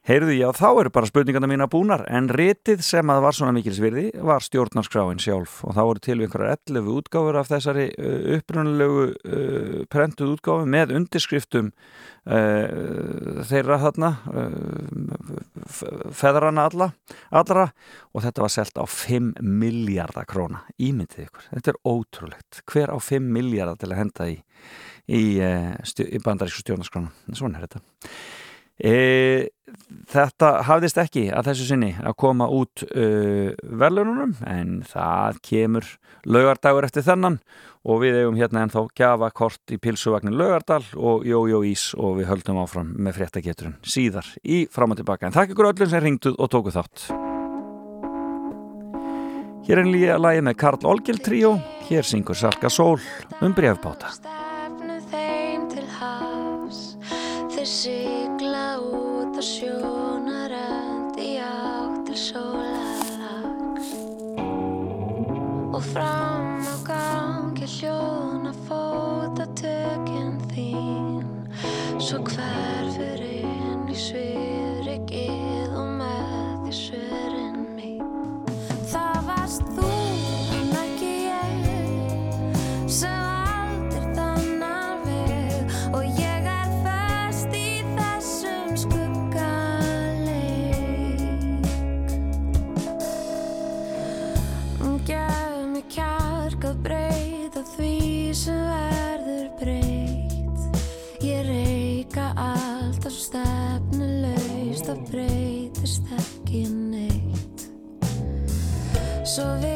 Heyrðu, 0.05 0.35
já, 0.37 0.51
þá 0.53 0.67
eru 0.83 0.89
bara 0.93 1.07
spurningarna 1.09 1.47
mína 1.49 1.65
búnar, 1.65 2.03
en 2.13 2.27
ritið 2.29 2.83
sem 2.85 3.09
að 3.09 3.23
var 3.25 3.33
svona 3.33 3.53
mikils 3.55 3.79
virði 3.81 4.11
var 4.21 4.43
stjórnarskráin 4.45 5.17
sjálf 5.17 5.63
og 5.65 5.73
þá 5.73 5.79
voru 5.81 6.03
til 6.05 6.17
einhverjar 6.19 6.59
11 6.69 6.91
útgáfur 6.93 7.39
af 7.39 7.49
þessari 7.49 7.87
uh, 7.97 8.35
upprunalegu 8.35 9.07
uh, 9.07 9.79
prentuð 9.89 10.35
útgáfu 10.35 10.69
með 10.69 10.93
undirskriftum 10.99 11.71
uh, 11.73 13.41
þeirra 13.49 13.79
þarna, 13.87 14.11
uh, 14.29 16.05
feðrana 16.21 16.67
alla, 16.69 16.91
allra 17.33 17.65
og 18.13 18.27
þetta 18.27 18.45
var 18.45 18.55
selt 18.59 18.77
á 18.77 18.85
5 18.85 19.33
miljardar 19.41 20.29
króna, 20.29 20.67
ímyndið 20.77 21.25
ykkur, 21.31 21.49
þetta 21.57 21.73
er 21.73 21.83
ótrúlegt, 21.95 22.61
hver 22.69 22.93
á 22.93 22.97
5 23.01 23.35
miljardar 23.41 23.81
til 23.81 23.89
að 23.89 24.03
henda 24.03 24.31
í, 24.37 24.37
í, 25.09 25.27
uh, 25.41 25.73
í 26.05 26.21
bandarísku 26.21 26.61
stjórnarskrána, 26.61 27.09
svona 27.33 27.57
er 27.57 27.71
þetta. 27.71 27.87
E, 28.75 29.47
þetta 30.11 30.49
hafðist 30.67 30.97
ekki 30.99 31.29
að 31.31 31.49
þessu 31.49 31.67
sinni 31.69 31.93
að 31.95 32.17
koma 32.19 32.47
út 32.51 32.83
uh, 32.89 33.53
verðlununum 33.55 34.35
en 34.51 34.81
það 34.87 35.39
kemur 35.47 35.87
laugardagur 36.27 36.87
eftir 36.87 37.05
þennan 37.05 37.39
og 37.85 38.01
við 38.01 38.19
eigum 38.19 38.39
hérna 38.39 38.65
ennþá 38.65 38.83
gjafa 38.97 39.29
kort 39.37 39.73
í 39.73 39.79
pilsuvagnin 39.81 40.35
laugardal 40.35 40.81
og 40.97 41.25
jójó 41.27 41.61
ís 41.69 41.87
og 41.95 42.19
við 42.19 42.29
höldum 42.31 42.59
áfram 42.63 42.91
með 42.97 43.19
fréttageturinn 43.21 43.77
síðar 43.85 44.27
í 44.43 44.65
fram 44.71 44.95
og 44.95 44.99
tilbaka. 44.99 45.29
En 45.29 45.37
þakk 45.37 45.55
ykkur 45.55 45.71
öllum 45.71 45.91
sem 45.91 46.03
ringduð 46.03 46.39
og 46.39 46.51
tókuð 46.51 46.79
þátt. 46.79 47.07
Hér 49.65 49.81
er 49.81 49.89
líka 49.89 50.19
lagið 50.21 50.43
með 50.45 50.59
Karl 50.61 50.89
Olgil 50.91 51.21
tríó. 51.25 51.55
Hér 51.87 52.05
syngur 52.05 52.37
Salka 52.37 52.69
Sól 52.69 52.99
um 53.41 53.55
brefbáta 53.55 54.11
stefnu 54.13 54.99
þeim 55.09 55.65
til 55.71 55.85
hafs. 55.97 56.81
Þeir 57.53 57.69
sigla 57.69 58.34
út 59.45 59.51
á 59.51 59.53
sjónarönd 59.53 61.17
í 61.21 61.37
átt 61.37 62.07
til 62.07 62.17
sólalags 62.17 63.91
og 65.69 65.83
fram 65.93 66.65
á 66.65 66.75
gangi 66.81 67.67
hljóna 67.69 68.53
fótatökin 68.65 70.41
þín. 70.49 71.29
Svo 72.01 72.23
hverfur 72.25 73.21
inn 73.21 73.85
í 73.85 73.93
svifrikið 73.93 75.77
og 75.77 75.93
með 76.01 76.65
því 76.65 76.73
sem 76.81 77.14
Svo 109.35 109.43
viltu 109.59 109.74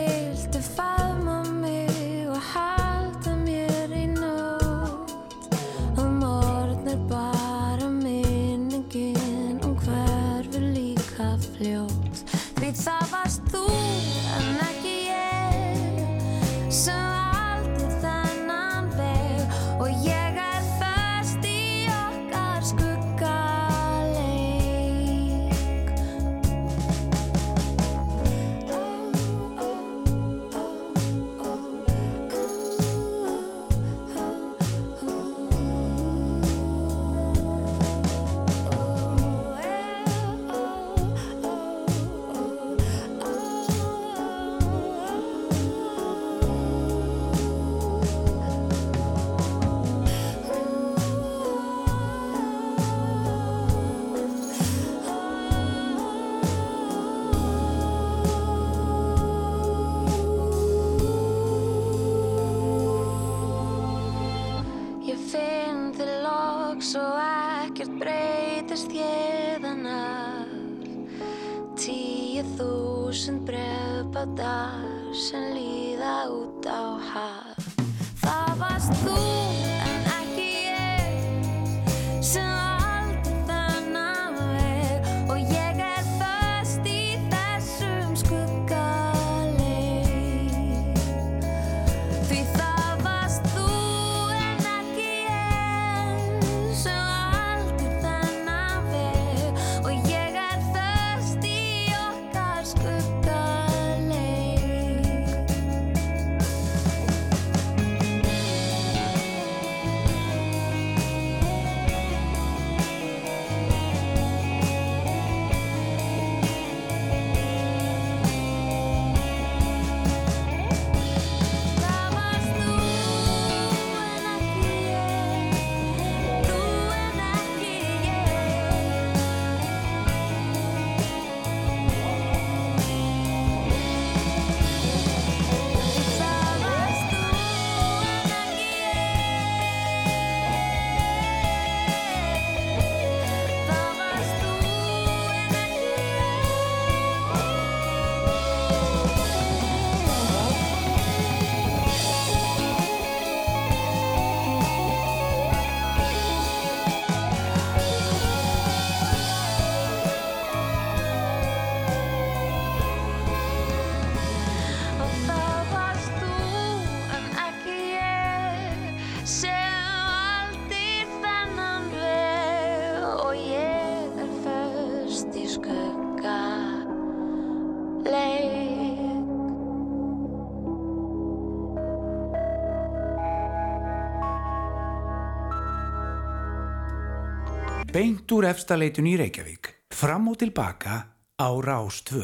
Beint 187.99 188.31
úr 188.31 188.45
efstaleitun 188.47 189.09
í 189.09 189.17
Reykjavík. 189.19 189.67
Fram 189.91 190.30
og 190.31 190.38
tilbaka 190.39 191.01
á 191.35 191.49
Rás 191.59 191.97
2. 192.07 192.21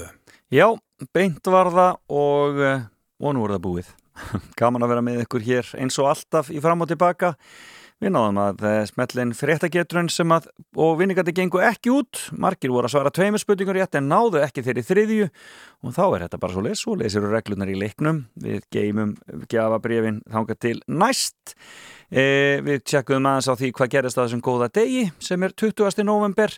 Já, 0.56 0.70
beint 1.12 1.50
var 1.52 1.68
það 1.74 1.98
og 2.16 2.62
og 3.20 3.34
nú 3.36 3.42
er 3.44 3.54
það 3.58 3.64
búið. 3.66 3.90
Gaman 4.62 4.86
að 4.86 4.94
vera 4.94 5.04
með 5.04 5.26
ykkur 5.26 5.44
hér 5.44 5.72
eins 5.76 5.98
og 6.00 6.08
alltaf 6.14 6.54
í 6.54 6.62
fram 6.64 6.86
og 6.86 6.88
tilbaka. 6.94 7.34
Við 8.00 8.14
náðum 8.16 8.40
að 8.46 8.64
uh, 8.64 8.78
smellin 8.88 9.34
fréttagetrun 9.36 10.08
sem 10.12 10.32
að 10.32 10.48
og 10.80 10.96
vinningandi 11.02 11.36
gengu 11.36 11.60
ekki 11.68 11.92
út. 11.92 12.24
Margir 12.32 12.72
voru 12.72 12.88
að 12.88 12.96
svara 12.96 13.12
tveimur 13.12 13.44
spurningur 13.44 13.76
rétt 13.76 14.00
en 14.00 14.08
náðu 14.08 14.46
ekki 14.46 14.64
þeirri 14.64 14.86
þriðju 14.94 15.28
og 15.28 15.98
þá 15.98 16.04
er 16.06 16.26
þetta 16.30 16.40
bara 16.46 16.56
svo 16.56 16.64
leys 16.70 16.86
og 16.88 17.04
leysir 17.04 17.28
reglunar 17.36 17.72
í 17.72 17.76
leiknum. 17.84 18.24
Við 18.40 18.64
geymum 18.72 19.18
gefabrifin 19.52 20.24
þanga 20.32 20.56
til 20.56 20.78
næst. 20.88 21.58
E, 22.16 22.62
við 22.64 22.86
tjekkuðum 22.88 23.26
aðeins 23.28 23.50
á 23.52 23.60
því 23.60 23.70
hvað 23.76 23.90
gerist 23.92 24.20
að 24.20 24.28
þessum 24.30 24.42
góða 24.46 24.70
degi 24.78 25.02
sem 25.20 25.42
er 25.44 25.52
20. 25.60 26.06
november 26.08 26.54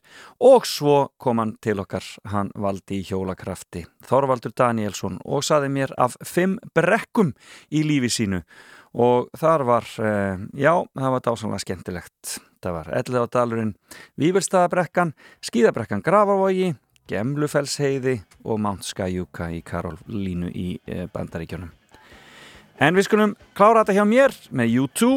og 0.46 0.68
svo 0.70 0.98
kom 1.18 1.42
hann 1.42 1.56
til 1.66 1.80
okkar 1.82 2.06
hann 2.30 2.52
valdi 2.54 3.00
í 3.00 3.06
hjólakrafti 3.08 3.82
Þorvaldur 4.06 4.54
Danielsson 4.54 5.16
og 5.26 5.42
saði 5.48 5.72
mér 5.74 5.96
af 5.98 6.14
fimm 6.22 6.60
brekkum 6.78 7.32
í 7.74 7.82
lífi 7.88 8.12
sínu. 8.20 8.44
Og 9.02 9.32
þar 9.38 9.66
var 9.66 9.90
e, 9.98 10.12
já, 10.62 10.74
það 10.94 11.16
var 11.16 11.26
dásamlega 11.26 11.64
skemmtilegt. 11.66 12.38
Það 12.62 12.78
var 12.78 12.92
Elliðádalurinn 13.02 13.74
Vífurstaðabrekkan, 14.22 15.16
Skíðabrekkan 15.42 16.06
Grafarvogi 16.06 16.76
Gemlufellsheiði 17.10 18.20
og 18.46 18.62
Mount 18.62 18.86
Skyjuka 18.86 19.50
í 19.58 19.64
Karolínu 19.66 20.54
í 20.54 20.70
e, 20.86 21.06
Bandaríkjónum 21.10 21.74
En 22.78 22.94
við 22.94 23.08
skulum 23.08 23.32
klára 23.58 23.82
þetta 23.82 23.96
hjá 23.98 24.04
mér 24.06 24.34
með 24.54 24.74
U2, 24.84 25.08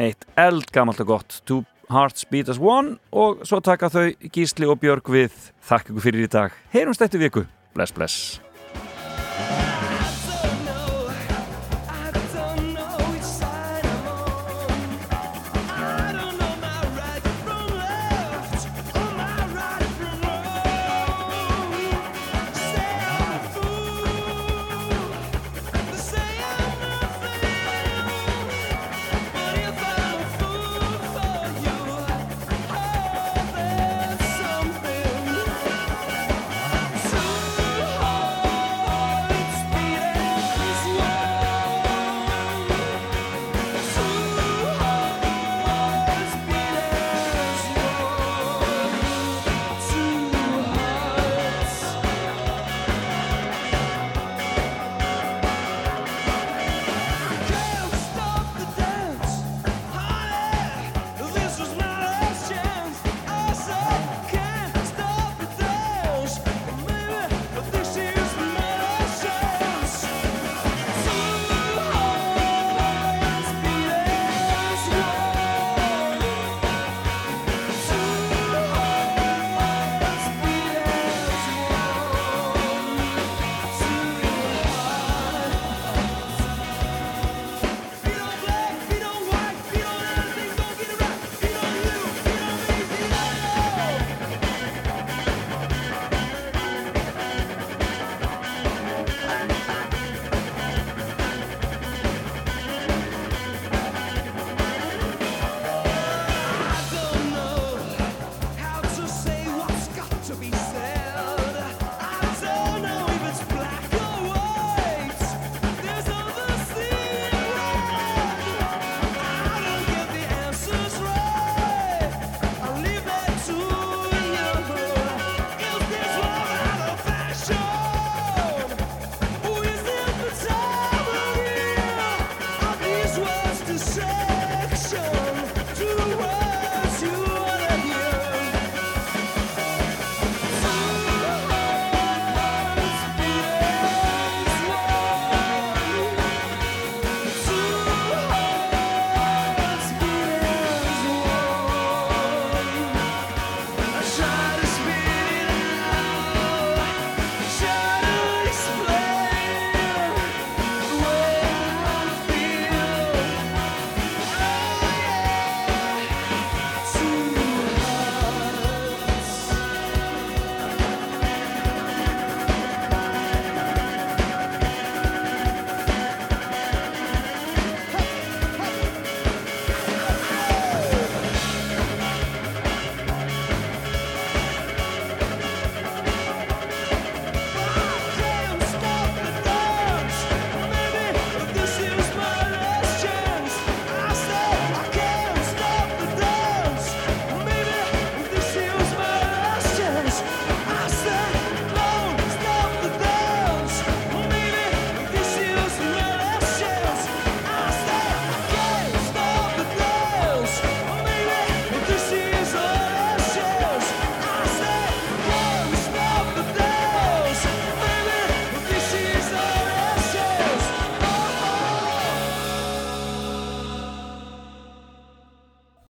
eitt 0.00 0.26
eldgamalt 0.40 1.00
og 1.04 1.12
gott 1.12 1.40
Two 1.48 1.64
Hearts 1.90 2.26
Beat 2.30 2.50
as 2.52 2.60
One 2.62 2.96
og 3.12 3.42
svo 3.48 3.60
taka 3.64 3.90
þau 3.92 4.06
Gísli 4.32 4.68
og 4.68 4.80
Björg 4.82 5.10
við. 5.10 5.34
Þakk 5.66 5.90
ykkur 5.90 6.06
fyrir 6.06 6.28
í 6.28 6.30
dag. 6.30 6.54
Heyrumst 6.74 7.02
eftir 7.04 7.22
viku. 7.22 7.44
Bless, 7.74 7.94
bless. 7.94 8.38